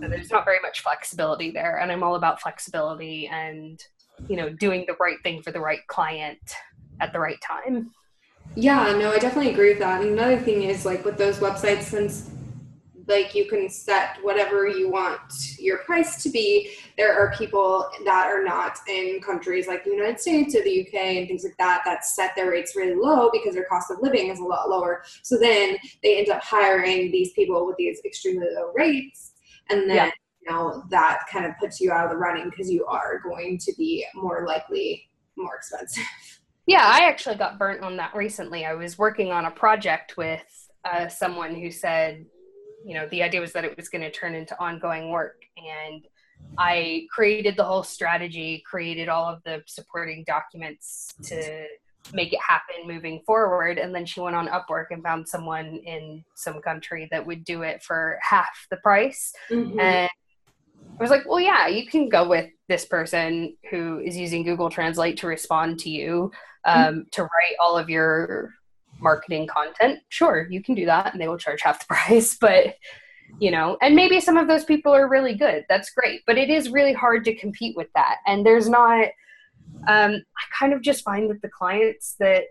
So 0.00 0.08
there's 0.08 0.30
not 0.30 0.44
very 0.44 0.60
much 0.60 0.80
flexibility 0.80 1.50
there, 1.50 1.78
and 1.78 1.90
I'm 1.90 2.02
all 2.02 2.16
about 2.16 2.40
flexibility 2.40 3.28
and 3.28 3.82
you 4.28 4.36
know 4.36 4.50
doing 4.50 4.84
the 4.86 4.96
right 5.00 5.16
thing 5.22 5.42
for 5.42 5.52
the 5.52 5.60
right 5.60 5.86
client 5.88 6.38
at 7.00 7.12
the 7.12 7.20
right 7.20 7.40
time. 7.40 7.90
Yeah, 8.54 8.96
no, 8.98 9.12
I 9.12 9.18
definitely 9.18 9.52
agree 9.52 9.70
with 9.70 9.78
that. 9.78 10.02
And 10.02 10.10
another 10.10 10.38
thing 10.38 10.62
is 10.62 10.84
like 10.84 11.04
with 11.04 11.16
those 11.16 11.38
websites, 11.38 11.82
since 11.82 12.30
like 13.08 13.34
you 13.34 13.46
can 13.46 13.68
set 13.68 14.16
whatever 14.22 14.66
you 14.66 14.90
want 14.90 15.58
your 15.58 15.78
price 15.78 16.22
to 16.22 16.30
be 16.30 16.72
there 16.96 17.12
are 17.18 17.34
people 17.36 17.88
that 18.04 18.26
are 18.26 18.44
not 18.44 18.78
in 18.88 19.20
countries 19.20 19.66
like 19.66 19.84
the 19.84 19.90
united 19.90 20.20
states 20.20 20.54
or 20.54 20.62
the 20.62 20.80
uk 20.82 20.94
and 20.94 21.26
things 21.26 21.44
like 21.44 21.56
that 21.58 21.82
that 21.84 22.04
set 22.04 22.34
their 22.36 22.50
rates 22.50 22.76
really 22.76 22.94
low 22.94 23.30
because 23.32 23.54
their 23.54 23.64
cost 23.64 23.90
of 23.90 24.00
living 24.00 24.28
is 24.28 24.38
a 24.38 24.44
lot 24.44 24.68
lower 24.68 25.02
so 25.22 25.38
then 25.38 25.76
they 26.02 26.18
end 26.18 26.28
up 26.28 26.42
hiring 26.42 27.10
these 27.10 27.32
people 27.32 27.66
with 27.66 27.76
these 27.76 28.00
extremely 28.04 28.46
low 28.54 28.72
rates 28.74 29.32
and 29.70 29.88
then 29.88 29.96
yeah. 29.96 30.10
you 30.40 30.50
know 30.50 30.84
that 30.90 31.20
kind 31.30 31.44
of 31.44 31.52
puts 31.58 31.80
you 31.80 31.90
out 31.90 32.04
of 32.04 32.10
the 32.10 32.16
running 32.16 32.48
because 32.50 32.70
you 32.70 32.84
are 32.86 33.20
going 33.24 33.58
to 33.58 33.72
be 33.76 34.06
more 34.14 34.44
likely 34.46 35.08
more 35.36 35.56
expensive 35.56 36.04
yeah 36.66 36.84
i 36.84 37.06
actually 37.08 37.36
got 37.36 37.58
burnt 37.58 37.82
on 37.82 37.96
that 37.96 38.14
recently. 38.14 38.64
I 38.64 38.74
was 38.74 38.98
working 38.98 39.30
on 39.32 39.44
a 39.44 39.50
project 39.50 40.16
with 40.16 40.42
uh, 40.84 41.08
someone 41.08 41.54
who 41.54 41.70
said 41.70 42.24
you 42.84 42.94
know 42.94 43.08
the 43.10 43.22
idea 43.22 43.40
was 43.40 43.52
that 43.52 43.64
it 43.64 43.76
was 43.76 43.88
going 43.88 44.02
to 44.02 44.10
turn 44.10 44.34
into 44.34 44.58
ongoing 44.60 45.10
work 45.10 45.42
and 45.56 46.06
i 46.58 47.06
created 47.10 47.56
the 47.56 47.64
whole 47.64 47.82
strategy 47.82 48.62
created 48.68 49.08
all 49.08 49.26
of 49.26 49.42
the 49.44 49.62
supporting 49.66 50.24
documents 50.26 51.14
to 51.22 51.66
make 52.12 52.32
it 52.32 52.40
happen 52.40 52.86
moving 52.86 53.20
forward 53.24 53.78
and 53.78 53.94
then 53.94 54.04
she 54.04 54.20
went 54.20 54.34
on 54.34 54.48
upwork 54.48 54.86
and 54.90 55.02
found 55.02 55.28
someone 55.28 55.76
in 55.86 56.24
some 56.34 56.60
country 56.60 57.08
that 57.10 57.24
would 57.24 57.44
do 57.44 57.62
it 57.62 57.82
for 57.82 58.18
half 58.20 58.66
the 58.70 58.76
price. 58.78 59.32
Mm-hmm. 59.50 59.78
and 59.78 60.10
i 60.98 61.02
was 61.02 61.10
like 61.10 61.26
well 61.26 61.40
yeah 61.40 61.68
you 61.68 61.86
can 61.86 62.08
go 62.08 62.28
with 62.28 62.50
this 62.68 62.84
person 62.84 63.56
who 63.70 64.00
is 64.00 64.16
using 64.16 64.42
google 64.42 64.68
translate 64.68 65.18
to 65.18 65.28
respond 65.28 65.78
to 65.78 65.90
you 65.90 66.32
um, 66.64 66.76
mm-hmm. 66.76 67.00
to 67.12 67.22
write 67.22 67.56
all 67.60 67.76
of 67.76 67.88
your 67.88 68.54
marketing 69.00 69.46
content, 69.46 70.00
sure, 70.08 70.46
you 70.50 70.62
can 70.62 70.74
do 70.74 70.86
that 70.86 71.12
and 71.12 71.20
they 71.20 71.28
will 71.28 71.38
charge 71.38 71.62
half 71.62 71.80
the 71.80 71.86
price. 71.94 72.36
But, 72.40 72.76
you 73.38 73.50
know, 73.50 73.76
and 73.82 73.96
maybe 73.96 74.20
some 74.20 74.36
of 74.36 74.48
those 74.48 74.64
people 74.64 74.92
are 74.92 75.08
really 75.08 75.34
good. 75.34 75.64
That's 75.68 75.90
great. 75.90 76.22
But 76.26 76.38
it 76.38 76.50
is 76.50 76.70
really 76.70 76.92
hard 76.92 77.24
to 77.24 77.34
compete 77.34 77.76
with 77.76 77.88
that. 77.94 78.18
And 78.26 78.44
there's 78.44 78.68
not, 78.68 79.08
um, 79.88 80.14
I 80.14 80.44
kind 80.58 80.72
of 80.72 80.82
just 80.82 81.04
find 81.04 81.30
that 81.30 81.42
the 81.42 81.48
clients 81.48 82.14
that 82.20 82.44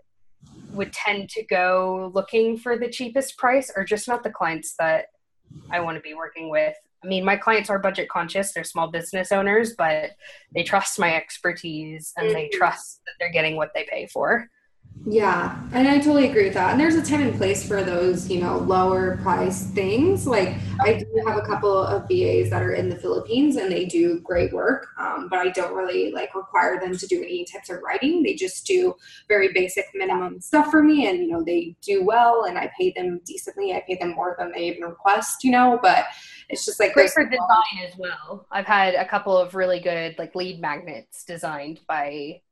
would 0.72 0.92
tend 0.92 1.28
to 1.30 1.44
go 1.44 2.10
looking 2.14 2.58
for 2.58 2.78
the 2.78 2.88
cheapest 2.88 3.36
price 3.36 3.70
are 3.76 3.84
just 3.84 4.08
not 4.08 4.22
the 4.22 4.30
clients 4.30 4.74
that 4.78 5.06
I 5.70 5.80
want 5.80 5.96
to 5.96 6.02
be 6.02 6.14
working 6.14 6.50
with. 6.50 6.74
I 7.02 7.06
mean, 7.06 7.24
my 7.24 7.36
clients 7.36 7.68
are 7.68 7.78
budget 7.78 8.08
conscious, 8.08 8.52
they're 8.52 8.64
small 8.64 8.88
business 8.88 9.32
owners, 9.32 9.74
but 9.76 10.12
they 10.54 10.62
trust 10.62 10.98
my 10.98 11.14
expertise 11.14 12.12
and 12.16 12.30
they 12.30 12.44
mm-hmm. 12.44 12.58
trust 12.58 13.00
that 13.06 13.12
they're 13.18 13.32
getting 13.32 13.56
what 13.56 13.72
they 13.74 13.86
pay 13.90 14.06
for. 14.06 14.48
Yeah, 15.04 15.58
and 15.72 15.88
I 15.88 15.98
totally 15.98 16.28
agree 16.28 16.44
with 16.44 16.54
that. 16.54 16.70
And 16.70 16.80
there's 16.80 16.94
a 16.94 17.02
time 17.02 17.22
and 17.22 17.36
place 17.36 17.66
for 17.66 17.82
those, 17.82 18.30
you 18.30 18.40
know, 18.40 18.58
lower 18.58 19.16
price 19.16 19.66
things. 19.72 20.28
Like 20.28 20.54
I 20.80 20.94
do 20.94 21.06
have 21.26 21.36
a 21.36 21.42
couple 21.42 21.76
of 21.76 22.02
VAs 22.02 22.50
that 22.50 22.62
are 22.62 22.74
in 22.74 22.88
the 22.88 22.96
Philippines 22.96 23.56
and 23.56 23.70
they 23.70 23.84
do 23.84 24.20
great 24.20 24.52
work, 24.52 24.86
um, 25.00 25.26
but 25.28 25.40
I 25.40 25.50
don't 25.50 25.74
really 25.74 26.12
like 26.12 26.36
require 26.36 26.78
them 26.78 26.96
to 26.96 27.06
do 27.08 27.20
any 27.20 27.44
types 27.44 27.68
of 27.68 27.80
writing. 27.82 28.22
They 28.22 28.34
just 28.34 28.64
do 28.64 28.94
very 29.26 29.52
basic 29.52 29.86
minimum 29.92 30.40
stuff 30.40 30.70
for 30.70 30.84
me, 30.84 31.08
and 31.08 31.18
you 31.18 31.28
know 31.28 31.42
they 31.42 31.74
do 31.82 32.04
well, 32.04 32.44
and 32.44 32.56
I 32.56 32.70
pay 32.78 32.92
them 32.94 33.20
decently. 33.24 33.72
I 33.72 33.82
pay 33.84 33.96
them 33.96 34.10
more 34.10 34.36
than 34.38 34.52
they 34.52 34.68
even 34.68 34.82
request, 34.82 35.42
you 35.42 35.50
know. 35.50 35.80
But 35.82 36.04
it's 36.48 36.64
just 36.64 36.78
like 36.78 36.94
great 36.94 37.10
for 37.10 37.24
design 37.24 37.88
as 37.88 37.96
well. 37.98 38.46
I've 38.52 38.66
had 38.66 38.94
a 38.94 39.08
couple 39.08 39.36
of 39.36 39.56
really 39.56 39.80
good 39.80 40.16
like 40.16 40.36
lead 40.36 40.60
magnets 40.60 41.24
designed 41.24 41.80
by 41.88 42.42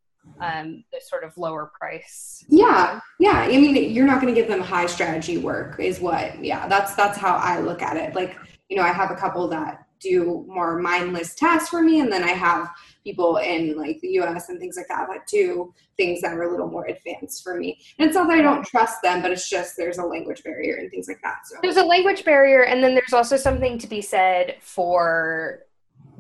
um, 0.41 0.85
the 0.93 1.01
sort 1.01 1.25
of 1.25 1.37
lower 1.37 1.71
price. 1.79 2.45
Yeah, 2.49 3.01
yeah. 3.19 3.41
I 3.41 3.49
mean, 3.49 3.93
you're 3.93 4.07
not 4.07 4.21
going 4.21 4.35
to 4.35 4.41
give 4.41 4.49
them 4.49 4.61
high 4.61 4.87
strategy 4.87 5.39
work, 5.39 5.79
is 5.79 6.01
what. 6.01 6.43
Yeah, 6.43 6.69
that's 6.69 6.95
that's 6.95 7.19
how 7.19 7.37
I 7.37 7.61
look 7.61 7.83
at 7.83 7.97
it. 7.97 8.15
Like, 8.15 8.37
you 8.69 8.77
know, 8.77 8.83
I 8.83 8.93
have 8.93 9.11
a 9.11 9.17
couple 9.17 9.47
that 9.49 9.87
do 10.01 10.47
more 10.49 10.79
mindless 10.79 11.35
tasks 11.35 11.69
for 11.69 11.83
me, 11.83 12.01
and 12.01 12.11
then 12.11 12.25
I 12.25 12.31
have 12.31 12.71
people 13.05 13.37
in 13.37 13.77
like 13.77 14.01
the 14.01 14.09
U.S. 14.13 14.49
and 14.49 14.59
things 14.59 14.77
like 14.77 14.89
that 14.89 15.09
that 15.09 15.27
do 15.27 15.73
things 15.97 16.21
that 16.23 16.33
are 16.33 16.43
a 16.43 16.51
little 16.51 16.71
more 16.71 16.87
advanced 16.87 17.43
for 17.43 17.57
me. 17.57 17.79
And 17.99 18.09
it's 18.09 18.15
not 18.15 18.29
that 18.29 18.39
I 18.39 18.43
don't 18.43 18.65
trust 18.65 19.03
them, 19.03 19.23
but 19.23 19.31
it's 19.31 19.49
just 19.49 19.77
there's 19.77 19.99
a 19.99 20.05
language 20.05 20.43
barrier 20.43 20.77
and 20.77 20.91
things 20.91 21.09
like 21.09 21.21
that. 21.23 21.47
So 21.47 21.57
there's 21.63 21.77
a 21.77 21.85
language 21.85 22.25
barrier, 22.25 22.65
and 22.65 22.83
then 22.83 22.95
there's 22.95 23.13
also 23.13 23.37
something 23.37 23.79
to 23.79 23.87
be 23.87 24.01
said 24.01 24.57
for 24.61 25.67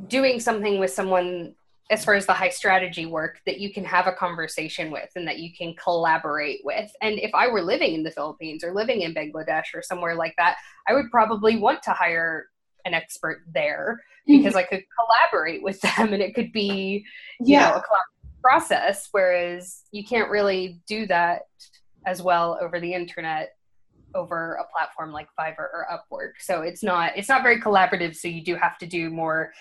doing 0.08 0.40
something 0.40 0.78
with 0.78 0.90
someone 0.90 1.54
as 1.90 2.04
far 2.04 2.14
as 2.14 2.24
the 2.24 2.32
high 2.32 2.48
strategy 2.48 3.04
work 3.04 3.40
that 3.46 3.58
you 3.58 3.72
can 3.72 3.84
have 3.84 4.06
a 4.06 4.12
conversation 4.12 4.92
with 4.92 5.10
and 5.16 5.26
that 5.26 5.40
you 5.40 5.50
can 5.52 5.74
collaborate 5.74 6.60
with. 6.62 6.90
And 7.02 7.18
if 7.18 7.34
I 7.34 7.48
were 7.48 7.62
living 7.62 7.94
in 7.94 8.04
the 8.04 8.12
Philippines 8.12 8.62
or 8.62 8.72
living 8.72 9.02
in 9.02 9.12
Bangladesh 9.12 9.74
or 9.74 9.82
somewhere 9.82 10.14
like 10.14 10.34
that, 10.38 10.56
I 10.88 10.94
would 10.94 11.10
probably 11.10 11.56
want 11.56 11.82
to 11.82 11.90
hire 11.90 12.46
an 12.84 12.94
expert 12.94 13.42
there 13.52 14.00
mm-hmm. 14.28 14.38
because 14.38 14.54
I 14.54 14.62
could 14.62 14.84
collaborate 14.98 15.64
with 15.64 15.80
them 15.96 16.12
and 16.12 16.22
it 16.22 16.34
could 16.34 16.52
be, 16.52 17.04
you 17.40 17.54
yeah. 17.54 17.70
know, 17.70 17.76
a 17.76 17.82
process. 18.40 19.08
Whereas 19.10 19.82
you 19.90 20.04
can't 20.04 20.30
really 20.30 20.80
do 20.86 21.06
that 21.08 21.42
as 22.06 22.22
well 22.22 22.56
over 22.62 22.80
the 22.80 22.94
internet 22.94 23.56
over 24.14 24.54
a 24.54 24.64
platform 24.72 25.12
like 25.12 25.28
Fiverr 25.38 25.58
or 25.58 25.86
Upwork. 25.90 26.32
So 26.40 26.62
it's 26.62 26.82
not 26.82 27.12
it's 27.16 27.28
not 27.28 27.42
very 27.42 27.60
collaborative. 27.60 28.16
So 28.16 28.28
you 28.28 28.42
do 28.42 28.56
have 28.56 28.78
to 28.78 28.86
do 28.86 29.10
more 29.10 29.52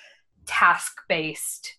task 0.46 0.94
based 1.08 1.79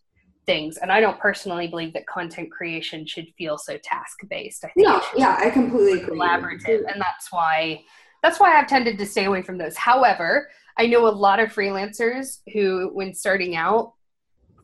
things. 0.50 0.78
And 0.78 0.90
I 0.90 1.00
don't 1.00 1.18
personally 1.20 1.68
believe 1.68 1.92
that 1.92 2.06
content 2.06 2.50
creation 2.50 3.06
should 3.06 3.28
feel 3.38 3.56
so 3.56 3.78
task 3.78 4.18
based. 4.28 4.64
I 4.64 4.68
think 4.70 4.88
no, 4.88 5.00
yeah, 5.16 5.36
I 5.38 5.48
completely 5.50 6.00
agree. 6.00 6.18
Collaborative, 6.18 6.90
and 6.90 7.00
that's 7.00 7.30
why 7.30 7.82
that's 8.22 8.40
why 8.40 8.58
I've 8.58 8.66
tended 8.66 8.98
to 8.98 9.06
stay 9.06 9.26
away 9.26 9.42
from 9.42 9.58
those. 9.58 9.76
However, 9.76 10.50
I 10.76 10.86
know 10.86 11.06
a 11.06 11.08
lot 11.08 11.38
of 11.38 11.50
freelancers 11.52 12.38
who, 12.52 12.90
when 12.92 13.14
starting 13.14 13.54
out, 13.54 13.94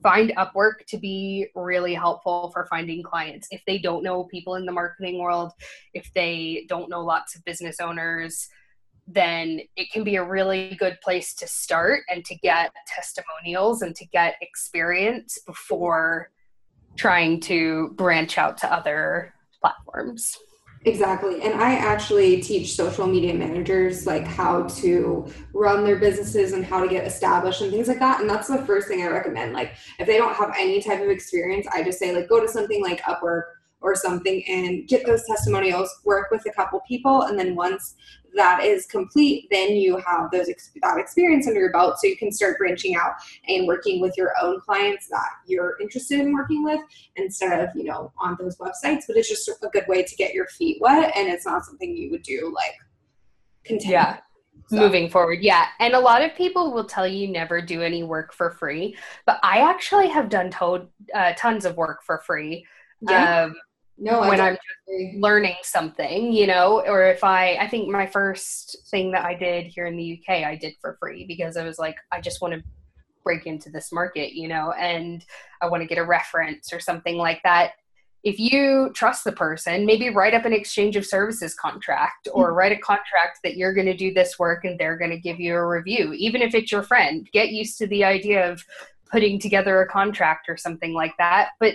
find 0.03 0.33
Upwork 0.37 0.85
to 0.89 0.99
be 0.99 1.47
really 1.55 1.95
helpful 1.95 2.51
for 2.53 2.67
finding 2.67 3.03
clients. 3.03 3.49
If 3.51 3.63
they 3.67 3.79
don't 3.79 4.03
know 4.03 4.25
people 4.25 4.57
in 4.57 4.67
the 4.67 4.73
marketing 4.73 5.21
world, 5.21 5.53
if 5.95 6.11
they 6.15 6.67
don't 6.69 6.91
know 6.91 7.01
lots 7.01 7.37
of 7.37 7.45
business 7.45 7.81
owners, 7.81 8.49
then 9.07 9.61
it 9.77 9.91
can 9.93 10.03
be 10.05 10.17
a 10.17 10.25
really 10.25 10.77
good 10.79 10.99
place 11.03 11.35
to 11.35 11.47
start 11.47 12.03
and 12.09 12.25
to 12.25 12.35
get 12.37 12.73
testimonials 12.89 13.83
and 13.83 13.95
to 13.97 14.07
get 14.07 14.35
experience 14.41 15.39
before 15.47 16.31
trying 16.97 17.39
to 17.41 17.91
branch 17.97 18.39
out 18.39 18.59
to 18.59 18.73
other 18.73 19.33
platforms. 19.61 20.37
Exactly. 20.85 21.43
And 21.43 21.55
I 21.55 21.75
actually 21.75 22.41
teach 22.41 22.75
social 22.75 23.09
media 23.09 23.35
managers 23.35 24.07
like 24.07 24.25
how 24.25 24.63
to 24.69 25.27
run 25.53 25.85
their 25.85 25.97
businesses 25.97 26.53
and 26.53 26.65
how 26.65 26.81
to 26.81 26.89
get 26.89 27.05
established 27.05 27.61
and 27.61 27.73
things 27.73 27.89
like 27.89 27.99
that. 27.99 28.21
And 28.21 28.31
that's 28.31 28.47
the 28.47 28.59
first 28.59 28.87
thing 28.87 29.03
I 29.03 29.09
recommend. 29.09 29.53
Like 29.53 29.75
if 29.99 30.07
they 30.07 30.17
don't 30.17 30.35
have 30.35 30.55
any 30.57 30.81
type 30.81 31.03
of 31.03 31.09
experience, 31.09 31.67
I 31.73 31.83
just 31.83 31.99
say 31.99 32.15
like 32.15 32.29
go 32.29 32.41
to 32.41 32.49
something 32.49 32.83
like 32.83 33.03
Upwork 33.03 33.43
or 33.81 33.97
something 33.97 34.45
and 34.49 34.87
get 34.87 35.05
those 35.05 35.25
testimonials, 35.27 35.91
work 36.05 36.31
with 36.31 36.47
a 36.47 36.53
couple 36.53 36.81
people, 36.87 37.23
and 37.23 37.39
then 37.39 37.57
once 37.57 37.97
that 38.37 38.63
is 38.63 38.87
complete, 38.87 39.49
then 39.51 39.71
you 39.71 39.97
have 39.99 40.31
those 40.31 40.47
that 40.47 40.99
experience 40.99 41.47
under 41.47 41.61
your 41.61 41.73
belt, 41.73 41.99
so 41.99 42.07
you 42.07 42.17
can 42.17 42.31
start 42.31 42.59
branching 42.59 42.95
out 42.97 43.13
and 43.49 43.67
working 43.67 44.01
with 44.01 44.17
your 44.17 44.33
own 44.41 44.61
clients 44.61 45.09
that 45.09 45.29
you're 45.47 45.77
interested 45.81 46.21
in 46.21 46.33
working 46.33 46.63
with 46.63 46.81
instead 47.17 47.61
of 47.61 47.71
you 47.75 47.85
know 47.85 48.13
on 48.19 48.37
those 48.41 48.57
websites. 48.59 49.05
But 49.09 49.17
it's 49.17 49.29
just 49.29 49.49
a 49.49 49.69
good 49.69 49.85
way 49.89 50.03
to 50.03 50.17
get 50.17 50.35
your 50.35 50.47
feet 50.47 50.79
wet, 50.81 51.13
and 51.17 51.29
it's 51.29 51.47
not 51.47 51.65
something 51.65 51.97
you 51.97 52.11
would 52.11 52.23
do 52.23 52.53
like 52.55 52.75
continue. 53.65 53.95
Yeah. 53.95 54.19
So. 54.69 54.79
moving 54.79 55.09
forward 55.09 55.43
yeah 55.43 55.67
and 55.79 55.95
a 55.95 56.01
lot 56.01 56.23
of 56.23 56.35
people 56.35 56.73
will 56.73 56.87
tell 56.87 57.07
you 57.07 57.29
never 57.29 57.61
do 57.61 57.83
any 57.83 58.03
work 58.03 58.33
for 58.33 58.51
free 58.51 58.97
but 59.25 59.39
i 59.45 59.59
actually 59.59 60.09
have 60.09 60.29
done 60.29 60.51
to- 60.51 60.89
uh, 61.15 61.35
tons 61.37 61.65
of 61.65 61.77
work 61.77 62.03
for 62.03 62.19
free 62.27 62.67
yeah. 63.01 63.45
Um, 63.45 63.55
no 63.99 64.21
when 64.21 64.41
i'm 64.41 64.57
learning 65.15 65.57
something 65.63 66.33
you 66.33 66.47
know 66.47 66.83
or 66.87 67.07
if 67.07 67.25
i 67.25 67.57
i 67.57 67.69
think 67.69 67.89
my 67.89 68.07
first 68.07 68.77
thing 68.91 69.11
that 69.11 69.25
i 69.25 69.35
did 69.35 69.67
here 69.67 69.87
in 69.87 69.97
the 69.97 70.21
uk 70.21 70.29
i 70.29 70.55
did 70.55 70.75
for 70.81 70.97
free 71.01 71.25
because 71.27 71.57
i 71.57 71.65
was 71.65 71.79
like 71.79 71.97
i 72.13 72.21
just 72.21 72.43
want 72.43 72.53
to 72.53 72.63
break 73.27 73.45
into 73.45 73.69
this 73.71 73.93
market, 73.93 74.35
you 74.35 74.47
know, 74.47 74.71
and 74.79 75.25
I 75.61 75.67
want 75.67 75.83
to 75.83 75.87
get 75.87 75.99
a 75.99 76.05
reference 76.05 76.73
or 76.73 76.79
something 76.79 77.17
like 77.17 77.43
that. 77.43 77.73
If 78.23 78.39
you 78.39 78.93
trust 78.95 79.25
the 79.25 79.33
person, 79.33 79.85
maybe 79.85 80.11
write 80.11 80.33
up 80.33 80.45
an 80.45 80.53
exchange 80.53 80.95
of 80.95 81.05
services 81.05 81.53
contract 81.53 82.29
or 82.33 82.49
mm-hmm. 82.49 82.57
write 82.57 82.73
a 82.73 82.79
contract 82.79 83.41
that 83.43 83.57
you're 83.57 83.75
going 83.75 83.89
to 83.89 83.97
do 83.97 84.15
this 84.15 84.39
work 84.39 84.65
and 84.65 84.79
they're 84.79 84.97
going 84.97 85.11
to 85.11 85.19
give 85.19 85.41
you 85.41 85.55
a 85.55 85.67
review. 85.67 86.13
Even 86.13 86.41
if 86.41 86.55
it's 86.55 86.71
your 86.71 86.85
friend, 86.85 87.29
get 87.33 87.51
used 87.51 87.79
to 87.79 87.89
the 87.89 88.05
idea 88.05 88.51
of 88.51 88.65
putting 89.11 89.41
together 89.41 89.83
a 89.83 89.89
contract 89.89 90.49
or 90.49 90.57
something 90.57 90.95
like 90.95 91.15
that. 91.19 91.51
But 91.59 91.75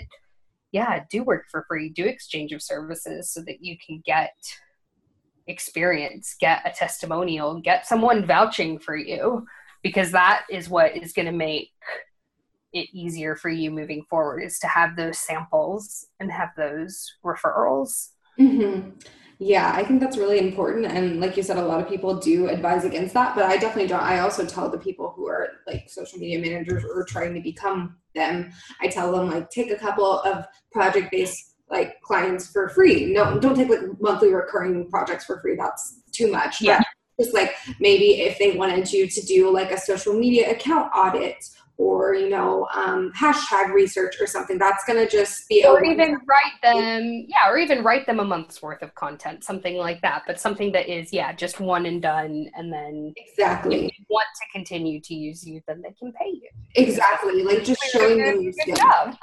yeah, 0.71 1.03
do 1.09 1.23
work 1.23 1.45
for 1.49 1.65
free, 1.67 1.89
do 1.89 2.05
exchange 2.05 2.51
of 2.51 2.61
services 2.61 3.31
so 3.31 3.41
that 3.41 3.61
you 3.61 3.77
can 3.85 4.01
get 4.05 4.33
experience, 5.47 6.35
get 6.39 6.61
a 6.65 6.71
testimonial, 6.71 7.59
get 7.59 7.85
someone 7.85 8.25
vouching 8.25 8.79
for 8.79 8.95
you, 8.95 9.45
because 9.83 10.11
that 10.11 10.43
is 10.49 10.69
what 10.69 10.95
is 10.95 11.13
going 11.13 11.25
to 11.25 11.31
make 11.31 11.69
it 12.73 12.87
easier 12.93 13.35
for 13.35 13.49
you 13.49 13.69
moving 13.69 14.03
forward 14.09 14.39
is 14.39 14.59
to 14.59 14.67
have 14.67 14.95
those 14.95 15.17
samples 15.17 16.07
and 16.19 16.31
have 16.31 16.49
those 16.55 17.15
referrals. 17.25 18.09
Mm-hmm. 18.39 18.91
Yeah, 19.43 19.71
I 19.73 19.83
think 19.83 19.99
that's 19.99 20.17
really 20.17 20.37
important. 20.37 20.85
And 20.85 21.19
like 21.19 21.35
you 21.35 21.41
said, 21.41 21.57
a 21.57 21.65
lot 21.65 21.81
of 21.81 21.89
people 21.89 22.13
do 22.13 22.47
advise 22.47 22.85
against 22.85 23.15
that, 23.15 23.33
but 23.33 23.45
I 23.45 23.57
definitely 23.57 23.87
don't. 23.87 24.03
I 24.03 24.19
also 24.19 24.45
tell 24.45 24.69
the 24.69 24.77
people 24.77 25.13
who 25.15 25.27
are 25.27 25.47
like 25.65 25.89
social 25.89 26.19
media 26.19 26.37
managers 26.37 26.83
or 26.85 27.03
trying 27.05 27.33
to 27.33 27.41
become 27.41 27.95
them, 28.13 28.51
I 28.81 28.87
tell 28.87 29.11
them 29.11 29.31
like 29.31 29.49
take 29.49 29.71
a 29.71 29.75
couple 29.75 30.19
of 30.19 30.45
project 30.71 31.09
based 31.11 31.55
like 31.71 31.99
clients 32.01 32.51
for 32.51 32.69
free. 32.69 33.13
No, 33.13 33.39
don't 33.39 33.55
take 33.55 33.69
like 33.69 33.79
monthly 33.99 34.31
recurring 34.31 34.87
projects 34.91 35.25
for 35.25 35.41
free. 35.41 35.55
That's 35.55 36.01
too 36.11 36.31
much. 36.31 36.61
Yeah. 36.61 36.77
But 37.17 37.23
just 37.23 37.33
like 37.33 37.55
maybe 37.79 38.21
if 38.21 38.37
they 38.37 38.55
wanted 38.55 38.93
you 38.93 39.07
to 39.07 39.25
do 39.25 39.51
like 39.51 39.71
a 39.71 39.79
social 39.79 40.13
media 40.13 40.51
account 40.51 40.91
audit 40.95 41.43
or 41.81 42.13
you 42.13 42.29
know 42.29 42.67
um, 42.75 43.11
hashtag 43.17 43.73
research 43.73 44.15
or 44.21 44.27
something. 44.27 44.57
That's 44.57 44.83
going 44.85 44.99
to 45.03 45.09
just 45.09 45.49
be 45.49 45.65
or 45.65 45.83
even 45.83 46.17
write 46.27 46.61
them 46.61 47.25
yeah 47.27 47.49
or 47.49 47.57
even 47.57 47.83
write 47.83 48.05
them 48.05 48.19
a 48.19 48.23
month's 48.23 48.61
worth 48.61 48.83
of 48.83 48.93
content 48.95 49.43
something 49.43 49.77
like 49.77 50.01
that 50.01 50.23
but 50.27 50.39
something 50.39 50.71
that 50.73 50.87
is 50.87 51.11
yeah 51.11 51.33
just 51.33 51.59
one 51.59 51.85
and 51.87 52.01
done 52.01 52.49
and 52.55 52.71
then 52.71 53.13
exactly. 53.17 53.85
if 53.85 53.99
you 53.99 54.05
want 54.09 54.27
to 54.35 54.43
continue 54.51 54.99
to 55.01 55.15
use 55.15 55.45
you 55.45 55.61
then 55.67 55.81
they 55.81 55.93
can 55.97 56.11
pay 56.13 56.29
you. 56.29 56.49
Exactly. 56.75 57.43
Like 57.43 57.63
just 57.63 57.81
showing 57.91 58.19
them 58.19 58.41
your 58.41 58.53
skills. 58.53 59.15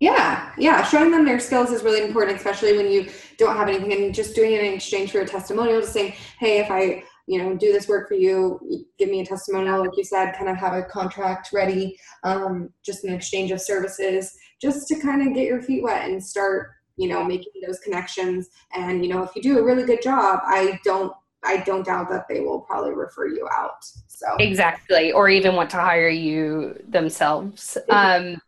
yeah 0.00 0.52
yeah 0.56 0.82
showing 0.84 1.10
them 1.10 1.24
their 1.24 1.38
skills 1.38 1.70
is 1.70 1.82
really 1.82 2.02
important 2.02 2.36
especially 2.36 2.76
when 2.76 2.90
you 2.90 3.08
don't 3.38 3.56
have 3.56 3.68
anything 3.68 3.92
and 3.92 4.14
just 4.14 4.34
doing 4.34 4.52
it 4.52 4.62
in 4.62 4.74
exchange 4.74 5.10
for 5.10 5.20
a 5.20 5.26
testimonial 5.26 5.80
just 5.80 5.92
saying 5.92 6.12
hey 6.38 6.58
if 6.58 6.70
i 6.70 7.02
you 7.26 7.38
know, 7.38 7.56
do 7.56 7.72
this 7.72 7.88
work 7.88 8.08
for 8.08 8.14
you, 8.14 8.86
give 8.98 9.08
me 9.08 9.20
a 9.20 9.26
testimonial, 9.26 9.80
like 9.80 9.96
you 9.96 10.04
said, 10.04 10.32
kind 10.36 10.48
of 10.48 10.56
have 10.56 10.74
a 10.74 10.82
contract 10.82 11.50
ready, 11.52 11.98
um, 12.22 12.70
just 12.84 13.04
an 13.04 13.12
exchange 13.12 13.50
of 13.50 13.60
services, 13.60 14.36
just 14.60 14.86
to 14.88 15.00
kind 15.00 15.26
of 15.26 15.34
get 15.34 15.46
your 15.46 15.60
feet 15.60 15.82
wet 15.82 16.08
and 16.08 16.22
start, 16.22 16.70
you 16.96 17.08
know, 17.08 17.24
making 17.24 17.52
those 17.66 17.80
connections. 17.80 18.48
And, 18.74 19.04
you 19.04 19.12
know, 19.12 19.22
if 19.22 19.34
you 19.34 19.42
do 19.42 19.58
a 19.58 19.64
really 19.64 19.84
good 19.84 20.02
job, 20.02 20.40
I 20.44 20.78
don't 20.84 21.12
I 21.44 21.58
don't 21.58 21.84
doubt 21.84 22.08
that 22.08 22.26
they 22.28 22.40
will 22.40 22.60
probably 22.60 22.94
refer 22.94 23.28
you 23.28 23.48
out. 23.56 23.84
So 24.08 24.26
exactly, 24.38 25.12
or 25.12 25.28
even 25.28 25.54
want 25.54 25.70
to 25.70 25.76
hire 25.76 26.08
you 26.08 26.82
themselves. 26.88 27.78
Um, 27.88 28.40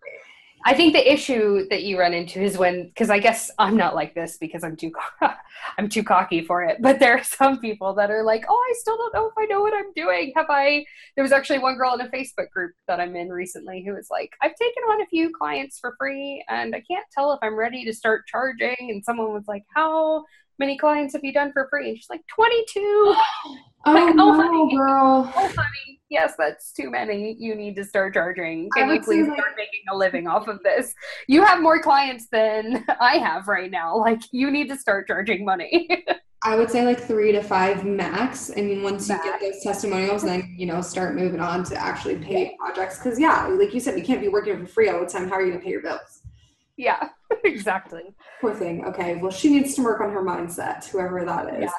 I 0.65 0.75
think 0.75 0.93
the 0.93 1.13
issue 1.13 1.69
that 1.69 1.85
you 1.85 1.99
run 1.99 2.15
into 2.15 2.41
is 2.41 2.59
when, 2.59 2.87
because 2.87 3.11
I 3.11 3.19
guess 3.19 3.51
I'm 3.59 3.77
not 3.77 3.95
like 3.95 4.15
this 4.15 4.37
because 4.39 4.65
I'm 4.65 4.77
too, 4.77 4.93
I'm 5.79 5.89
too 5.89 6.03
cocky 6.03 6.43
for 6.45 6.65
it. 6.65 6.79
But 6.81 6.99
there 6.99 7.17
are 7.17 7.23
some 7.23 7.61
people 7.61 7.95
that 7.95 8.11
are 8.11 8.23
like, 8.23 8.45
oh, 8.49 8.67
I 8.71 8.75
still 8.79 8.97
don't 8.97 9.15
know 9.15 9.27
if 9.27 9.35
I 9.39 9.47
know 9.47 9.61
what 9.61 9.75
I'm 9.75 9.93
doing. 9.95 10.33
Have 10.37 10.47
I? 10.49 10.85
There 11.15 11.23
was 11.23 11.33
actually 11.33 11.59
one 11.59 11.77
girl 11.77 11.95
in 11.95 12.01
a 12.01 12.09
Facebook 12.09 12.51
group 12.51 12.73
that 12.87 13.01
I'm 13.01 13.17
in 13.17 13.29
recently 13.29 13.85
who 13.85 13.95
was 13.95 14.09
like, 14.11 14.33
I've 14.43 14.55
taken 14.57 14.83
on 14.85 15.03
a 15.03 15.07
few 15.07 15.33
clients 15.37 15.79
for 15.79 15.95
free, 15.99 16.45
and 16.49 16.75
I 16.75 16.83
can't 16.89 17.07
tell 17.13 17.33
if 17.33 17.39
I'm 17.43 17.59
ready 17.59 17.85
to 17.85 17.93
start 17.93 18.27
charging. 18.27 18.77
And 18.81 19.05
someone 19.05 19.33
was 19.33 19.47
like, 19.47 19.65
how 19.75 20.25
many 20.59 20.77
clients 20.77 21.15
have 21.15 21.25
you 21.25 21.33
done 21.33 21.53
for 21.53 21.69
free? 21.71 21.91
And 21.91 21.99
she's 21.99 22.11
like, 22.11 22.27
22. 22.35 23.17
Oh, 23.87 23.93
like, 23.93 24.03
oh, 24.03 24.13
no, 24.13 24.35
honey, 24.35 24.77
girl. 24.77 25.33
Oh, 25.37 25.53
honey, 25.57 25.98
yes, 26.11 26.35
that's 26.39 26.73
too 26.73 26.91
many. 26.91 27.37
You 27.39 27.55
need 27.55 27.77
to 27.77 27.85
start 27.85 28.15
charging. 28.15 28.69
Can 28.71 28.91
you 28.91 29.01
please 29.01 29.27
like, 29.27 29.39
start 29.39 29.53
making 29.57 29.81
a 29.91 29.97
living 29.97 30.27
off 30.27 30.49
of 30.49 30.63
this? 30.63 30.95
You 31.27 31.45
have 31.45 31.61
more 31.61 31.81
clients 31.81 32.29
than 32.31 32.85
I 33.01 33.19
have 33.19 33.49
right 33.49 33.71
now. 33.71 33.97
Like, 33.97 34.21
you 34.33 34.51
need 34.51 34.69
to 34.69 34.77
start 34.77 35.07
charging 35.07 35.45
money. 35.45 35.89
I 36.45 36.55
would 36.55 36.71
say 36.71 36.85
like 36.85 37.01
three 37.01 37.33
to 37.33 37.43
five 37.43 37.85
max. 37.85 38.53
I 38.57 38.61
mean, 38.61 38.83
once 38.83 39.09
max. 39.09 39.25
you 39.25 39.33
get 39.33 39.41
those 39.41 39.63
testimonials, 39.63 40.23
then 40.23 40.55
you 40.57 40.67
know 40.67 40.81
start 40.81 41.17
moving 41.17 41.41
on 41.41 41.65
to 41.65 41.75
actually 41.77 42.17
pay 42.17 42.55
projects. 42.57 42.99
Because 42.99 43.19
yeah, 43.19 43.49
like 43.49 43.75
you 43.75 43.81
said, 43.81 43.99
you 43.99 44.05
can't 44.05 44.21
be 44.21 44.29
working 44.29 44.57
for 44.61 44.67
free 44.67 44.89
all 44.89 45.01
the 45.01 45.07
time. 45.07 45.29
How 45.29 45.35
are 45.35 45.43
you 45.43 45.51
gonna 45.51 45.65
pay 45.65 45.71
your 45.71 45.83
bills? 45.83 46.23
Yeah, 46.77 47.09
exactly. 47.45 48.15
Poor 48.41 48.55
thing. 48.55 48.85
Okay, 48.87 49.17
well, 49.17 49.33
she 49.33 49.51
needs 49.51 49.75
to 49.75 49.83
work 49.83 50.01
on 50.01 50.13
her 50.13 50.23
mindset, 50.23 50.89
whoever 50.89 51.25
that 51.25 51.53
is. 51.55 51.63
Yeah. 51.63 51.71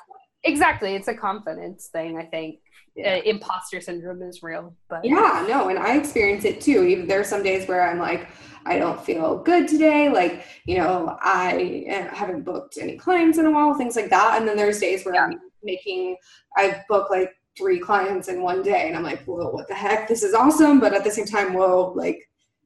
Exactly. 0.43 0.95
It's 0.95 1.07
a 1.07 1.13
confidence 1.13 1.87
thing, 1.87 2.17
I 2.17 2.23
think. 2.23 2.59
Yeah. 2.99 3.15
Uh, 3.15 3.21
imposter 3.23 3.79
syndrome 3.79 4.21
is 4.21 4.43
real, 4.43 4.75
but 4.89 5.05
yeah, 5.05 5.45
no, 5.47 5.69
and 5.69 5.79
I 5.79 5.95
experience 5.95 6.43
it 6.43 6.59
too. 6.59 6.83
Even 6.83 7.07
there 7.07 7.21
are 7.21 7.23
some 7.23 7.43
days 7.43 7.67
where 7.67 7.89
I'm 7.89 7.97
like, 7.97 8.27
I 8.65 8.77
don't 8.77 9.03
feel 9.03 9.37
good 9.37 9.67
today. 9.67 10.09
Like, 10.09 10.45
you 10.65 10.77
know, 10.77 11.17
I 11.21 11.85
uh, 11.89 12.13
haven't 12.13 12.43
booked 12.43 12.77
any 12.77 12.97
clients 12.97 13.37
in 13.37 13.45
a 13.45 13.51
while, 13.51 13.73
things 13.73 13.95
like 13.95 14.09
that. 14.09 14.37
And 14.37 14.47
then 14.47 14.57
there's 14.57 14.79
days 14.79 15.05
where 15.05 15.15
yeah. 15.15 15.25
I'm 15.25 15.39
making, 15.63 16.17
I 16.57 16.83
book 16.89 17.09
like 17.09 17.31
three 17.57 17.79
clients 17.79 18.27
in 18.27 18.41
one 18.41 18.61
day, 18.61 18.87
and 18.87 18.97
I'm 18.97 19.03
like, 19.03 19.23
whoa, 19.23 19.49
what 19.49 19.67
the 19.67 19.75
heck? 19.75 20.07
This 20.07 20.23
is 20.23 20.33
awesome. 20.33 20.79
But 20.79 20.93
at 20.93 21.03
the 21.03 21.11
same 21.11 21.25
time, 21.25 21.53
whoa, 21.53 21.93
like 21.95 22.19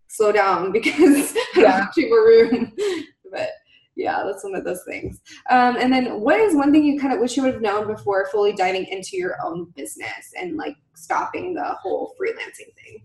slow 0.07 0.31
down 0.31 0.71
because 0.73 1.35
yeah. 1.35 1.41
I 1.55 1.61
don't 1.61 1.71
have 1.71 2.09
more 2.09 2.25
room. 2.25 2.73
but 3.31 3.49
yeah, 3.95 4.23
that's 4.23 4.43
one 4.43 4.55
of 4.55 4.63
those 4.63 4.83
things. 4.83 5.21
Um, 5.49 5.77
and 5.77 5.91
then 5.91 6.19
what 6.19 6.39
is 6.39 6.55
one 6.55 6.71
thing 6.71 6.83
you 6.83 6.99
kind 6.99 7.13
of 7.13 7.19
wish 7.19 7.37
you 7.37 7.43
would 7.43 7.53
have 7.53 7.61
known 7.61 7.87
before 7.87 8.27
fully 8.31 8.53
diving 8.53 8.85
into 8.85 9.17
your 9.17 9.37
own 9.43 9.65
business 9.75 10.33
and 10.39 10.57
like 10.57 10.75
stopping 10.95 11.53
the 11.53 11.75
whole 11.81 12.15
freelancing 12.19 12.73
thing? 12.75 13.03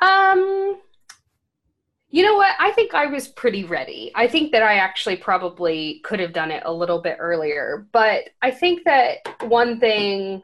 Um, 0.00 0.80
you 2.08 2.24
know 2.24 2.36
what? 2.36 2.54
I 2.58 2.72
think 2.72 2.94
I 2.94 3.06
was 3.06 3.28
pretty 3.28 3.64
ready. 3.64 4.10
I 4.14 4.26
think 4.26 4.52
that 4.52 4.62
I 4.62 4.76
actually 4.76 5.16
probably 5.16 6.00
could 6.04 6.20
have 6.20 6.32
done 6.32 6.50
it 6.50 6.62
a 6.66 6.72
little 6.72 7.00
bit 7.00 7.16
earlier. 7.20 7.86
But 7.92 8.30
I 8.42 8.50
think 8.50 8.84
that 8.84 9.18
one 9.42 9.78
thing 9.78 10.42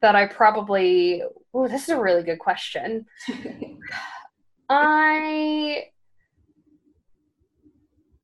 that 0.00 0.14
I 0.14 0.26
probably, 0.26 1.22
oh, 1.54 1.68
this 1.68 1.84
is 1.84 1.88
a 1.90 2.00
really 2.00 2.22
good 2.22 2.38
question. 2.38 3.06
I 4.68 5.84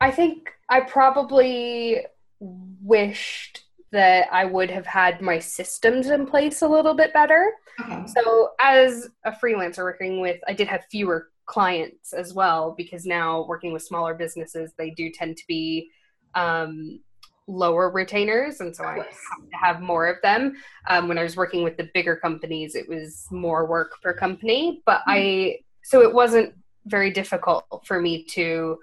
I 0.03 0.11
think 0.11 0.51
I 0.69 0.81
probably 0.81 2.07
wished 2.41 3.65
that 3.93 4.27
I 4.33 4.45
would 4.45 4.71
have 4.71 4.87
had 4.87 5.21
my 5.21 5.39
systems 5.39 6.09
in 6.09 6.27
place 6.27 6.63
a 6.63 6.69
little 6.69 6.95
bit 6.95 7.13
better. 7.13 7.53
Okay. 7.81 8.05
So 8.07 8.51
as 8.59 9.09
a 9.25 9.31
freelancer 9.33 9.79
working 9.79 10.21
with 10.21 10.41
I 10.49 10.55
did 10.55 10.67
have 10.67 10.85
fewer 10.91 11.29
clients 11.47 12.13
as 12.13 12.35
well 12.35 12.75
because 12.77 13.05
now 13.07 13.45
working 13.47 13.73
with 13.73 13.83
smaller 13.83 14.15
businesses 14.15 14.73
they 14.79 14.91
do 14.91 15.11
tend 15.11 15.37
to 15.37 15.45
be 15.47 15.91
um, 16.35 17.01
lower 17.49 17.91
retainers 17.91 18.61
and 18.61 18.75
so 18.75 18.85
i 18.85 18.95
have 18.95 19.51
to 19.51 19.57
have 19.61 19.81
more 19.83 20.07
of 20.07 20.17
them 20.23 20.55
um, 20.89 21.09
when 21.09 21.19
i 21.19 21.23
was 21.23 21.37
working 21.37 21.65
with 21.65 21.77
the 21.77 21.91
bigger 21.93 22.15
companies 22.15 22.77
it 22.77 22.89
was 22.89 23.27
more 23.33 23.67
work 23.67 24.01
per 24.01 24.15
company 24.15 24.81
but 24.87 25.01
mm-hmm. 25.01 25.11
i 25.11 25.59
so 25.83 26.01
it 26.01 26.15
wasn't 26.15 26.55
very 26.87 27.11
difficult 27.11 27.65
for 27.85 28.01
me 28.01 28.23
to 28.23 28.79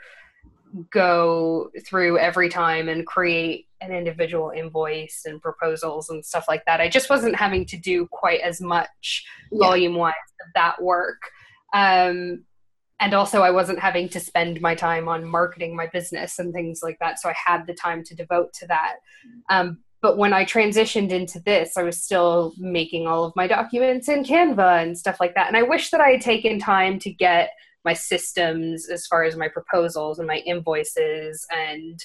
go 0.92 1.72
through 1.86 2.20
every 2.20 2.50
time 2.50 2.90
and 2.90 3.06
create 3.06 3.68
an 3.82 3.92
individual 3.92 4.52
invoice 4.56 5.24
and 5.26 5.42
proposals 5.42 6.10
and 6.10 6.26
stuff 6.26 6.46
like 6.48 6.64
that. 6.66 6.82
I 6.82 6.90
just 6.90 7.10
wasn't 7.10 7.36
having 7.36 7.66
to 7.68 7.78
do 7.78 8.08
quite 8.12 8.42
as 8.42 8.62
much 8.62 9.26
yeah. 9.52 9.60
volume 9.60 9.96
wise 9.96 10.14
of 10.46 10.48
that 10.56 10.82
work. 10.82 11.22
Um, 11.74 12.44
and 13.02 13.14
also, 13.14 13.42
I 13.42 13.52
wasn't 13.52 13.80
having 13.80 14.10
to 14.10 14.20
spend 14.20 14.60
my 14.60 14.76
time 14.76 15.08
on 15.08 15.24
marketing 15.24 15.74
my 15.76 15.88
business 15.88 16.38
and 16.38 16.54
things 16.54 16.82
like 16.84 16.98
that. 17.00 17.20
So 17.20 17.30
I 17.30 17.36
had 17.46 17.66
the 17.66 17.74
time 17.74 18.04
to 18.04 18.16
devote 18.16 18.52
to 18.56 18.68
that. 18.68 18.96
Um, 19.50 19.80
but 20.02 20.18
when 20.18 20.34
I 20.34 20.44
transitioned 20.44 21.12
into 21.12 21.40
this, 21.40 21.78
I 21.78 21.84
was 21.84 22.02
still 22.02 22.54
making 22.58 23.08
all 23.08 23.24
of 23.24 23.36
my 23.36 23.48
documents 23.48 24.10
in 24.10 24.24
Canva 24.24 24.84
and 24.84 24.98
stuff 24.98 25.18
like 25.20 25.36
that. 25.36 25.48
And 25.48 25.58
I 25.58 25.64
wish 25.64 25.92
that 25.92 26.02
I 26.02 26.10
had 26.10 26.22
taken 26.22 26.60
time 26.60 27.00
to 27.00 27.12
get 27.12 27.52
my 27.86 27.94
systems 27.94 28.90
as 28.90 29.08
far 29.08 29.24
as 29.24 29.36
my 29.36 29.48
proposals 29.48 30.20
and 30.20 30.28
my 30.28 30.38
invoices 30.46 31.46
and 31.52 32.00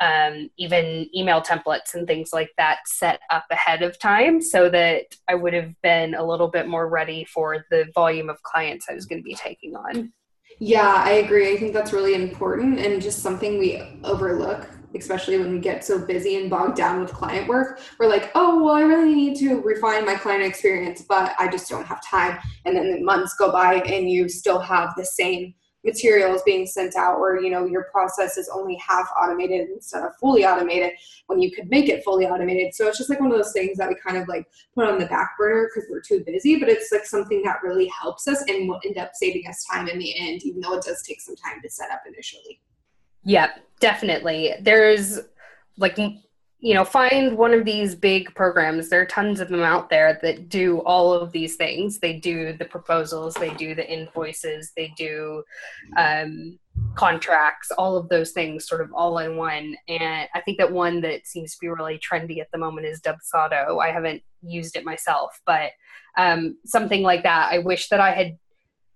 um, 0.00 0.50
even 0.58 1.08
email 1.14 1.40
templates 1.40 1.94
and 1.94 2.06
things 2.06 2.30
like 2.32 2.50
that 2.58 2.78
set 2.86 3.20
up 3.30 3.44
ahead 3.50 3.82
of 3.82 3.98
time 3.98 4.40
so 4.40 4.68
that 4.68 5.06
I 5.28 5.36
would 5.36 5.54
have 5.54 5.72
been 5.82 6.14
a 6.14 6.24
little 6.24 6.48
bit 6.48 6.66
more 6.66 6.88
ready 6.88 7.24
for 7.24 7.64
the 7.70 7.86
volume 7.94 8.28
of 8.28 8.42
clients 8.42 8.86
I 8.90 8.94
was 8.94 9.06
going 9.06 9.20
to 9.20 9.24
be 9.24 9.34
taking 9.34 9.76
on. 9.76 10.12
Yeah, 10.58 11.02
I 11.04 11.12
agree. 11.12 11.52
I 11.52 11.56
think 11.56 11.72
that's 11.72 11.92
really 11.92 12.14
important 12.14 12.78
and 12.78 13.00
just 13.00 13.20
something 13.20 13.58
we 13.58 13.82
overlook 14.04 14.68
especially 14.94 15.38
when 15.38 15.52
we 15.52 15.58
get 15.58 15.84
so 15.84 15.98
busy 15.98 16.36
and 16.36 16.50
bogged 16.50 16.76
down 16.76 17.00
with 17.00 17.12
client 17.12 17.48
work. 17.48 17.80
We're 17.98 18.08
like, 18.08 18.30
oh, 18.34 18.62
well, 18.62 18.74
I 18.74 18.82
really 18.82 19.14
need 19.14 19.36
to 19.38 19.60
refine 19.60 20.04
my 20.04 20.14
client 20.14 20.42
experience, 20.42 21.02
but 21.02 21.34
I 21.38 21.48
just 21.48 21.68
don't 21.68 21.86
have 21.86 22.02
time. 22.04 22.38
And 22.64 22.76
then 22.76 22.90
the 22.90 23.02
months 23.02 23.34
go 23.34 23.50
by 23.50 23.76
and 23.76 24.10
you 24.10 24.28
still 24.28 24.58
have 24.58 24.94
the 24.96 25.04
same 25.04 25.54
materials 25.84 26.42
being 26.44 26.66
sent 26.66 26.96
out 26.96 27.16
or 27.18 27.40
you 27.40 27.50
know 27.50 27.66
your 27.66 27.84
process 27.84 28.36
is 28.36 28.48
only 28.54 28.76
half 28.76 29.08
automated 29.20 29.68
instead 29.70 30.02
of 30.04 30.14
fully 30.16 30.44
automated 30.44 30.92
when 31.26 31.40
you 31.40 31.50
could 31.50 31.68
make 31.70 31.88
it 31.88 32.04
fully 32.04 32.26
automated 32.26 32.72
so 32.74 32.86
it's 32.86 32.98
just 32.98 33.10
like 33.10 33.20
one 33.20 33.30
of 33.30 33.36
those 33.36 33.52
things 33.52 33.76
that 33.76 33.88
we 33.88 33.96
kind 33.96 34.16
of 34.16 34.28
like 34.28 34.46
put 34.74 34.88
on 34.88 34.98
the 34.98 35.06
back 35.06 35.36
burner 35.36 35.68
because 35.68 35.88
we're 35.90 36.00
too 36.00 36.22
busy 36.24 36.56
but 36.56 36.68
it's 36.68 36.92
like 36.92 37.04
something 37.04 37.42
that 37.42 37.62
really 37.62 37.88
helps 37.88 38.28
us 38.28 38.42
and 38.48 38.68
will 38.68 38.80
end 38.86 38.96
up 38.98 39.10
saving 39.14 39.42
us 39.48 39.64
time 39.64 39.88
in 39.88 39.98
the 39.98 40.14
end 40.18 40.42
even 40.44 40.60
though 40.60 40.74
it 40.74 40.84
does 40.84 41.02
take 41.02 41.20
some 41.20 41.36
time 41.36 41.60
to 41.60 41.68
set 41.68 41.90
up 41.90 42.02
initially 42.06 42.60
yep 43.24 43.60
definitely 43.80 44.54
there's 44.60 45.20
like 45.78 45.98
you 46.62 46.74
know, 46.74 46.84
find 46.84 47.36
one 47.36 47.52
of 47.52 47.64
these 47.64 47.96
big 47.96 48.32
programs. 48.36 48.88
There 48.88 49.00
are 49.00 49.06
tons 49.06 49.40
of 49.40 49.48
them 49.48 49.62
out 49.62 49.90
there 49.90 50.20
that 50.22 50.48
do 50.48 50.78
all 50.82 51.12
of 51.12 51.32
these 51.32 51.56
things. 51.56 51.98
They 51.98 52.12
do 52.20 52.52
the 52.52 52.64
proposals, 52.64 53.34
they 53.34 53.52
do 53.54 53.74
the 53.74 53.92
invoices, 53.92 54.70
they 54.76 54.94
do 54.96 55.42
um, 55.96 56.60
contracts, 56.94 57.72
all 57.72 57.96
of 57.96 58.08
those 58.08 58.30
things 58.30 58.68
sort 58.68 58.80
of 58.80 58.92
all 58.94 59.18
in 59.18 59.36
one. 59.36 59.74
And 59.88 60.28
I 60.36 60.40
think 60.40 60.58
that 60.58 60.70
one 60.70 61.00
that 61.00 61.26
seems 61.26 61.50
to 61.54 61.58
be 61.60 61.66
really 61.66 61.98
trendy 61.98 62.38
at 62.40 62.48
the 62.52 62.58
moment 62.58 62.86
is 62.86 63.00
Dubsado. 63.00 63.82
I 63.82 63.90
haven't 63.90 64.22
used 64.40 64.76
it 64.76 64.84
myself, 64.84 65.40
but 65.44 65.72
um, 66.16 66.56
something 66.64 67.02
like 67.02 67.24
that. 67.24 67.48
I 67.50 67.58
wish 67.58 67.88
that 67.88 67.98
I 67.98 68.12
had 68.12 68.38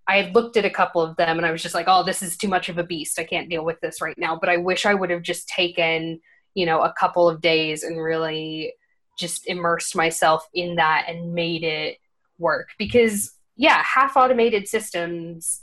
I 0.09 0.23
had 0.23 0.35
looked 0.35 0.57
at 0.57 0.65
a 0.65 0.71
couple 0.71 1.03
of 1.03 1.17
them 1.17 1.37
and 1.37 1.47
I 1.47 1.51
was 1.51 1.63
just 1.63 1.75
like, 1.75 1.87
oh, 1.89 2.05
this 2.05 2.23
is 2.23 2.37
too 2.37 2.49
much 2.49 2.69
of 2.69 2.79
a 2.79 2.85
beast. 2.85 3.19
I 3.19 3.25
can't 3.25 3.51
deal 3.51 3.65
with 3.65 3.81
this 3.81 4.01
right 4.01 4.17
now. 4.17 4.39
But 4.39 4.49
I 4.49 4.57
wish 4.57 4.87
I 4.87 4.95
would 4.95 5.11
have 5.11 5.23
just 5.23 5.49
taken 5.49 6.21
you 6.57 6.67
know 6.67 6.81
a 6.81 6.93
couple 6.99 7.29
of 7.29 7.41
days 7.41 7.85
and 7.85 8.03
really 8.03 8.73
just 9.17 9.47
immersed 9.47 9.95
myself 9.95 10.49
in 10.55 10.75
that 10.77 11.05
and 11.07 11.33
made 11.33 11.63
it 11.63 11.99
work 12.39 12.69
because 12.79 13.33
yeah 13.57 13.83
half 13.85 14.17
automated 14.17 14.67
systems 14.67 15.61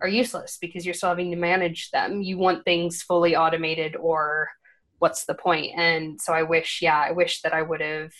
are 0.00 0.08
useless 0.08 0.58
because 0.60 0.84
you're 0.84 0.94
still 0.94 1.08
having 1.08 1.30
to 1.30 1.36
manage 1.36 1.90
them 1.90 2.22
you 2.22 2.38
want 2.38 2.64
things 2.64 3.02
fully 3.02 3.34
automated 3.34 3.96
or 3.96 4.48
what's 4.98 5.24
the 5.24 5.34
point? 5.34 5.72
and 5.76 6.20
so 6.20 6.32
i 6.32 6.42
wish 6.42 6.80
yeah 6.80 7.00
i 7.00 7.10
wish 7.10 7.40
that 7.40 7.54
i 7.54 7.62
would 7.62 7.80
have 7.80 8.12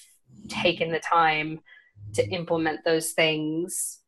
taken 0.48 0.90
the 0.90 0.98
time 0.98 1.60
to 2.14 2.26
implement 2.30 2.84
those 2.84 3.12
things 3.12 4.00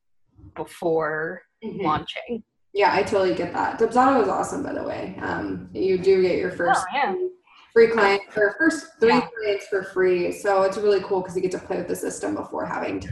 before 0.55 1.43
mm-hmm. 1.65 1.85
launching 1.85 2.43
yeah 2.73 2.93
i 2.93 3.03
totally 3.03 3.35
get 3.35 3.53
that 3.53 3.79
dubsado 3.79 4.23
is 4.23 4.29
awesome 4.29 4.63
by 4.63 4.73
the 4.73 4.83
way 4.83 5.17
um, 5.23 5.69
you 5.73 5.99
do 5.99 6.23
get 6.23 6.39
your 6.39 6.51
first 6.51 6.85
oh, 6.95 7.31
free 7.77 7.89
client 7.89 8.23
for 8.31 8.55
first 8.59 8.87
three 8.99 9.11
yeah. 9.11 9.29
clients 9.39 9.67
for 9.67 9.83
free. 9.83 10.33
So 10.33 10.63
it's 10.63 10.79
really 10.79 11.03
cool 11.03 11.21
because 11.21 11.37
you 11.37 11.43
get 11.43 11.51
to 11.51 11.59
play 11.59 11.77
with 11.77 11.89
the 11.89 11.95
system 11.95 12.35
before 12.35 12.65
having 12.65 12.99
to 13.01 13.09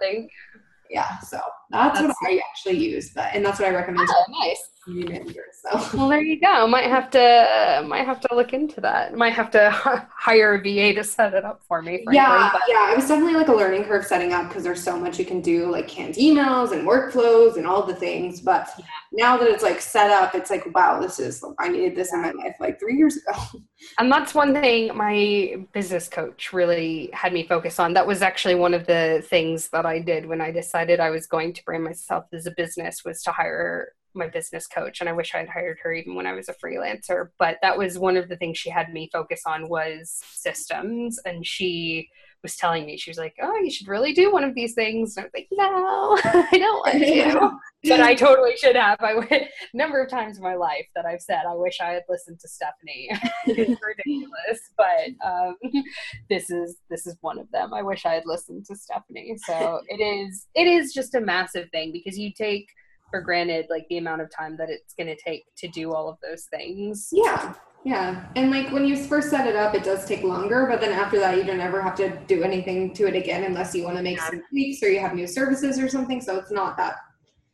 pay. 0.00 0.28
Yeah, 0.88 1.18
so 1.18 1.40
that's, 1.70 1.98
that's 1.98 2.14
what 2.20 2.30
I 2.30 2.40
actually 2.48 2.78
use, 2.78 3.10
but 3.12 3.30
and 3.34 3.44
that's 3.44 3.58
what 3.58 3.66
I 3.66 3.74
recommend. 3.74 4.08
Oh, 4.08 4.24
nice. 4.40 4.62
So. 4.86 5.96
Well, 5.96 6.08
there 6.10 6.20
you 6.20 6.38
go. 6.38 6.66
Might 6.66 6.86
have 6.86 7.10
to 7.12 7.20
uh, 7.20 7.84
might 7.86 8.04
have 8.04 8.20
to 8.20 8.34
look 8.34 8.52
into 8.52 8.80
that. 8.82 9.16
Might 9.16 9.32
have 9.32 9.50
to 9.52 9.70
hire 10.10 10.54
a 10.54 10.58
VA 10.58 10.94
to 10.94 11.04
set 11.04 11.32
it 11.32 11.44
up 11.44 11.62
for 11.66 11.80
me. 11.80 12.04
Frankly, 12.04 12.16
yeah, 12.16 12.50
but. 12.52 12.62
yeah. 12.68 12.92
It 12.92 12.96
was 12.96 13.08
definitely 13.08 13.34
like 13.34 13.48
a 13.48 13.54
learning 13.54 13.84
curve 13.84 14.04
setting 14.04 14.32
up 14.32 14.48
because 14.48 14.62
there's 14.62 14.82
so 14.82 14.98
much 14.98 15.18
you 15.18 15.24
can 15.24 15.40
do, 15.40 15.70
like 15.70 15.88
canned 15.88 16.16
emails 16.16 16.72
and 16.72 16.86
workflows 16.86 17.56
and 17.56 17.66
all 17.66 17.86
the 17.86 17.94
things. 17.94 18.40
But 18.40 18.68
yeah. 18.78 18.84
now 19.12 19.36
that 19.38 19.48
it's 19.48 19.62
like 19.62 19.80
set 19.80 20.10
up, 20.10 20.34
it's 20.34 20.50
like 20.50 20.72
wow, 20.74 21.00
this 21.00 21.18
is 21.18 21.42
I 21.58 21.68
needed 21.68 21.96
this 21.96 22.12
in 22.12 22.20
my 22.20 22.32
life 22.32 22.56
like 22.60 22.78
three 22.78 22.96
years 22.96 23.16
ago. 23.16 23.38
And 23.98 24.10
that's 24.10 24.34
one 24.34 24.54
thing 24.54 24.96
my 24.96 25.56
business 25.72 26.08
coach 26.08 26.54
really 26.54 27.10
had 27.12 27.34
me 27.34 27.46
focus 27.46 27.78
on. 27.78 27.92
That 27.92 28.06
was 28.06 28.22
actually 28.22 28.54
one 28.54 28.72
of 28.72 28.86
the 28.86 29.22
things 29.28 29.68
that 29.70 29.84
I 29.84 29.98
did 29.98 30.24
when 30.24 30.40
I 30.40 30.52
decided 30.52 31.00
I 31.00 31.10
was 31.10 31.26
going 31.26 31.52
to 31.52 31.64
brand 31.64 31.84
myself 31.84 32.24
as 32.32 32.46
a 32.46 32.50
business 32.52 33.04
was 33.04 33.22
to 33.24 33.30
hire 33.30 33.92
my 34.14 34.28
business 34.28 34.66
coach 34.66 35.00
and 35.00 35.08
i 35.08 35.12
wish 35.12 35.34
i 35.34 35.38
had 35.38 35.48
hired 35.48 35.78
her 35.82 35.92
even 35.92 36.14
when 36.14 36.26
i 36.26 36.32
was 36.32 36.48
a 36.48 36.54
freelancer 36.54 37.28
but 37.38 37.58
that 37.62 37.76
was 37.76 37.98
one 37.98 38.16
of 38.16 38.28
the 38.28 38.36
things 38.36 38.58
she 38.58 38.70
had 38.70 38.92
me 38.92 39.08
focus 39.12 39.42
on 39.46 39.68
was 39.68 40.20
systems 40.32 41.18
and 41.24 41.46
she 41.46 42.08
was 42.44 42.56
telling 42.56 42.84
me 42.86 42.96
she 42.96 43.10
was 43.10 43.18
like 43.18 43.34
oh 43.42 43.56
you 43.56 43.70
should 43.70 43.88
really 43.88 44.12
do 44.12 44.30
one 44.30 44.44
of 44.44 44.54
these 44.54 44.74
things 44.74 45.16
and 45.16 45.24
i 45.24 45.26
was 45.26 45.32
like 45.34 45.48
no 45.50 46.18
i 46.52 46.58
don't 46.58 46.86
want 46.86 47.02
to. 47.02 47.50
But 47.86 48.00
i 48.00 48.14
totally 48.14 48.56
should 48.56 48.76
have. 48.76 48.98
I 49.00 49.14
went 49.14 49.30
a 49.30 49.48
number 49.74 50.02
of 50.02 50.08
times 50.08 50.38
in 50.38 50.42
my 50.42 50.54
life 50.54 50.86
that 50.94 51.04
i've 51.04 51.20
said 51.20 51.42
i 51.46 51.54
wish 51.54 51.80
i 51.82 51.90
had 51.90 52.02
listened 52.08 52.40
to 52.40 52.48
stephanie. 52.48 53.10
It's 53.46 53.80
ridiculous 53.82 54.70
but 54.76 55.26
um, 55.26 55.56
this 56.30 56.48
is 56.48 56.76
this 56.88 57.06
is 57.06 57.16
one 57.20 57.38
of 57.38 57.50
them. 57.50 57.74
I 57.74 57.82
wish 57.82 58.06
i 58.06 58.14
had 58.14 58.24
listened 58.24 58.64
to 58.66 58.76
stephanie. 58.76 59.36
So 59.46 59.80
it 59.88 60.02
is 60.02 60.46
it 60.54 60.66
is 60.66 60.94
just 60.94 61.14
a 61.14 61.20
massive 61.20 61.68
thing 61.70 61.92
because 61.92 62.18
you 62.18 62.32
take 62.32 62.68
for 63.14 63.20
granted 63.20 63.66
like 63.70 63.86
the 63.90 63.98
amount 63.98 64.20
of 64.20 64.28
time 64.28 64.56
that 64.56 64.68
it's 64.68 64.92
going 64.94 65.06
to 65.06 65.14
take 65.14 65.44
to 65.54 65.68
do 65.68 65.94
all 65.94 66.08
of 66.08 66.18
those 66.20 66.46
things. 66.46 67.10
Yeah. 67.12 67.54
Yeah. 67.84 68.26
And 68.34 68.50
like 68.50 68.72
when 68.72 68.86
you 68.86 68.96
first 68.96 69.30
set 69.30 69.46
it 69.46 69.54
up, 69.54 69.72
it 69.72 69.84
does 69.84 70.04
take 70.04 70.24
longer, 70.24 70.66
but 70.68 70.80
then 70.80 70.90
after 70.90 71.20
that, 71.20 71.36
you 71.36 71.44
don't 71.44 71.60
ever 71.60 71.80
have 71.80 71.94
to 71.96 72.18
do 72.26 72.42
anything 72.42 72.92
to 72.94 73.06
it 73.06 73.14
again 73.14 73.44
unless 73.44 73.72
you 73.72 73.84
want 73.84 73.98
to 73.98 74.02
make 74.02 74.16
yeah. 74.16 74.30
some 74.30 74.42
tweaks 74.50 74.82
or 74.82 74.88
you 74.88 74.98
have 74.98 75.14
new 75.14 75.28
services 75.28 75.78
or 75.78 75.88
something. 75.88 76.20
So 76.20 76.36
it's 76.38 76.50
not 76.50 76.76
that 76.78 76.96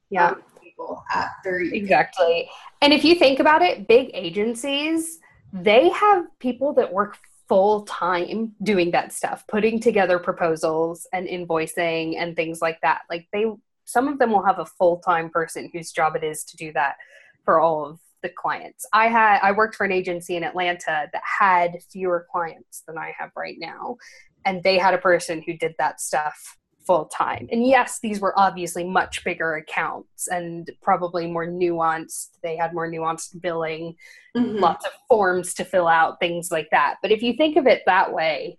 yeah. 0.09 0.29
Um, 0.29 0.43
people 0.63 1.05
at 1.15 1.29
very 1.45 1.77
exactly. 1.77 2.49
And 2.81 2.95
if 2.95 3.05
you 3.05 3.17
think 3.17 3.39
about 3.39 3.61
it, 3.61 3.87
big 3.87 4.11
agencies, 4.15 5.19
they 5.53 5.91
have 5.91 6.25
people 6.39 6.73
that 6.75 6.91
work 6.91 7.19
full 7.51 7.83
time 7.83 8.55
doing 8.63 8.93
that 8.93 9.13
stuff, 9.13 9.45
putting 9.47 9.79
together 9.79 10.19
proposals 10.19 11.07
and 11.13 11.27
invoicing 11.27 12.17
and 12.17 12.35
things 12.35 12.63
like 12.63 12.81
that. 12.81 13.03
Like 13.11 13.29
they 13.33 13.45
some 13.91 14.09
of 14.09 14.19
them 14.19 14.33
will 14.33 14.45
have 14.45 14.59
a 14.59 14.67
full-time 14.67 15.31
person 15.31 15.71
whose 15.73 15.93
job 15.93 16.17
it 16.17 16.25
is 16.25 16.45
to 16.45 16.57
do 16.57 16.73
that 16.73 16.97
for 17.45 17.61
all 17.61 17.85
of 17.85 18.01
the 18.23 18.29
clients. 18.29 18.87
I 18.93 19.09
had 19.09 19.41
I 19.43 19.53
worked 19.53 19.75
for 19.75 19.85
an 19.85 19.93
agency 19.93 20.37
in 20.37 20.45
Atlanta 20.45 21.09
that 21.13 21.23
had 21.25 21.79
fewer 21.91 22.27
clients 22.31 22.83
than 22.87 22.99
I 22.99 23.15
have 23.19 23.31
right 23.35 23.57
now 23.59 23.97
and 24.45 24.63
they 24.63 24.79
had 24.79 24.95
a 24.95 24.99
person 24.99 25.43
who 25.45 25.57
did 25.57 25.75
that 25.79 26.01
stuff 26.01 26.57
full 26.87 27.07
time. 27.07 27.47
And 27.53 27.67
yes, 27.67 27.99
these 28.03 28.21
were 28.21 28.39
obviously 28.39 28.85
much 28.85 29.23
bigger 29.23 29.55
accounts 29.55 30.29
and 30.29 30.69
probably 30.83 31.27
more 31.27 31.47
nuanced. 31.47 32.31
They 32.43 32.57
had 32.57 32.75
more 32.75 32.91
nuanced 32.91 33.41
billing, 33.41 33.97
mm-hmm. 34.37 34.57
lots 34.57 34.87
of 34.87 34.93
forms 35.09 35.55
to 35.55 35.65
fill 35.65 35.89
out, 35.89 36.19
things 36.21 36.51
like 36.51 36.69
that. 36.71 36.97
But 37.03 37.13
if 37.13 37.23
you 37.23 37.35
think 37.35 37.57
of 37.57 37.67
it 37.67 37.83
that 37.87 38.13
way, 38.13 38.57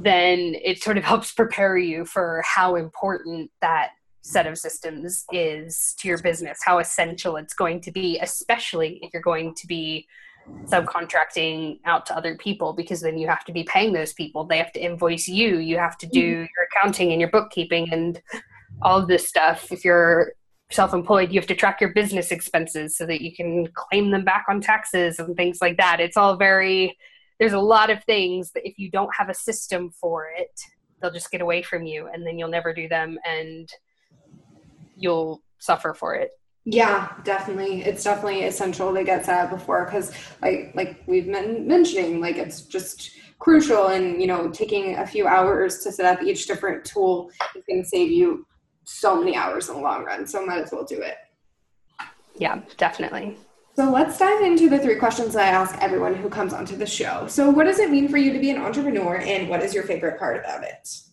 then 0.00 0.56
it 0.62 0.82
sort 0.82 0.98
of 0.98 1.04
helps 1.04 1.32
prepare 1.32 1.76
you 1.76 2.04
for 2.04 2.42
how 2.44 2.76
important 2.76 3.50
that 3.60 3.90
set 4.28 4.46
of 4.46 4.58
systems 4.58 5.24
is 5.32 5.94
to 5.98 6.08
your 6.08 6.18
business, 6.18 6.58
how 6.62 6.78
essential 6.78 7.36
it's 7.36 7.54
going 7.54 7.80
to 7.80 7.90
be, 7.90 8.18
especially 8.20 8.98
if 9.02 9.12
you're 9.12 9.22
going 9.22 9.54
to 9.54 9.66
be 9.66 10.06
subcontracting 10.64 11.78
out 11.84 12.06
to 12.06 12.16
other 12.16 12.36
people 12.36 12.72
because 12.72 13.00
then 13.00 13.18
you 13.18 13.26
have 13.26 13.44
to 13.44 13.52
be 13.52 13.64
paying 13.64 13.92
those 13.92 14.12
people. 14.12 14.44
They 14.44 14.58
have 14.58 14.72
to 14.72 14.80
invoice 14.80 15.28
you, 15.28 15.58
you 15.58 15.78
have 15.78 15.98
to 15.98 16.06
do 16.06 16.20
mm-hmm. 16.20 16.46
your 16.56 16.66
accounting 16.72 17.12
and 17.12 17.20
your 17.20 17.30
bookkeeping 17.30 17.92
and 17.92 18.20
all 18.82 18.98
of 18.98 19.08
this 19.08 19.26
stuff. 19.26 19.72
If 19.72 19.84
you're 19.84 20.32
self 20.70 20.92
employed, 20.92 21.32
you 21.32 21.40
have 21.40 21.48
to 21.48 21.54
track 21.54 21.80
your 21.80 21.92
business 21.94 22.30
expenses 22.30 22.96
so 22.96 23.06
that 23.06 23.22
you 23.22 23.34
can 23.34 23.66
claim 23.74 24.10
them 24.10 24.24
back 24.24 24.44
on 24.48 24.60
taxes 24.60 25.18
and 25.18 25.36
things 25.36 25.58
like 25.60 25.78
that. 25.78 26.00
It's 26.00 26.16
all 26.16 26.36
very, 26.36 26.96
there's 27.38 27.54
a 27.54 27.60
lot 27.60 27.90
of 27.90 28.04
things 28.04 28.52
that 28.52 28.66
if 28.68 28.78
you 28.78 28.90
don't 28.90 29.14
have 29.16 29.30
a 29.30 29.34
system 29.34 29.90
for 29.90 30.28
it, 30.36 30.60
they'll 31.00 31.12
just 31.12 31.30
get 31.30 31.40
away 31.40 31.62
from 31.62 31.84
you 31.84 32.08
and 32.12 32.26
then 32.26 32.38
you'll 32.38 32.48
never 32.48 32.74
do 32.74 32.88
them. 32.88 33.18
And 33.26 33.70
you'll 34.98 35.42
suffer 35.58 35.94
for 35.94 36.14
it. 36.14 36.30
Yeah 36.64 37.12
definitely. 37.24 37.82
It's 37.82 38.04
definitely 38.04 38.44
essential 38.44 38.92
to 38.94 39.04
get 39.04 39.24
set 39.24 39.44
up 39.44 39.50
before 39.50 39.86
because 39.86 40.12
like 40.42 40.72
like 40.74 41.02
we've 41.06 41.26
been 41.26 41.66
mentioning 41.66 42.20
like 42.20 42.36
it's 42.36 42.62
just 42.62 43.12
crucial 43.38 43.88
and 43.88 44.20
you 44.20 44.26
know 44.26 44.50
taking 44.50 44.96
a 44.96 45.06
few 45.06 45.26
hours 45.26 45.78
to 45.78 45.92
set 45.92 46.04
up 46.04 46.22
each 46.22 46.46
different 46.46 46.84
tool 46.84 47.30
is 47.56 47.64
going 47.66 47.82
to 47.82 47.88
save 47.88 48.10
you 48.10 48.44
so 48.84 49.18
many 49.18 49.36
hours 49.36 49.68
in 49.68 49.76
the 49.76 49.80
long 49.80 50.04
run 50.04 50.26
so 50.26 50.44
might 50.44 50.60
as 50.60 50.72
well 50.72 50.84
do 50.84 51.00
it. 51.00 51.16
Yeah 52.36 52.60
definitely. 52.76 53.38
So 53.74 53.88
let's 53.90 54.18
dive 54.18 54.42
into 54.42 54.68
the 54.68 54.78
three 54.78 54.96
questions 54.96 55.34
that 55.34 55.54
i 55.54 55.56
ask 55.56 55.76
everyone 55.80 56.14
who 56.16 56.28
comes 56.28 56.52
onto 56.52 56.76
the 56.76 56.84
show. 56.84 57.28
So 57.28 57.48
what 57.48 57.64
does 57.64 57.78
it 57.78 57.90
mean 57.90 58.08
for 58.08 58.16
you 58.16 58.32
to 58.32 58.40
be 58.40 58.50
an 58.50 58.60
entrepreneur 58.60 59.18
and 59.18 59.48
what 59.48 59.62
is 59.62 59.72
your 59.72 59.84
favorite 59.84 60.18
part 60.18 60.36
about 60.36 60.64
it 60.64 61.07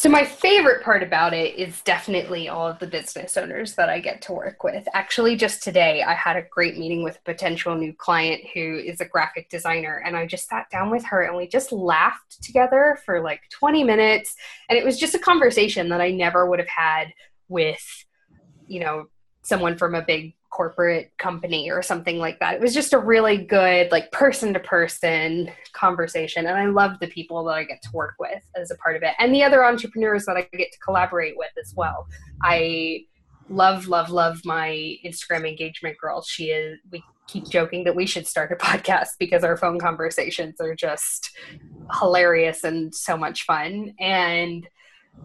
so 0.00 0.08
my 0.08 0.24
favorite 0.24 0.82
part 0.82 1.02
about 1.02 1.34
it 1.34 1.56
is 1.56 1.82
definitely 1.82 2.48
all 2.48 2.66
of 2.66 2.78
the 2.78 2.86
business 2.86 3.36
owners 3.36 3.74
that 3.74 3.90
I 3.90 4.00
get 4.00 4.22
to 4.22 4.32
work 4.32 4.64
with. 4.64 4.88
Actually, 4.94 5.36
just 5.36 5.62
today 5.62 6.02
I 6.02 6.14
had 6.14 6.38
a 6.38 6.46
great 6.50 6.78
meeting 6.78 7.04
with 7.04 7.18
a 7.18 7.30
potential 7.30 7.74
new 7.74 7.92
client 7.92 8.40
who 8.54 8.78
is 8.78 9.02
a 9.02 9.04
graphic 9.04 9.50
designer 9.50 10.02
and 10.02 10.16
I 10.16 10.24
just 10.24 10.48
sat 10.48 10.70
down 10.70 10.90
with 10.90 11.04
her 11.04 11.24
and 11.24 11.36
we 11.36 11.46
just 11.46 11.70
laughed 11.70 12.42
together 12.42 12.98
for 13.04 13.20
like 13.20 13.42
20 13.50 13.84
minutes 13.84 14.34
and 14.70 14.78
it 14.78 14.86
was 14.86 14.98
just 14.98 15.14
a 15.14 15.18
conversation 15.18 15.90
that 15.90 16.00
I 16.00 16.12
never 16.12 16.48
would 16.48 16.60
have 16.60 16.68
had 16.68 17.08
with 17.50 18.06
you 18.66 18.80
know 18.80 19.04
someone 19.42 19.76
from 19.76 19.94
a 19.94 20.00
big 20.00 20.32
corporate 20.60 21.10
company 21.16 21.70
or 21.70 21.80
something 21.80 22.18
like 22.18 22.38
that. 22.38 22.52
It 22.52 22.60
was 22.60 22.74
just 22.74 22.92
a 22.92 22.98
really 22.98 23.38
good, 23.38 23.90
like 23.90 24.12
person 24.12 24.52
to 24.52 24.60
person 24.60 25.50
conversation. 25.72 26.44
And 26.44 26.54
I 26.54 26.66
love 26.66 26.98
the 27.00 27.06
people 27.06 27.42
that 27.44 27.52
I 27.52 27.64
get 27.64 27.80
to 27.84 27.88
work 27.94 28.16
with 28.20 28.42
as 28.54 28.70
a 28.70 28.76
part 28.76 28.94
of 28.94 29.02
it 29.02 29.14
and 29.18 29.34
the 29.34 29.42
other 29.42 29.64
entrepreneurs 29.64 30.26
that 30.26 30.36
I 30.36 30.42
get 30.54 30.70
to 30.70 30.78
collaborate 30.80 31.32
with 31.38 31.48
as 31.58 31.72
well. 31.74 32.06
I 32.42 33.06
love, 33.48 33.88
love, 33.88 34.10
love 34.10 34.42
my 34.44 34.98
Instagram 35.02 35.48
engagement 35.48 35.96
girl. 35.96 36.20
She 36.20 36.50
is, 36.50 36.78
we 36.92 37.02
keep 37.26 37.48
joking 37.48 37.84
that 37.84 37.96
we 37.96 38.04
should 38.04 38.26
start 38.26 38.52
a 38.52 38.56
podcast 38.62 39.12
because 39.18 39.42
our 39.42 39.56
phone 39.56 39.78
conversations 39.78 40.60
are 40.60 40.74
just 40.74 41.30
hilarious 41.98 42.64
and 42.64 42.94
so 42.94 43.16
much 43.16 43.46
fun. 43.46 43.94
And 43.98 44.68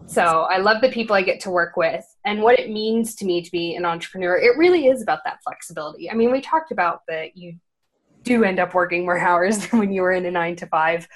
so 0.06 0.42
I 0.42 0.58
love 0.58 0.80
the 0.80 0.88
people 0.88 1.16
I 1.16 1.22
get 1.22 1.40
to 1.40 1.50
work 1.50 1.76
with 1.76 2.04
and 2.24 2.40
what 2.40 2.58
it 2.58 2.70
means 2.70 3.14
to 3.16 3.24
me 3.24 3.42
to 3.42 3.50
be 3.50 3.74
an 3.74 3.84
entrepreneur. 3.84 4.36
It 4.36 4.56
really 4.56 4.86
is 4.86 5.02
about 5.02 5.20
that 5.24 5.42
flexibility. 5.42 6.10
I 6.10 6.14
mean, 6.14 6.30
we 6.30 6.40
talked 6.40 6.70
about 6.70 7.02
that 7.08 7.36
you 7.36 7.56
do 8.22 8.44
end 8.44 8.58
up 8.58 8.74
working 8.74 9.04
more 9.04 9.18
hours 9.26 9.66
than 9.66 9.80
when 9.80 9.92
you 9.92 10.02
were 10.02 10.12
in 10.12 10.24
a 10.26 10.30
nine 10.30 10.56
to 10.56 10.66
five, 10.66 11.08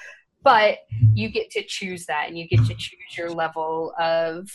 but 0.43 0.79
you 1.13 1.29
get 1.29 1.49
to 1.51 1.63
choose 1.63 2.05
that 2.07 2.27
and 2.27 2.37
you 2.37 2.47
get 2.47 2.65
to 2.65 2.73
choose 2.73 3.17
your 3.17 3.29
level 3.29 3.93
of 3.99 4.49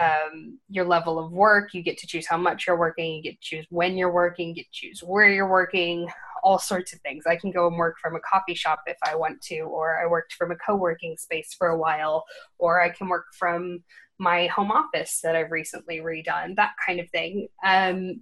um, 0.00 0.58
your 0.68 0.84
level 0.84 1.18
of 1.18 1.32
work. 1.32 1.74
You 1.74 1.82
get 1.82 1.98
to 1.98 2.06
choose 2.06 2.26
how 2.26 2.36
much 2.36 2.66
you're 2.66 2.78
working. 2.78 3.14
You 3.14 3.22
get 3.22 3.40
to 3.40 3.56
choose 3.56 3.66
when 3.70 3.96
you're 3.96 4.12
working. 4.12 4.48
You 4.48 4.54
get 4.54 4.72
to 4.72 4.72
choose 4.72 5.00
where 5.00 5.30
you're 5.30 5.50
working. 5.50 6.08
All 6.42 6.58
sorts 6.58 6.92
of 6.92 7.00
things. 7.00 7.24
I 7.26 7.36
can 7.36 7.50
go 7.50 7.66
and 7.66 7.76
work 7.76 7.96
from 8.00 8.14
a 8.14 8.20
coffee 8.20 8.54
shop 8.54 8.80
if 8.86 8.98
I 9.02 9.16
want 9.16 9.40
to, 9.42 9.60
or 9.60 10.00
I 10.00 10.06
worked 10.06 10.34
from 10.34 10.50
a 10.50 10.56
co-working 10.56 11.16
space 11.16 11.54
for 11.58 11.68
a 11.68 11.78
while, 11.78 12.24
or 12.58 12.80
I 12.80 12.90
can 12.90 13.08
work 13.08 13.26
from 13.36 13.82
my 14.18 14.46
home 14.46 14.70
office 14.70 15.20
that 15.22 15.34
I've 15.34 15.50
recently 15.50 15.98
redone. 15.98 16.56
That 16.56 16.72
kind 16.84 17.00
of 17.00 17.10
thing. 17.10 17.48
Um, 17.64 18.20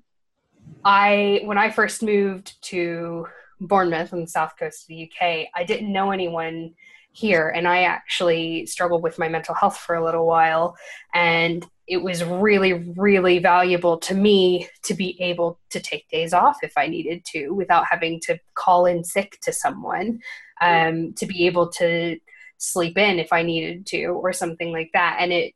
I 0.84 1.42
when 1.44 1.59
I 1.59 1.70
first 1.70 2.02
moved 2.02 2.61
to 2.68 3.26
Bournemouth 3.61 4.12
on 4.12 4.22
the 4.22 4.26
south 4.26 4.55
coast 4.59 4.84
of 4.84 4.88
the 4.88 5.11
UK, 5.11 5.48
I 5.55 5.64
didn't 5.64 5.92
know 5.92 6.11
anyone 6.11 6.74
here 7.14 7.48
and 7.48 7.68
i 7.68 7.84
actually 7.84 8.66
struggled 8.66 9.02
with 9.02 9.20
my 9.20 9.28
mental 9.28 9.54
health 9.54 9.76
for 9.76 9.94
a 9.94 10.04
little 10.04 10.26
while 10.26 10.76
and 11.14 11.64
it 11.86 11.98
was 11.98 12.24
really 12.24 12.72
really 12.96 13.38
valuable 13.38 13.98
to 13.98 14.14
me 14.14 14.68
to 14.82 14.94
be 14.94 15.16
able 15.22 15.60
to 15.70 15.78
take 15.78 16.08
days 16.08 16.32
off 16.32 16.58
if 16.62 16.72
i 16.76 16.88
needed 16.88 17.24
to 17.24 17.50
without 17.50 17.86
having 17.88 18.18
to 18.20 18.36
call 18.54 18.84
in 18.84 19.04
sick 19.04 19.38
to 19.40 19.52
someone 19.52 20.18
um, 20.60 21.12
to 21.14 21.24
be 21.24 21.46
able 21.46 21.68
to 21.68 22.18
sleep 22.58 22.98
in 22.98 23.20
if 23.20 23.32
i 23.32 23.42
needed 23.42 23.86
to 23.86 24.06
or 24.06 24.32
something 24.32 24.72
like 24.72 24.90
that 24.92 25.18
and 25.20 25.32
it 25.32 25.54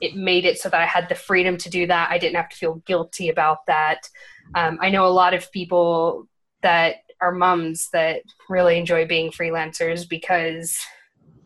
it 0.00 0.16
made 0.16 0.44
it 0.44 0.58
so 0.58 0.68
that 0.68 0.80
i 0.80 0.86
had 0.86 1.08
the 1.08 1.14
freedom 1.14 1.56
to 1.56 1.70
do 1.70 1.86
that. 1.86 2.10
I 2.10 2.18
didn't 2.18 2.36
have 2.36 2.48
to 2.48 2.56
feel 2.56 2.74
guilty 2.86 3.28
about 3.28 3.66
that. 3.66 4.08
Um, 4.56 4.78
i 4.80 4.90
know 4.90 5.06
a 5.06 5.08
lot 5.08 5.34
of 5.34 5.52
people 5.52 6.26
that 6.62 6.96
are 7.20 7.32
moms 7.32 7.88
that 7.90 8.22
really 8.48 8.78
enjoy 8.78 9.06
being 9.06 9.30
freelancers 9.30 10.08
because 10.08 10.78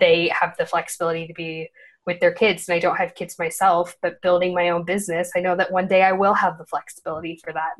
they 0.00 0.28
have 0.28 0.54
the 0.58 0.66
flexibility 0.66 1.26
to 1.26 1.34
be 1.34 1.70
with 2.06 2.18
their 2.20 2.32
kids 2.32 2.68
and 2.68 2.74
I 2.74 2.80
don't 2.80 2.96
have 2.96 3.14
kids 3.14 3.38
myself, 3.38 3.96
but 4.02 4.20
building 4.22 4.54
my 4.54 4.70
own 4.70 4.84
business, 4.84 5.30
I 5.36 5.40
know 5.40 5.56
that 5.56 5.70
one 5.70 5.86
day 5.86 6.02
I 6.02 6.12
will 6.12 6.34
have 6.34 6.58
the 6.58 6.66
flexibility 6.66 7.40
for 7.42 7.52
that. 7.52 7.74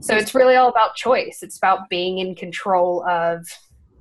So 0.00 0.14
it's 0.14 0.34
really 0.34 0.56
all 0.56 0.68
about 0.68 0.94
choice. 0.94 1.40
It's 1.42 1.56
about 1.56 1.88
being 1.88 2.18
in 2.18 2.34
control 2.34 3.04
of 3.08 3.46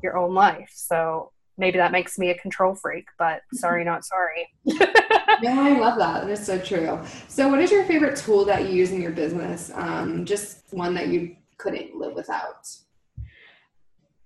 your 0.04 0.18
own 0.18 0.34
life. 0.34 0.72
So 0.74 1.32
maybe 1.58 1.78
that 1.78 1.92
makes 1.92 2.20
me 2.20 2.30
a 2.30 2.38
control 2.38 2.76
freak, 2.76 3.08
but 3.18 3.42
sorry, 3.54 3.84
not 3.84 4.06
sorry. 4.06 4.50
yeah, 4.66 5.60
I 5.60 5.80
love 5.80 5.98
that. 5.98 6.26
That 6.26 6.30
is 6.30 6.46
so 6.46 6.60
true. 6.60 7.00
So, 7.28 7.48
what 7.48 7.60
is 7.60 7.72
your 7.72 7.86
favorite 7.86 8.18
tool 8.18 8.46
that 8.46 8.64
you 8.64 8.70
use 8.70 8.92
in 8.92 9.02
your 9.02 9.12
business? 9.12 9.72
Um, 9.74 10.26
just 10.26 10.64
one 10.72 10.94
that 10.96 11.08
you 11.08 11.36
couldn't 11.58 11.96
live 11.96 12.14
without. 12.14 12.68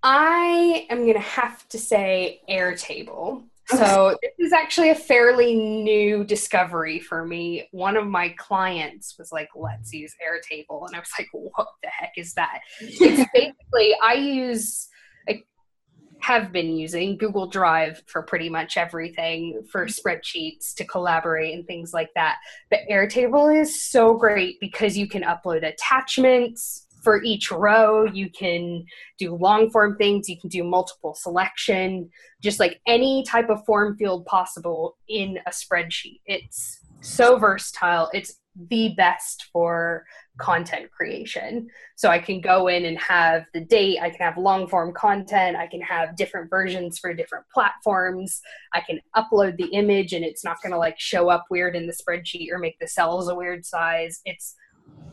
I 0.03 0.87
am 0.89 0.99
going 0.99 1.13
to 1.13 1.19
have 1.19 1.67
to 1.69 1.79
say 1.79 2.41
Airtable. 2.49 3.43
So 3.67 4.17
this 4.21 4.47
is 4.47 4.51
actually 4.51 4.89
a 4.89 4.95
fairly 4.95 5.53
new 5.53 6.23
discovery 6.23 6.99
for 6.99 7.23
me. 7.25 7.67
One 7.71 7.97
of 7.97 8.07
my 8.07 8.29
clients 8.29 9.15
was 9.19 9.31
like, 9.31 9.49
"Let's 9.55 9.93
use 9.93 10.15
Airtable," 10.25 10.87
and 10.87 10.95
I 10.95 10.99
was 10.99 11.11
like, 11.19 11.27
"What 11.31 11.67
the 11.83 11.89
heck 11.89 12.13
is 12.17 12.33
that?" 12.33 12.61
it's 12.79 13.29
basically 13.31 13.95
I 14.01 14.13
use, 14.13 14.87
I 15.27 15.43
have 16.21 16.51
been 16.51 16.75
using 16.77 17.15
Google 17.15 17.45
Drive 17.45 18.01
for 18.07 18.23
pretty 18.23 18.49
much 18.49 18.75
everything 18.75 19.61
for 19.71 19.85
mm-hmm. 19.85 20.09
spreadsheets 20.09 20.73
to 20.75 20.83
collaborate 20.83 21.53
and 21.53 21.67
things 21.67 21.93
like 21.93 22.09
that. 22.15 22.37
But 22.71 22.79
Airtable 22.89 23.55
is 23.55 23.83
so 23.83 24.15
great 24.15 24.59
because 24.59 24.97
you 24.97 25.07
can 25.07 25.21
upload 25.21 25.63
attachments, 25.63 26.87
for 27.09 27.23
each 27.23 27.49
row. 27.49 28.05
You 28.05 28.29
can 28.29 28.85
do 29.17 29.33
long 29.35 29.71
form 29.71 29.97
things. 29.97 30.29
You 30.29 30.39
can 30.39 30.47
do 30.47 30.63
multiple 30.63 31.15
selection. 31.15 32.07
Just 32.39 32.59
like 32.59 32.79
any 32.85 33.23
type 33.23 33.49
of 33.49 33.65
form 33.65 33.97
field 33.97 34.27
possible 34.27 34.95
in 35.07 35.39
a 35.47 35.49
spreadsheet. 35.49 36.21
It's 36.27 36.81
so 37.01 37.39
versatile. 37.39 38.11
It's 38.13 38.35
the 38.69 38.93
best 38.95 39.47
for 39.51 40.05
content 40.37 40.91
creation. 40.91 41.67
So 41.95 42.09
i 42.09 42.19
can 42.19 42.41
go 42.41 42.67
in 42.67 42.85
and 42.85 42.99
have 42.99 43.45
the 43.55 43.61
date. 43.61 43.97
I 43.99 44.11
can 44.11 44.19
have 44.19 44.37
long 44.37 44.67
form 44.67 44.93
content. 44.93 45.57
I 45.57 45.65
can 45.65 45.81
have 45.81 46.15
different 46.15 46.47
versions 46.51 46.99
for 46.99 47.11
different 47.11 47.45
platforms. 47.51 48.39
I 48.71 48.81
can 48.81 48.99
upload 49.15 49.57
the 49.57 49.69
image 49.73 50.13
and 50.13 50.23
it's 50.23 50.43
not 50.43 50.61
going 50.61 50.73
to 50.73 50.77
like 50.77 50.99
show 50.99 51.29
up 51.29 51.45
weird 51.49 51.75
in 51.75 51.87
the 51.87 51.93
spreadsheet 51.93 52.51
or 52.51 52.59
make 52.59 52.77
the 52.77 52.87
cells 52.87 53.29
a 53.29 53.35
weird 53.35 53.65
size. 53.65 54.21
It's 54.25 54.53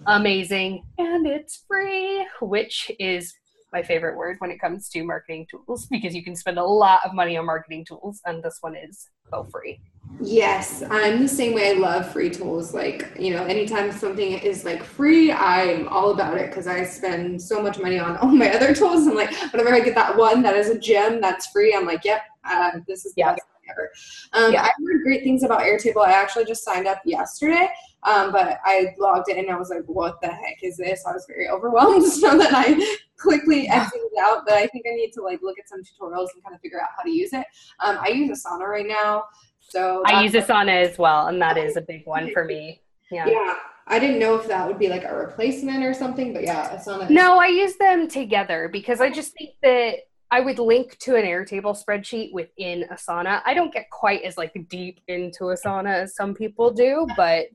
amazing 0.07 0.85
and 0.99 1.27
it's 1.27 1.65
free, 1.69 2.27
which 2.41 2.91
is 2.99 3.35
my 3.73 3.83
favorite 3.83 4.17
word 4.17 4.37
when 4.39 4.51
it 4.51 4.61
comes 4.61 4.89
to 4.89 5.03
marketing 5.03 5.47
tools 5.51 5.87
because 5.91 6.15
you 6.15 6.23
can 6.23 6.37
spend 6.37 6.59
a 6.59 6.65
lot 6.65 7.01
of 7.05 7.13
money 7.13 7.37
on 7.37 7.47
marketing 7.47 7.85
tools 7.85 8.21
and 8.25 8.43
this 8.43 8.59
one 8.61 8.77
is 8.77 9.09
so 9.31 9.47
free. 9.51 9.81
Yes, 10.21 10.83
I'm 10.89 11.21
the 11.21 11.29
same 11.29 11.53
way. 11.53 11.71
I 11.71 11.73
love 11.73 12.11
free 12.13 12.31
tools. 12.31 12.73
Like, 12.73 13.13
you 13.19 13.35
know, 13.35 13.45
anytime 13.45 13.91
something 13.91 14.35
is 14.35 14.65
like 14.65 14.83
free, 14.83 15.33
I'm 15.33 15.89
all 15.89 16.13
about 16.13 16.39
it 16.39 16.49
because 16.49 16.67
I 16.67 16.85
spend 16.85 17.43
so 17.43 17.61
much 17.61 17.79
money 17.79 17.99
on 17.99 18.17
all 18.19 18.29
my 18.29 18.55
other 18.55 18.75
tools. 18.75 19.07
I'm 19.07 19.15
like, 19.15 19.35
whenever 19.53 19.75
I 19.75 19.81
get 19.81 19.95
that 19.97 20.17
one 20.17 20.43
that 20.43 20.57
is 20.57 20.71
a 20.71 20.79
gem 20.79 21.21
that's 21.21 21.49
free, 21.49 21.75
I'm 21.75 21.87
like, 21.87 22.05
yep, 22.05 22.23
uh, 22.49 22.79
this 22.87 23.05
is 23.05 23.15
the 23.15 23.23
yeah. 23.23 23.33
best 23.33 23.43
ever. 23.71 23.91
Um, 24.33 24.53
yeah. 24.53 24.63
I 24.63 24.71
heard 24.85 25.03
great 25.03 25.23
things 25.23 25.43
about 25.43 25.61
Airtable. 25.61 26.05
I 26.07 26.13
actually 26.13 26.45
just 26.45 26.65
signed 26.65 26.87
up 26.87 27.01
yesterday, 27.05 27.69
um, 28.03 28.33
but 28.33 28.59
I 28.65 28.95
logged 28.99 29.29
in 29.29 29.39
and 29.39 29.51
I 29.51 29.57
was 29.57 29.71
like, 29.71 29.85
what 29.87 30.21
the 30.21 30.29
heck 30.29 30.59
is 30.63 30.77
this? 30.77 31.05
I 31.07 31.13
was 31.13 31.27
very 31.27 31.49
overwhelmed, 31.49 32.05
so 32.07 32.37
that 32.39 32.53
I 32.53 32.97
quickly 33.19 33.69
exited 33.69 34.01
out. 34.21 34.45
But 34.47 34.55
I 34.55 34.67
think 34.69 34.87
I 34.91 34.95
need 34.95 35.13
to 35.15 35.23
like 35.23 35.41
look 35.43 35.59
at 35.59 35.69
some 35.69 35.81
tutorials 35.81 36.29
and 36.35 36.43
kind 36.43 36.55
of 36.55 36.61
figure 36.61 36.81
out 36.81 36.89
how 36.97 37.03
to 37.03 37.11
use 37.11 37.33
it. 37.33 37.47
Um, 37.81 37.99
I 38.01 38.09
use 38.09 38.45
Asana 38.45 38.67
right 38.67 38.87
now. 38.87 39.25
So 39.61 40.03
I 40.07 40.23
use 40.23 40.33
Asana 40.33 40.89
as 40.89 40.99
well, 40.99 41.27
and 41.27 41.41
that 41.43 41.59
is 41.59 41.77
a 41.77 41.81
big 41.81 42.03
one 42.07 42.33
for 42.33 42.45
me. 42.45 42.81
Yeah. 43.11 43.27
Yeah. 43.27 43.55
I 43.89 44.01
didn't 44.01 44.19
know 44.19 44.35
if 44.35 44.49
that 44.49 44.67
would 44.67 44.81
be 44.81 44.89
like 44.89 45.05
a 45.05 45.15
replacement 45.15 45.85
or 45.85 45.95
something, 45.95 46.33
but 46.33 46.43
yeah, 46.43 46.77
Asana. 46.77 47.09
No, 47.09 47.39
I 47.39 47.47
use 47.47 47.77
them 47.77 48.09
together 48.09 48.69
because 48.73 49.01
I 49.01 49.11
just 49.11 49.33
think 49.35 49.51
that 49.63 49.99
I 50.31 50.41
would 50.41 50.59
link 50.59 50.99
to 51.01 51.17
an 51.17 51.25
Airtable 51.25 51.77
spreadsheet 51.77 52.33
within 52.33 52.85
Asana. 52.91 53.43
I 53.45 53.55
don't 53.55 53.73
get 53.73 53.91
quite 53.91 54.23
as 54.23 54.37
like 54.37 54.53
deep 54.69 55.01
into 55.07 55.45
Asana 55.45 56.03
as 56.03 56.17
some 56.17 56.35
people 56.35 56.73
do, 56.73 57.07
but 57.17 57.47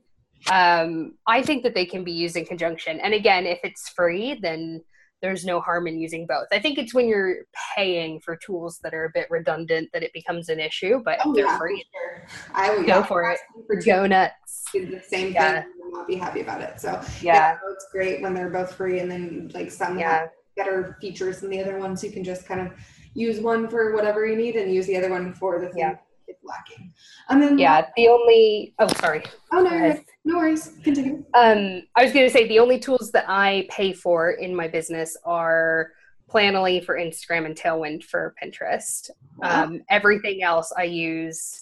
um, 0.50 1.14
I 1.26 1.42
think 1.42 1.62
that 1.64 1.74
they 1.74 1.84
can 1.84 2.02
be 2.02 2.12
used 2.12 2.36
in 2.36 2.44
conjunction. 2.44 2.98
And 3.00 3.12
again, 3.14 3.46
if 3.46 3.60
it's 3.62 3.90
free, 3.90 4.38
then 4.40 4.82
there's 5.20 5.44
no 5.44 5.60
harm 5.60 5.86
in 5.86 6.00
using 6.00 6.26
both. 6.26 6.48
I 6.50 6.58
think 6.58 6.78
it's 6.78 6.94
when 6.94 7.06
you're 7.06 7.44
paying 7.76 8.20
for 8.20 8.36
tools 8.36 8.80
that 8.82 8.92
are 8.92 9.04
a 9.04 9.10
bit 9.14 9.28
redundant 9.30 9.90
that 9.92 10.02
it 10.02 10.12
becomes 10.12 10.48
an 10.48 10.58
issue, 10.58 11.00
but 11.04 11.18
oh, 11.24 11.32
they're 11.32 11.46
yeah, 11.46 11.58
free. 11.58 11.84
Sure. 11.92 12.26
I 12.54 12.74
would 12.74 12.86
go 12.86 13.04
for 13.04 13.30
it. 13.30 13.38
For 13.68 13.80
Go 13.80 14.06
nuts. 14.06 14.64
Do 14.72 14.86
the 14.86 15.00
same 15.00 15.32
yeah. 15.32 15.62
thing 15.62 15.72
and 15.84 15.92
not 15.92 16.08
be 16.08 16.16
happy 16.16 16.40
about 16.40 16.60
it. 16.60 16.80
So 16.80 17.00
yeah. 17.20 17.52
yeah, 17.52 17.58
it's 17.70 17.86
great 17.92 18.20
when 18.20 18.34
they're 18.34 18.50
both 18.50 18.74
free 18.74 18.98
and 18.98 19.10
then 19.10 19.50
like 19.54 19.70
some 19.70 19.98
yeah 19.98 20.26
better 20.56 20.96
features 21.00 21.40
than 21.40 21.50
the 21.50 21.60
other 21.60 21.78
ones. 21.78 22.02
You 22.02 22.10
can 22.10 22.24
just 22.24 22.46
kind 22.46 22.60
of 22.60 22.72
use 23.14 23.40
one 23.40 23.68
for 23.68 23.94
whatever 23.94 24.26
you 24.26 24.36
need 24.36 24.56
and 24.56 24.72
use 24.72 24.86
the 24.86 24.96
other 24.96 25.10
one 25.10 25.34
for 25.34 25.60
the 25.60 25.68
thing 25.68 25.78
yeah. 25.78 25.96
it's 26.26 26.42
lacking. 26.44 26.92
And 27.28 27.42
then 27.42 27.58
yeah, 27.58 27.86
the 27.96 28.08
only 28.08 28.74
oh 28.78 28.88
sorry. 28.88 29.22
Oh 29.52 29.62
no, 29.62 29.98
no 30.24 30.36
worries. 30.36 30.72
Continue. 30.82 31.24
Um, 31.34 31.82
I 31.96 32.04
was 32.04 32.12
going 32.12 32.26
to 32.26 32.32
say 32.32 32.48
the 32.48 32.58
only 32.58 32.78
tools 32.78 33.10
that 33.12 33.24
I 33.28 33.66
pay 33.70 33.92
for 33.92 34.32
in 34.32 34.54
my 34.54 34.68
business 34.68 35.16
are 35.24 35.90
Planoly 36.30 36.82
for 36.84 36.96
Instagram 36.96 37.44
and 37.44 37.54
Tailwind 37.54 38.04
for 38.04 38.34
Pinterest. 38.42 39.10
Wow. 39.36 39.64
Um, 39.64 39.82
everything 39.90 40.42
else 40.42 40.72
I 40.76 40.84
use 40.84 41.60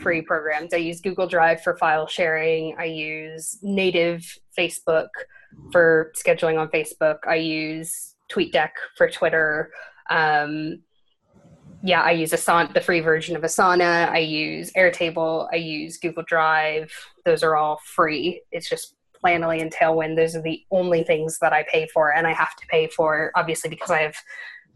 free 0.00 0.22
programs. 0.22 0.74
I 0.74 0.78
use 0.78 1.00
Google 1.00 1.26
Drive 1.26 1.62
for 1.62 1.76
file 1.76 2.06
sharing. 2.06 2.76
I 2.78 2.84
use 2.84 3.58
native 3.62 4.38
Facebook 4.56 5.08
for 5.72 6.12
scheduling 6.16 6.60
on 6.60 6.68
Facebook. 6.68 7.18
I 7.26 7.36
use 7.36 8.13
TweetDeck 8.32 8.70
for 8.96 9.08
Twitter. 9.08 9.70
Um, 10.10 10.82
yeah, 11.82 12.00
I 12.00 12.12
use 12.12 12.32
Asana, 12.32 12.72
the 12.72 12.80
free 12.80 13.00
version 13.00 13.36
of 13.36 13.42
Asana. 13.42 14.08
I 14.08 14.18
use 14.18 14.72
Airtable. 14.72 15.48
I 15.52 15.56
use 15.56 15.98
Google 15.98 16.24
Drive. 16.26 16.90
Those 17.26 17.42
are 17.42 17.56
all 17.56 17.78
free. 17.84 18.42
It's 18.50 18.68
just 18.68 18.94
Planoly 19.22 19.60
and 19.60 19.72
Tailwind. 19.72 20.16
Those 20.16 20.34
are 20.34 20.42
the 20.42 20.62
only 20.70 21.02
things 21.02 21.38
that 21.40 21.52
I 21.52 21.64
pay 21.70 21.86
for, 21.92 22.14
and 22.14 22.26
I 22.26 22.32
have 22.32 22.56
to 22.56 22.66
pay 22.68 22.88
for 22.88 23.32
obviously 23.34 23.70
because 23.70 23.90
I 23.90 24.00
have 24.00 24.16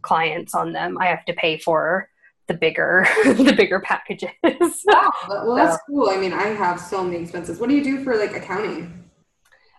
clients 0.03 0.55
on 0.55 0.73
them. 0.73 0.99
I 0.99 1.07
have 1.07 1.25
to 1.27 1.33
pay 1.33 1.59
for 1.59 2.09
the 2.47 2.55
bigger 2.55 3.07
the 3.25 3.55
bigger 3.57 3.81
packages. 3.81 4.31
wow, 4.87 5.11
well 5.29 5.55
that's 5.55 5.77
so. 5.77 5.81
cool. 5.87 6.11
I 6.11 6.17
mean, 6.17 6.33
I 6.33 6.49
have 6.49 6.81
so 6.81 7.05
many 7.05 7.23
expenses. 7.23 7.59
What 7.59 7.69
do 7.69 7.77
you 7.77 7.85
do 7.85 8.03
for 8.05 8.17
like 8.17 8.35
accounting? 8.35 8.98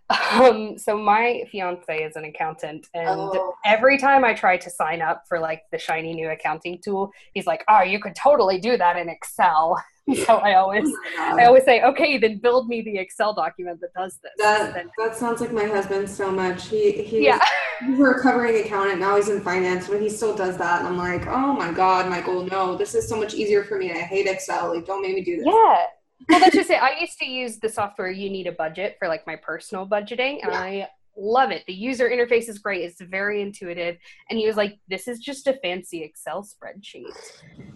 Um, 0.09 0.77
so 0.77 0.97
my 0.97 1.43
fiance 1.51 2.03
is 2.03 2.15
an 2.15 2.25
accountant, 2.25 2.87
and 2.93 3.07
oh. 3.09 3.53
every 3.63 3.97
time 3.97 4.23
I 4.23 4.33
try 4.33 4.57
to 4.57 4.69
sign 4.69 5.01
up 5.01 5.23
for 5.27 5.39
like 5.39 5.63
the 5.71 5.77
shiny 5.77 6.13
new 6.13 6.29
accounting 6.29 6.79
tool, 6.83 7.11
he's 7.33 7.45
like, 7.45 7.63
"Oh, 7.67 7.83
you 7.83 7.99
could 7.99 8.15
totally 8.15 8.59
do 8.59 8.75
that 8.77 8.97
in 8.97 9.07
Excel." 9.07 9.81
so 10.25 10.37
I 10.37 10.55
always, 10.55 10.87
oh 10.87 11.37
I 11.37 11.45
always 11.45 11.63
say, 11.63 11.83
"Okay, 11.83 12.17
then 12.17 12.39
build 12.39 12.67
me 12.67 12.81
the 12.81 12.97
Excel 12.97 13.35
document 13.35 13.81
that 13.81 13.93
does 13.93 14.17
this." 14.23 14.31
That 14.39 14.73
then, 14.73 14.89
that 14.97 15.15
sounds 15.15 15.41
like 15.41 15.51
my 15.51 15.65
husband 15.65 16.09
so 16.09 16.31
much. 16.31 16.67
He 16.67 17.03
he 17.03 17.25
yeah. 17.25 17.39
he's 17.79 17.99
a 17.99 18.03
recovering 18.03 18.65
accountant 18.65 18.99
now. 18.99 19.15
He's 19.15 19.29
in 19.29 19.41
finance, 19.41 19.87
but 19.87 20.01
he 20.01 20.09
still 20.09 20.35
does 20.35 20.57
that, 20.57 20.79
and 20.79 20.87
I'm 20.87 20.97
like, 20.97 21.27
"Oh 21.27 21.53
my 21.53 21.71
god, 21.71 22.09
Michael, 22.09 22.45
no! 22.45 22.75
This 22.75 22.95
is 22.95 23.07
so 23.07 23.15
much 23.15 23.35
easier 23.35 23.63
for 23.63 23.77
me. 23.77 23.91
I 23.91 23.99
hate 23.99 24.25
Excel. 24.25 24.73
Like, 24.73 24.87
don't 24.87 25.03
make 25.03 25.13
me 25.13 25.23
do 25.23 25.37
this." 25.37 25.45
Yeah 25.45 25.85
well, 26.27 26.39
that's 26.39 26.55
just 26.55 26.69
it. 26.69 26.81
I 26.81 26.99
used 26.99 27.17
to 27.19 27.25
use 27.25 27.59
the 27.59 27.69
software 27.69 28.11
You 28.11 28.29
Need 28.29 28.47
a 28.47 28.51
Budget 28.51 28.97
for 28.99 29.07
like 29.07 29.25
my 29.25 29.35
personal 29.35 29.87
budgeting, 29.87 30.39
and 30.43 30.51
yeah. 30.51 30.61
I 30.61 30.87
love 31.17 31.51
it. 31.51 31.63
The 31.67 31.73
user 31.73 32.09
interface 32.09 32.49
is 32.49 32.59
great. 32.59 32.83
It's 32.83 33.01
very 33.01 33.41
intuitive. 33.41 33.97
And 34.29 34.39
he 34.39 34.47
was 34.47 34.57
like, 34.57 34.79
"This 34.87 35.07
is 35.07 35.19
just 35.19 35.47
a 35.47 35.53
fancy 35.61 36.03
Excel 36.03 36.43
spreadsheet." 36.43 37.13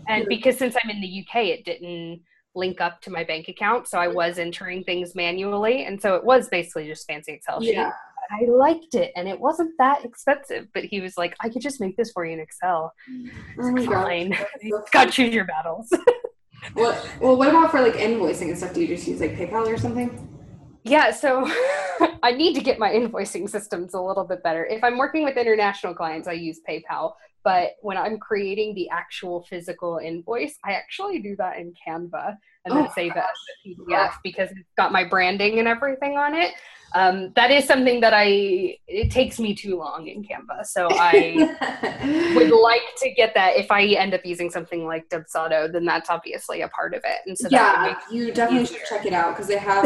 And 0.08 0.26
because 0.28 0.58
since 0.58 0.76
I'm 0.82 0.90
in 0.90 1.02
the 1.02 1.26
UK, 1.26 1.48
it 1.48 1.66
didn't 1.66 2.22
link 2.56 2.82
up 2.82 3.02
to 3.02 3.10
my 3.10 3.24
bank 3.24 3.48
account, 3.48 3.88
so 3.88 3.98
I 3.98 4.08
was 4.08 4.38
entering 4.38 4.84
things 4.84 5.16
manually, 5.16 5.86
and 5.86 6.02
so 6.02 6.16
it 6.16 6.24
was 6.24 6.50
basically 6.50 6.88
just 6.88 7.08
fancy 7.08 7.34
Excel 7.34 7.62
sheet. 7.62 7.74
Yeah. 7.74 7.92
I 8.32 8.46
liked 8.46 8.96
it, 8.96 9.12
and 9.16 9.28
it 9.28 9.40
wasn't 9.40 9.72
that 9.78 10.06
expensive. 10.06 10.68
But 10.74 10.86
he 10.86 11.02
was 11.02 11.18
like, 11.18 11.36
"I 11.42 11.50
could 11.50 11.62
just 11.62 11.82
make 11.82 11.98
this 11.98 12.12
for 12.12 12.26
you 12.26 12.34
in 12.34 12.40
Excel." 12.40 12.94
Oh 13.60 13.86
fine. 13.86 14.38
So 14.70 14.84
Got 14.92 15.06
to 15.06 15.12
choose 15.12 15.34
your 15.34 15.46
battles. 15.46 15.92
Well, 16.76 17.06
well, 17.20 17.38
what 17.38 17.50
about 17.50 17.72
for 17.72 17.82
like 17.82 17.96
invoicing 17.96 18.50
and 18.50 18.58
stuff? 18.58 18.74
Do 18.74 18.82
you 18.82 18.88
just 18.88 19.08
use 19.08 19.20
like 19.20 19.36
PayPal 19.36 19.68
or 19.68 19.78
something? 19.78 20.30
Yeah, 20.84 21.12
so 21.12 21.50
I 22.24 22.32
need 22.32 22.56
to 22.56 22.62
get 22.62 22.80
my 22.80 22.90
invoicing 22.90 23.50
systems 23.50 23.94
a 23.94 24.02
little 24.02 24.26
bit 24.26 24.44
better. 24.44 24.66
If 24.66 24.84
I'm 24.84 24.98
working 24.98 25.24
with 25.24 25.38
international 25.38 25.94
clients, 25.94 26.28
I 26.28 26.34
use 26.34 26.60
PayPal. 26.68 27.14
But 27.44 27.72
when 27.82 27.98
I'm 27.98 28.18
creating 28.20 28.74
the 28.74 28.90
actual 28.90 29.44
physical 29.50 29.98
invoice, 29.98 30.58
I 30.64 30.74
actually 30.74 31.20
do 31.20 31.36
that 31.38 31.58
in 31.58 31.74
Canva 31.86 32.38
and 32.66 32.76
then 32.76 32.88
oh, 32.88 32.92
save 32.96 33.12
it 33.12 33.18
as 33.18 33.26
a 33.66 33.70
PDF 33.70 34.14
because 34.24 34.50
it's 34.52 34.74
got 34.78 34.94
my 34.94 35.04
branding 35.04 35.60
and 35.60 35.68
everything 35.68 36.18
on 36.18 36.34
it 36.34 36.54
um, 36.96 37.32
that 37.36 37.50
is 37.50 37.66
something 37.66 38.02
that 38.02 38.14
I 38.14 38.78
it 38.88 39.10
takes 39.10 39.40
me 39.40 39.56
too 39.56 39.78
long 39.78 40.08
in 40.08 40.24
Canva. 40.24 40.66
So 40.66 40.88
I 40.92 42.34
would 42.36 42.52
like 42.52 42.82
to 42.98 43.12
get 43.12 43.34
that. 43.34 43.56
If 43.56 43.72
I 43.72 43.86
end 43.86 44.14
up 44.14 44.26
using 44.26 44.52
something 44.52 44.86
like 44.86 45.10
Dubsado, 45.10 45.72
then 45.72 45.86
that's 45.86 46.10
obviously 46.10 46.62
a 46.62 46.68
part 46.70 46.94
of 46.94 47.02
it. 47.04 47.20
And 47.26 47.38
so 47.38 47.48
yeah, 47.50 47.96
you 48.12 48.32
definitely 48.32 48.68
should 48.68 48.86
check 48.88 49.06
it 49.06 49.14
out 49.14 49.36
because 49.36 49.48
they 49.48 49.58
have 49.58 49.86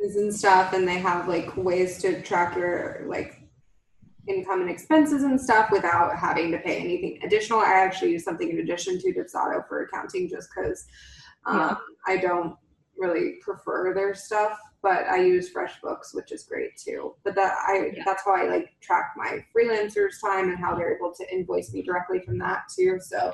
and 0.00 0.34
stuff, 0.34 0.72
and 0.72 0.88
they 0.88 0.98
have 0.98 1.28
like 1.28 1.54
ways 1.56 2.00
to 2.02 2.22
track 2.22 2.56
your 2.56 3.04
like 3.06 3.42
income 4.26 4.60
and 4.60 4.70
expenses 4.70 5.22
and 5.22 5.40
stuff 5.40 5.70
without 5.70 6.16
having 6.16 6.50
to 6.52 6.58
pay 6.58 6.78
anything 6.78 7.18
additional. 7.24 7.60
I 7.60 7.72
actually 7.72 8.12
use 8.12 8.24
something 8.24 8.48
in 8.48 8.60
addition 8.60 8.98
to 9.00 9.12
Dubsado 9.12 9.66
for 9.68 9.82
accounting 9.82 10.28
just 10.28 10.48
because 10.54 10.86
um, 11.46 11.58
yeah. 11.58 11.76
I 12.06 12.16
don't 12.16 12.56
really 12.96 13.34
prefer 13.42 13.94
their 13.94 14.14
stuff 14.14 14.58
but 14.82 15.06
I 15.08 15.20
use 15.20 15.52
FreshBooks, 15.52 16.14
which 16.14 16.32
is 16.32 16.44
great 16.44 16.76
too. 16.76 17.14
But 17.24 17.34
that 17.34 17.54
I 17.66 17.90
yeah. 17.94 18.02
that's 18.04 18.24
how 18.24 18.34
I 18.34 18.48
like 18.48 18.68
track 18.80 19.12
my 19.16 19.44
freelancers' 19.54 20.20
time 20.20 20.50
and 20.50 20.58
how 20.58 20.74
they're 20.74 20.94
able 20.94 21.12
to 21.14 21.34
invoice 21.34 21.72
me 21.72 21.82
directly 21.82 22.20
from 22.20 22.38
that 22.38 22.62
too. 22.74 22.98
So 23.00 23.32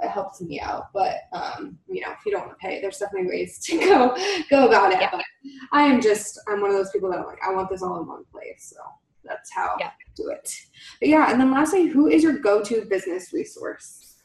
it 0.00 0.08
helps 0.08 0.40
me 0.40 0.60
out. 0.60 0.92
But 0.94 1.16
um, 1.32 1.78
you 1.88 2.00
know, 2.00 2.12
if 2.12 2.18
you 2.24 2.32
don't 2.32 2.46
want 2.46 2.58
to 2.58 2.66
pay, 2.66 2.80
there's 2.80 2.98
definitely 2.98 3.28
ways 3.28 3.58
to 3.64 3.78
go 3.80 4.16
go 4.50 4.68
about 4.68 4.92
it. 4.92 5.00
Yeah. 5.00 5.10
But 5.12 5.24
I 5.72 5.82
am 5.82 6.00
just 6.00 6.40
I'm 6.48 6.60
one 6.60 6.70
of 6.70 6.76
those 6.76 6.90
people 6.90 7.10
that 7.10 7.18
I'm 7.20 7.26
like, 7.26 7.38
I 7.46 7.52
want 7.52 7.68
this 7.68 7.82
all 7.82 8.00
in 8.00 8.06
one 8.06 8.24
place. 8.32 8.72
So 8.74 8.82
that's 9.24 9.52
how 9.52 9.76
yeah. 9.78 9.88
I 9.88 9.92
do 10.16 10.30
it. 10.30 10.50
But 11.00 11.08
yeah, 11.08 11.30
and 11.30 11.40
then 11.40 11.52
lastly, 11.52 11.86
who 11.86 12.08
is 12.08 12.22
your 12.22 12.38
go-to 12.38 12.86
business 12.86 13.32
resource? 13.32 14.16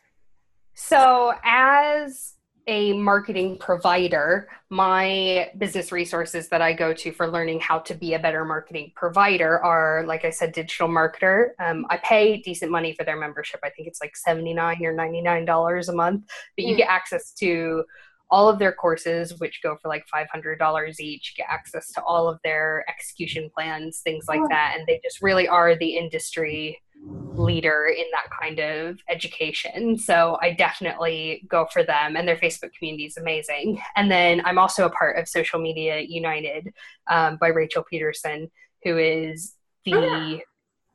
So 0.76 1.34
as 1.44 2.36
a 2.68 2.94
marketing 2.94 3.58
provider, 3.58 4.48
my 4.70 5.52
business 5.58 5.92
resources 5.92 6.50
that 6.50 6.62
I 6.62 6.74
go 6.74 6.94
to 6.94 7.12
for 7.12 7.28
learning 7.28 7.60
how 7.60 7.80
to 7.80 7.94
be 7.94 8.14
a 8.14 8.20
better 8.20 8.46
marketing 8.46 8.92
provider 8.96 9.64
are, 9.64 10.04
like 10.06 10.26
I 10.26 10.30
said, 10.30 10.54
Digital 10.54 10.88
Marketer. 10.88 11.50
Um, 11.60 11.86
I 11.90 11.98
pay 11.98 12.38
decent 12.38 12.72
money 12.72 12.94
for 12.94 13.04
their 13.04 13.18
membership. 13.18 13.60
I 13.64 13.70
think 13.70 13.88
it's 13.88 14.02
like 14.02 14.16
79 14.16 14.86
or 14.86 14.94
$99 14.94 15.90
a 15.90 15.94
month, 15.94 16.24
but 16.56 16.66
you 16.66 16.76
mm. 16.76 16.78
get 16.78 16.90
access 16.90 17.34
to 17.34 17.84
all 18.32 18.50
of 18.50 18.58
their 18.58 18.72
courses, 18.72 19.40
which 19.40 19.62
go 19.62 19.78
for 19.82 19.90
like 19.90 20.06
$500 20.14 21.00
each, 21.00 21.36
get 21.38 21.46
access 21.50 21.92
to 21.92 22.04
all 22.04 22.28
of 22.28 22.40
their 22.44 22.84
execution 22.90 23.50
plans, 23.54 24.00
things 24.00 24.26
like 24.28 24.42
that. 24.50 24.76
And 24.76 24.88
they 24.88 25.00
just 25.04 25.22
really 25.22 25.48
are 25.48 25.76
the 25.76 25.98
industry 25.98 26.82
leader 27.06 27.86
in 27.86 28.06
that 28.12 28.30
kind 28.40 28.60
of 28.60 29.00
education. 29.10 29.98
So 29.98 30.38
I 30.42 30.52
definitely 30.52 31.46
go 31.48 31.68
for 31.72 31.84
them, 31.84 32.16
and 32.16 32.28
their 32.28 32.38
Facebook 32.38 32.74
community 32.78 33.06
is 33.06 33.18
amazing. 33.18 33.82
And 33.96 34.10
then 34.10 34.42
I'm 34.46 34.58
also 34.58 34.86
a 34.86 34.90
part 34.90 35.18
of 35.18 35.28
Social 35.28 35.60
Media 35.60 36.00
United 36.00 36.74
um, 37.10 37.38
by 37.38 37.48
Rachel 37.48 37.84
Pedersen, 37.90 38.50
who 38.84 38.98
is 38.98 39.56
the 39.86 39.96
oh, 39.96 40.28
yeah. 40.28 40.40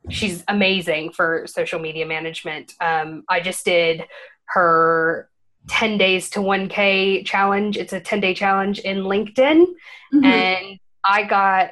she's 0.09 0.43
amazing 0.47 1.11
for 1.11 1.45
social 1.47 1.79
media 1.79 2.05
management. 2.05 2.73
Um, 2.81 3.23
I 3.29 3.39
just 3.39 3.65
did 3.65 4.03
her 4.45 5.29
10 5.67 5.97
days 5.97 6.29
to 6.31 6.39
1K 6.39 7.25
challenge. 7.25 7.77
It's 7.77 7.93
a 7.93 7.99
10 7.99 8.19
day 8.19 8.33
challenge 8.33 8.79
in 8.79 8.99
LinkedIn, 8.99 9.65
mm-hmm. 9.65 10.23
and 10.23 10.79
I 11.03 11.23
got 11.23 11.71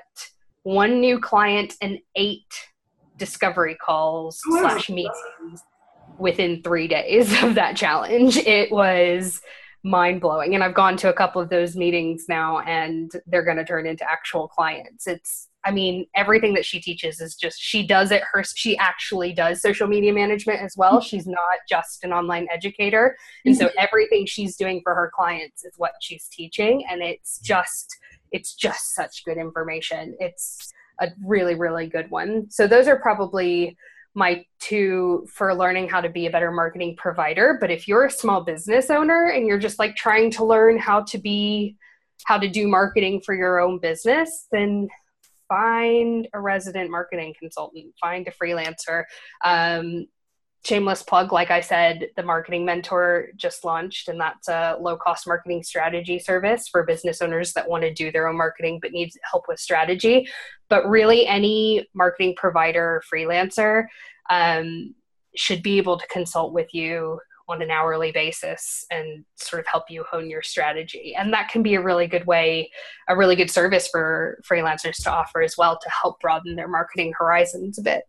one 0.63 0.99
new 0.99 1.19
client 1.19 1.75
and 1.81 1.99
eight 2.15 2.67
discovery 3.17 3.75
calls 3.75 4.39
oh, 4.49 4.61
slash 4.61 4.89
meetings 4.89 5.63
within 6.17 6.61
three 6.63 6.87
days 6.87 7.31
of 7.43 7.55
that 7.55 7.75
challenge. 7.75 8.37
It 8.37 8.71
was 8.71 9.41
mind 9.83 10.21
blowing. 10.21 10.53
And 10.53 10.63
I've 10.63 10.73
gone 10.73 10.97
to 10.97 11.09
a 11.09 11.13
couple 11.13 11.41
of 11.41 11.49
those 11.49 11.75
meetings 11.75 12.25
now 12.27 12.59
and 12.59 13.11
they're 13.25 13.43
going 13.43 13.57
to 13.57 13.65
turn 13.65 13.85
into 13.87 14.09
actual 14.09 14.47
clients. 14.47 15.07
It's, 15.07 15.47
I 15.65 15.71
mean, 15.71 16.07
everything 16.15 16.53
that 16.55 16.65
she 16.65 16.79
teaches 16.79 17.19
is 17.19 17.35
just, 17.35 17.61
she 17.61 17.85
does 17.85 18.11
it 18.11 18.21
her, 18.31 18.43
she 18.43 18.77
actually 18.77 19.33
does 19.33 19.61
social 19.61 19.87
media 19.87 20.13
management 20.13 20.61
as 20.61 20.75
well. 20.77 20.93
Mm-hmm. 20.93 21.07
She's 21.07 21.27
not 21.27 21.59
just 21.69 22.03
an 22.03 22.11
online 22.11 22.47
educator. 22.51 23.17
And 23.45 23.55
so 23.55 23.65
mm-hmm. 23.65 23.77
everything 23.79 24.25
she's 24.25 24.55
doing 24.55 24.81
for 24.83 24.95
her 24.95 25.11
clients 25.13 25.63
is 25.63 25.73
what 25.77 25.91
she's 26.01 26.27
teaching. 26.27 26.83
And 26.89 27.01
it's 27.01 27.39
just, 27.39 27.97
it's 28.31 28.55
just 28.55 28.95
such 28.95 29.23
good 29.25 29.37
information. 29.37 30.15
It's, 30.19 30.73
a 30.99 31.09
really, 31.23 31.55
really 31.55 31.87
good 31.87 32.09
one. 32.09 32.49
So 32.49 32.67
those 32.67 32.87
are 32.87 32.99
probably 32.99 33.77
my 34.13 34.43
two 34.59 35.27
for 35.31 35.53
learning 35.53 35.87
how 35.87 36.01
to 36.01 36.09
be 36.09 36.25
a 36.25 36.31
better 36.31 36.51
marketing 36.51 36.95
provider. 36.97 37.57
But 37.61 37.69
if 37.69 37.87
you're 37.87 38.05
a 38.05 38.11
small 38.11 38.43
business 38.43 38.89
owner 38.89 39.27
and 39.27 39.45
you're 39.45 39.59
just 39.59 39.77
like 39.77 39.95
trying 39.95 40.31
to 40.31 40.43
learn 40.43 40.79
how 40.79 41.03
to 41.03 41.17
be, 41.19 41.77
how 42.25 42.39
to 42.39 42.47
do 42.47 42.67
marketing 42.67 43.21
for 43.23 43.35
your 43.35 43.59
own 43.59 43.77
business, 43.79 44.47
then 44.51 44.87
find 45.47 46.27
a 46.33 46.39
resident 46.39 46.89
marketing 46.89 47.35
consultant, 47.39 47.93
find 48.01 48.27
a 48.27 48.31
freelancer. 48.31 49.03
Um, 49.45 50.07
shameless 50.67 51.01
plug 51.01 51.31
like 51.31 51.49
i 51.49 51.61
said 51.61 52.09
the 52.17 52.23
marketing 52.23 52.65
mentor 52.65 53.29
just 53.37 53.63
launched 53.63 54.09
and 54.09 54.19
that's 54.19 54.49
a 54.49 54.75
low 54.81 54.97
cost 54.97 55.25
marketing 55.25 55.63
strategy 55.63 56.19
service 56.19 56.67
for 56.67 56.83
business 56.83 57.21
owners 57.21 57.53
that 57.53 57.69
want 57.69 57.83
to 57.83 57.93
do 57.93 58.11
their 58.11 58.27
own 58.27 58.37
marketing 58.37 58.79
but 58.81 58.91
needs 58.91 59.17
help 59.29 59.45
with 59.47 59.59
strategy. 59.59 60.27
But 60.69 60.87
really 60.87 61.25
any 61.27 61.87
marketing 61.93 62.35
provider 62.35 63.01
freelancer 63.11 63.85
um, 64.29 64.93
should 65.35 65.63
be 65.63 65.77
able 65.77 65.97
to 65.97 66.07
consult 66.07 66.53
with 66.53 66.73
you 66.73 67.19
on 67.49 67.61
an 67.61 67.71
hourly 67.71 68.11
basis 68.11 68.85
and 68.91 69.23
sort 69.35 69.61
of 69.61 69.67
help 69.67 69.85
you 69.89 70.03
hone 70.11 70.29
your 70.29 70.41
strategy. 70.41 71.15
And 71.15 71.31
that 71.31 71.47
can 71.47 71.63
be 71.63 71.75
a 71.75 71.81
really 71.81 72.07
good 72.07 72.27
way 72.27 72.69
a 73.07 73.15
really 73.15 73.37
good 73.37 73.49
service 73.49 73.87
for 73.87 74.41
freelancers 74.49 75.01
to 75.03 75.11
offer 75.11 75.41
as 75.41 75.55
well 75.57 75.79
to 75.79 75.89
help 75.89 76.19
broaden 76.19 76.55
their 76.55 76.67
marketing 76.67 77.13
horizons 77.17 77.79
a 77.79 77.81
bit 77.81 78.03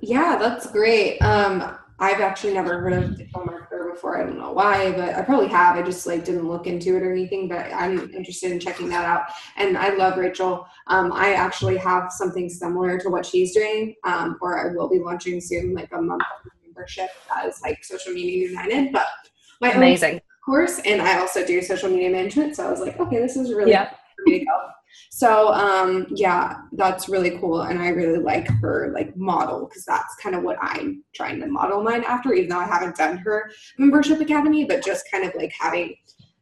yeah, 0.00 0.36
that's 0.38 0.70
great. 0.70 1.18
Um, 1.20 1.76
I've 1.98 2.20
actually 2.20 2.52
never 2.52 2.78
heard 2.80 2.92
of 2.92 3.16
digital 3.16 3.42
marketer 3.42 3.92
before. 3.92 4.20
I 4.20 4.24
don't 4.24 4.38
know 4.38 4.52
why, 4.52 4.92
but 4.92 5.14
I 5.14 5.22
probably 5.22 5.48
have. 5.48 5.76
I 5.76 5.82
just 5.82 6.06
like 6.06 6.24
didn't 6.24 6.46
look 6.46 6.66
into 6.66 6.94
it 6.96 7.02
or 7.02 7.10
anything. 7.10 7.48
But 7.48 7.72
I'm 7.72 8.10
interested 8.12 8.52
in 8.52 8.60
checking 8.60 8.88
that 8.90 9.06
out. 9.06 9.28
And 9.56 9.78
I 9.78 9.94
love 9.94 10.18
Rachel. 10.18 10.66
Um, 10.88 11.10
I 11.12 11.32
actually 11.32 11.78
have 11.78 12.12
something 12.12 12.50
similar 12.50 12.98
to 12.98 13.08
what 13.08 13.24
she's 13.24 13.54
doing, 13.54 13.94
um, 14.04 14.36
or 14.42 14.68
I 14.68 14.74
will 14.74 14.88
be 14.88 14.98
launching 14.98 15.40
soon, 15.40 15.74
like 15.74 15.90
a 15.92 16.02
month 16.02 16.22
membership 16.62 17.08
as 17.34 17.60
like 17.62 17.82
Social 17.82 18.12
Media 18.12 18.50
United. 18.50 18.92
But 18.92 19.06
my 19.60 19.70
amazing 19.70 20.20
course, 20.44 20.80
and 20.84 21.02
I 21.02 21.18
also 21.18 21.44
do 21.44 21.60
social 21.60 21.90
media 21.90 22.10
management. 22.10 22.56
So 22.56 22.66
I 22.66 22.70
was 22.70 22.80
like, 22.80 22.98
okay, 23.00 23.18
this 23.18 23.36
is 23.36 23.52
really 23.52 23.72
yeah. 23.72 23.90
for 23.90 24.22
me 24.26 24.38
to 24.38 24.44
go. 24.44 24.68
So 25.10 25.52
um, 25.52 26.06
yeah, 26.10 26.56
that's 26.72 27.08
really 27.08 27.38
cool, 27.38 27.62
and 27.62 27.80
I 27.80 27.88
really 27.88 28.18
like 28.18 28.48
her 28.60 28.92
like 28.94 29.16
model 29.16 29.66
because 29.66 29.84
that's 29.84 30.14
kind 30.16 30.34
of 30.34 30.42
what 30.42 30.58
I'm 30.60 31.04
trying 31.14 31.40
to 31.40 31.46
model 31.46 31.82
mine 31.82 32.04
after. 32.04 32.32
Even 32.32 32.50
though 32.50 32.58
I 32.58 32.66
haven't 32.66 32.96
done 32.96 33.18
her 33.18 33.50
membership 33.78 34.20
academy, 34.20 34.64
but 34.64 34.84
just 34.84 35.10
kind 35.10 35.24
of 35.24 35.34
like 35.34 35.52
having 35.58 35.96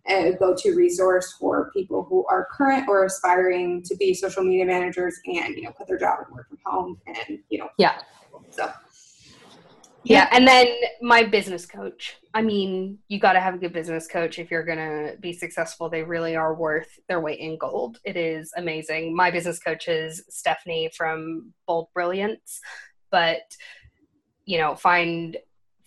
a 0.06 0.32
go-to 0.38 0.74
resource 0.74 1.34
for 1.38 1.70
people 1.72 2.04
who 2.04 2.26
are 2.26 2.48
current 2.52 2.88
or 2.88 3.04
aspiring 3.04 3.82
to 3.82 3.96
be 3.96 4.12
social 4.12 4.44
media 4.44 4.66
managers 4.66 5.18
and 5.26 5.54
you 5.56 5.62
know 5.62 5.70
quit 5.70 5.88
their 5.88 5.98
job 5.98 6.18
and 6.24 6.34
work 6.34 6.48
from 6.48 6.58
home 6.66 7.00
and 7.06 7.38
you 7.48 7.58
know 7.58 7.68
yeah 7.78 8.00
so 8.50 8.70
yeah. 10.04 10.28
And 10.32 10.46
then 10.46 10.66
my 11.00 11.24
business 11.24 11.66
coach. 11.66 12.16
I 12.34 12.42
mean, 12.42 12.98
you 13.08 13.18
got 13.18 13.34
to 13.34 13.40
have 13.40 13.54
a 13.54 13.58
good 13.58 13.72
business 13.72 14.06
coach 14.06 14.38
if 14.38 14.50
you're 14.50 14.64
going 14.64 14.78
to 14.78 15.16
be 15.18 15.32
successful. 15.32 15.88
They 15.88 16.02
really 16.02 16.36
are 16.36 16.54
worth 16.54 16.98
their 17.08 17.20
weight 17.20 17.40
in 17.40 17.56
gold. 17.58 17.98
It 18.04 18.16
is 18.16 18.52
amazing. 18.56 19.14
My 19.16 19.30
business 19.30 19.58
coach 19.58 19.88
is 19.88 20.24
Stephanie 20.28 20.90
from 20.96 21.52
Bold 21.66 21.88
Brilliance, 21.94 22.60
but 23.10 23.42
you 24.44 24.58
know, 24.58 24.74
find 24.74 25.38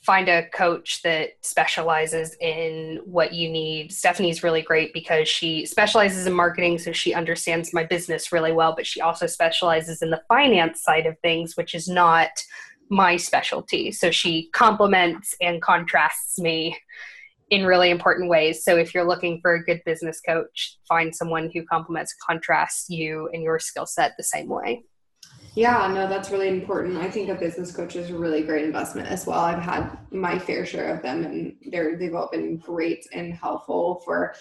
find 0.08 0.30
a 0.30 0.48
coach 0.52 1.02
that 1.02 1.32
specializes 1.42 2.34
in 2.40 3.02
what 3.04 3.34
you 3.34 3.50
need. 3.50 3.92
Stephanie's 3.92 4.42
really 4.42 4.62
great 4.62 4.94
because 4.94 5.28
she 5.28 5.66
specializes 5.66 6.26
in 6.26 6.32
marketing, 6.32 6.78
so 6.78 6.94
she 6.94 7.14
understands 7.14 7.74
my 7.74 7.84
business 7.84 8.32
really 8.32 8.54
well, 8.54 8.74
but 8.74 8.88
she 8.88 9.02
also 9.02 9.28
specializes 9.28 10.02
in 10.02 10.10
the 10.10 10.22
finance 10.30 10.82
side 10.82 11.06
of 11.06 11.20
things, 11.20 11.58
which 11.58 11.76
is 11.76 11.90
not 11.90 12.30
my 12.90 13.18
specialty. 13.18 13.92
So 13.92 14.12
she 14.12 14.50
complements 14.54 15.36
and 15.42 15.62
contrasts 15.62 16.40
me 16.40 16.78
in 17.50 17.66
really 17.66 17.90
important 17.90 18.30
ways. 18.30 18.64
So 18.64 18.76
if 18.78 18.94
you're 18.94 19.08
looking 19.08 19.40
for 19.42 19.56
a 19.56 19.64
good 19.64 19.82
business 19.86 20.20
coach, 20.20 20.78
find 20.88 21.16
someone 21.16 21.50
who 21.54 21.64
complements, 21.66 22.14
contrasts 22.26 22.90
you 22.90 23.30
and 23.34 23.42
your 23.42 23.60
skill 23.60 23.86
set 23.86 24.14
the 24.18 24.24
same 24.24 24.50
way. 24.50 24.84
Yeah, 25.56 25.92
no, 25.92 26.08
that's 26.08 26.30
really 26.30 26.50
important. 26.50 26.98
I 26.98 27.10
think 27.10 27.30
a 27.30 27.36
business 27.36 27.76
coach 27.76 27.96
is 27.96 28.12
a 28.12 28.18
really 28.18 28.44
great 28.44 28.66
investment 28.66 29.08
as 29.08 29.26
well. 29.26 29.40
I've 29.40 29.62
had 29.62 29.98
my 30.12 30.38
fair 30.38 30.66
share 30.66 30.94
of 30.94 31.02
them 31.02 31.26
and 31.26 31.56
they're 31.72 31.98
they've 31.98 32.14
all 32.14 32.30
been 32.32 32.58
great 32.58 33.08
and 33.12 33.34
helpful 33.34 34.02
for, 34.06 34.36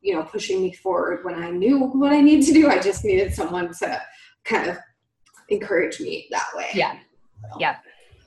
you 0.00 0.14
know, 0.14 0.22
pushing 0.22 0.62
me 0.62 0.72
forward 0.72 1.24
when 1.24 1.34
I 1.34 1.50
knew 1.50 1.78
what 1.86 2.12
I 2.12 2.20
need 2.20 2.44
to 2.44 2.52
do. 2.52 2.68
I 2.68 2.78
just 2.78 3.04
needed 3.04 3.34
someone 3.34 3.72
to 3.80 4.00
kind 4.44 4.70
of 4.70 4.78
encourage 5.48 5.98
me 5.98 6.28
that 6.30 6.46
way. 6.54 6.68
Yeah. 6.74 6.98
Yeah 7.58 7.76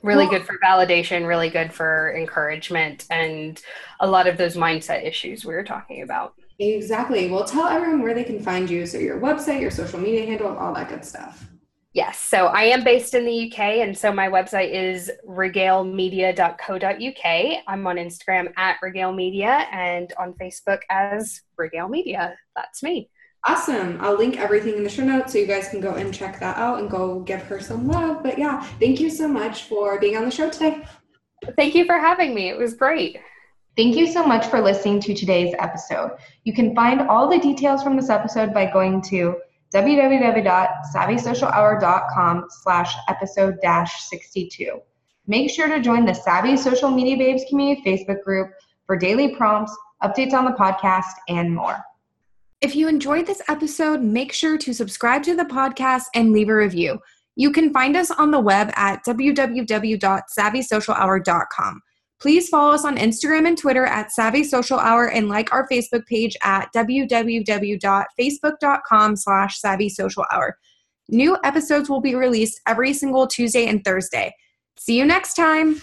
really 0.04 0.26
well, 0.26 0.38
good 0.38 0.46
for 0.46 0.58
validation, 0.62 1.26
really 1.26 1.48
good 1.48 1.72
for 1.72 2.14
encouragement, 2.16 3.06
and 3.10 3.60
a 4.00 4.06
lot 4.06 4.26
of 4.26 4.36
those 4.36 4.56
mindset 4.56 5.04
issues 5.04 5.44
we 5.44 5.54
were 5.54 5.64
talking 5.64 6.02
about. 6.02 6.34
Exactly. 6.58 7.30
Well, 7.30 7.44
tell 7.44 7.66
everyone 7.66 8.02
where 8.02 8.14
they 8.14 8.24
can 8.24 8.40
find 8.40 8.70
you. 8.70 8.86
So, 8.86 8.98
your 8.98 9.18
website, 9.18 9.60
your 9.60 9.70
social 9.70 9.98
media 9.98 10.26
handle, 10.26 10.56
all 10.56 10.74
that 10.74 10.88
good 10.88 11.04
stuff. 11.04 11.48
Yes. 11.94 12.18
So, 12.18 12.46
I 12.46 12.64
am 12.64 12.84
based 12.84 13.14
in 13.14 13.24
the 13.24 13.50
UK, 13.50 13.58
and 13.58 13.96
so 13.96 14.12
my 14.12 14.28
website 14.28 14.72
is 14.72 15.10
regalemedia.co.uk. 15.26 17.62
I'm 17.66 17.86
on 17.86 17.96
Instagram 17.96 18.52
at 18.56 18.76
regalemedia 18.84 19.66
and 19.72 20.12
on 20.18 20.34
Facebook 20.34 20.80
as 20.90 21.40
Regale 21.56 21.88
Media. 21.88 22.36
That's 22.54 22.82
me. 22.82 23.08
Awesome. 23.46 23.98
I'll 24.00 24.16
link 24.16 24.38
everything 24.38 24.76
in 24.76 24.84
the 24.84 24.88
show 24.88 25.04
notes 25.04 25.32
so 25.32 25.38
you 25.38 25.46
guys 25.46 25.68
can 25.68 25.80
go 25.80 25.94
and 25.94 26.14
check 26.14 26.40
that 26.40 26.56
out 26.56 26.78
and 26.78 26.90
go 26.90 27.20
give 27.20 27.42
her 27.42 27.60
some 27.60 27.86
love. 27.86 28.22
But 28.22 28.38
yeah, 28.38 28.62
thank 28.80 29.00
you 29.00 29.10
so 29.10 29.28
much 29.28 29.64
for 29.64 30.00
being 30.00 30.16
on 30.16 30.24
the 30.24 30.30
show 30.30 30.48
today. 30.48 30.82
Thank 31.56 31.74
you 31.74 31.84
for 31.84 31.98
having 31.98 32.34
me. 32.34 32.48
It 32.48 32.56
was 32.56 32.72
great. 32.72 33.18
Thank 33.76 33.96
you 33.96 34.06
so 34.06 34.24
much 34.24 34.46
for 34.46 34.62
listening 34.62 35.00
to 35.00 35.14
today's 35.14 35.54
episode. 35.58 36.12
You 36.44 36.54
can 36.54 36.74
find 36.74 37.02
all 37.02 37.28
the 37.28 37.38
details 37.38 37.82
from 37.82 37.96
this 37.96 38.08
episode 38.08 38.54
by 38.54 38.70
going 38.70 39.02
to 39.10 39.36
www.savvysocialhour.com 39.74 42.44
slash 42.62 42.94
episode 43.08 43.58
dash 43.60 44.04
62. 44.04 44.78
Make 45.26 45.50
sure 45.50 45.68
to 45.68 45.80
join 45.80 46.06
the 46.06 46.14
Savvy 46.14 46.56
Social 46.56 46.90
Media 46.90 47.16
Babes 47.16 47.42
community 47.48 47.82
Facebook 47.84 48.22
group 48.22 48.52
for 48.86 48.96
daily 48.96 49.34
prompts, 49.34 49.76
updates 50.02 50.32
on 50.32 50.44
the 50.44 50.52
podcast, 50.52 51.12
and 51.28 51.52
more. 51.54 51.84
If 52.64 52.74
you 52.74 52.88
enjoyed 52.88 53.26
this 53.26 53.42
episode, 53.46 54.00
make 54.00 54.32
sure 54.32 54.56
to 54.56 54.72
subscribe 54.72 55.22
to 55.24 55.36
the 55.36 55.44
podcast 55.44 56.04
and 56.14 56.32
leave 56.32 56.48
a 56.48 56.54
review. 56.54 56.98
You 57.36 57.52
can 57.52 57.74
find 57.74 57.94
us 57.94 58.10
on 58.10 58.30
the 58.30 58.40
web 58.40 58.72
at 58.74 59.04
www.savvysocialhour.com. 59.04 61.82
Please 62.22 62.48
follow 62.48 62.72
us 62.72 62.86
on 62.86 62.96
Instagram 62.96 63.46
and 63.46 63.58
Twitter 63.58 63.84
at 63.84 64.12
Savvy 64.12 64.42
Social 64.42 64.78
Hour 64.78 65.10
and 65.10 65.28
like 65.28 65.52
our 65.52 65.68
Facebook 65.68 66.06
page 66.06 66.38
at 66.42 66.70
www.facebook.com 66.74 69.16
slash 69.16 69.60
Savvy 69.60 69.90
Social 69.90 70.24
Hour. 70.32 70.56
New 71.10 71.36
episodes 71.44 71.90
will 71.90 72.00
be 72.00 72.14
released 72.14 72.62
every 72.66 72.94
single 72.94 73.26
Tuesday 73.26 73.66
and 73.66 73.84
Thursday. 73.84 74.34
See 74.78 74.96
you 74.96 75.04
next 75.04 75.34
time. 75.34 75.82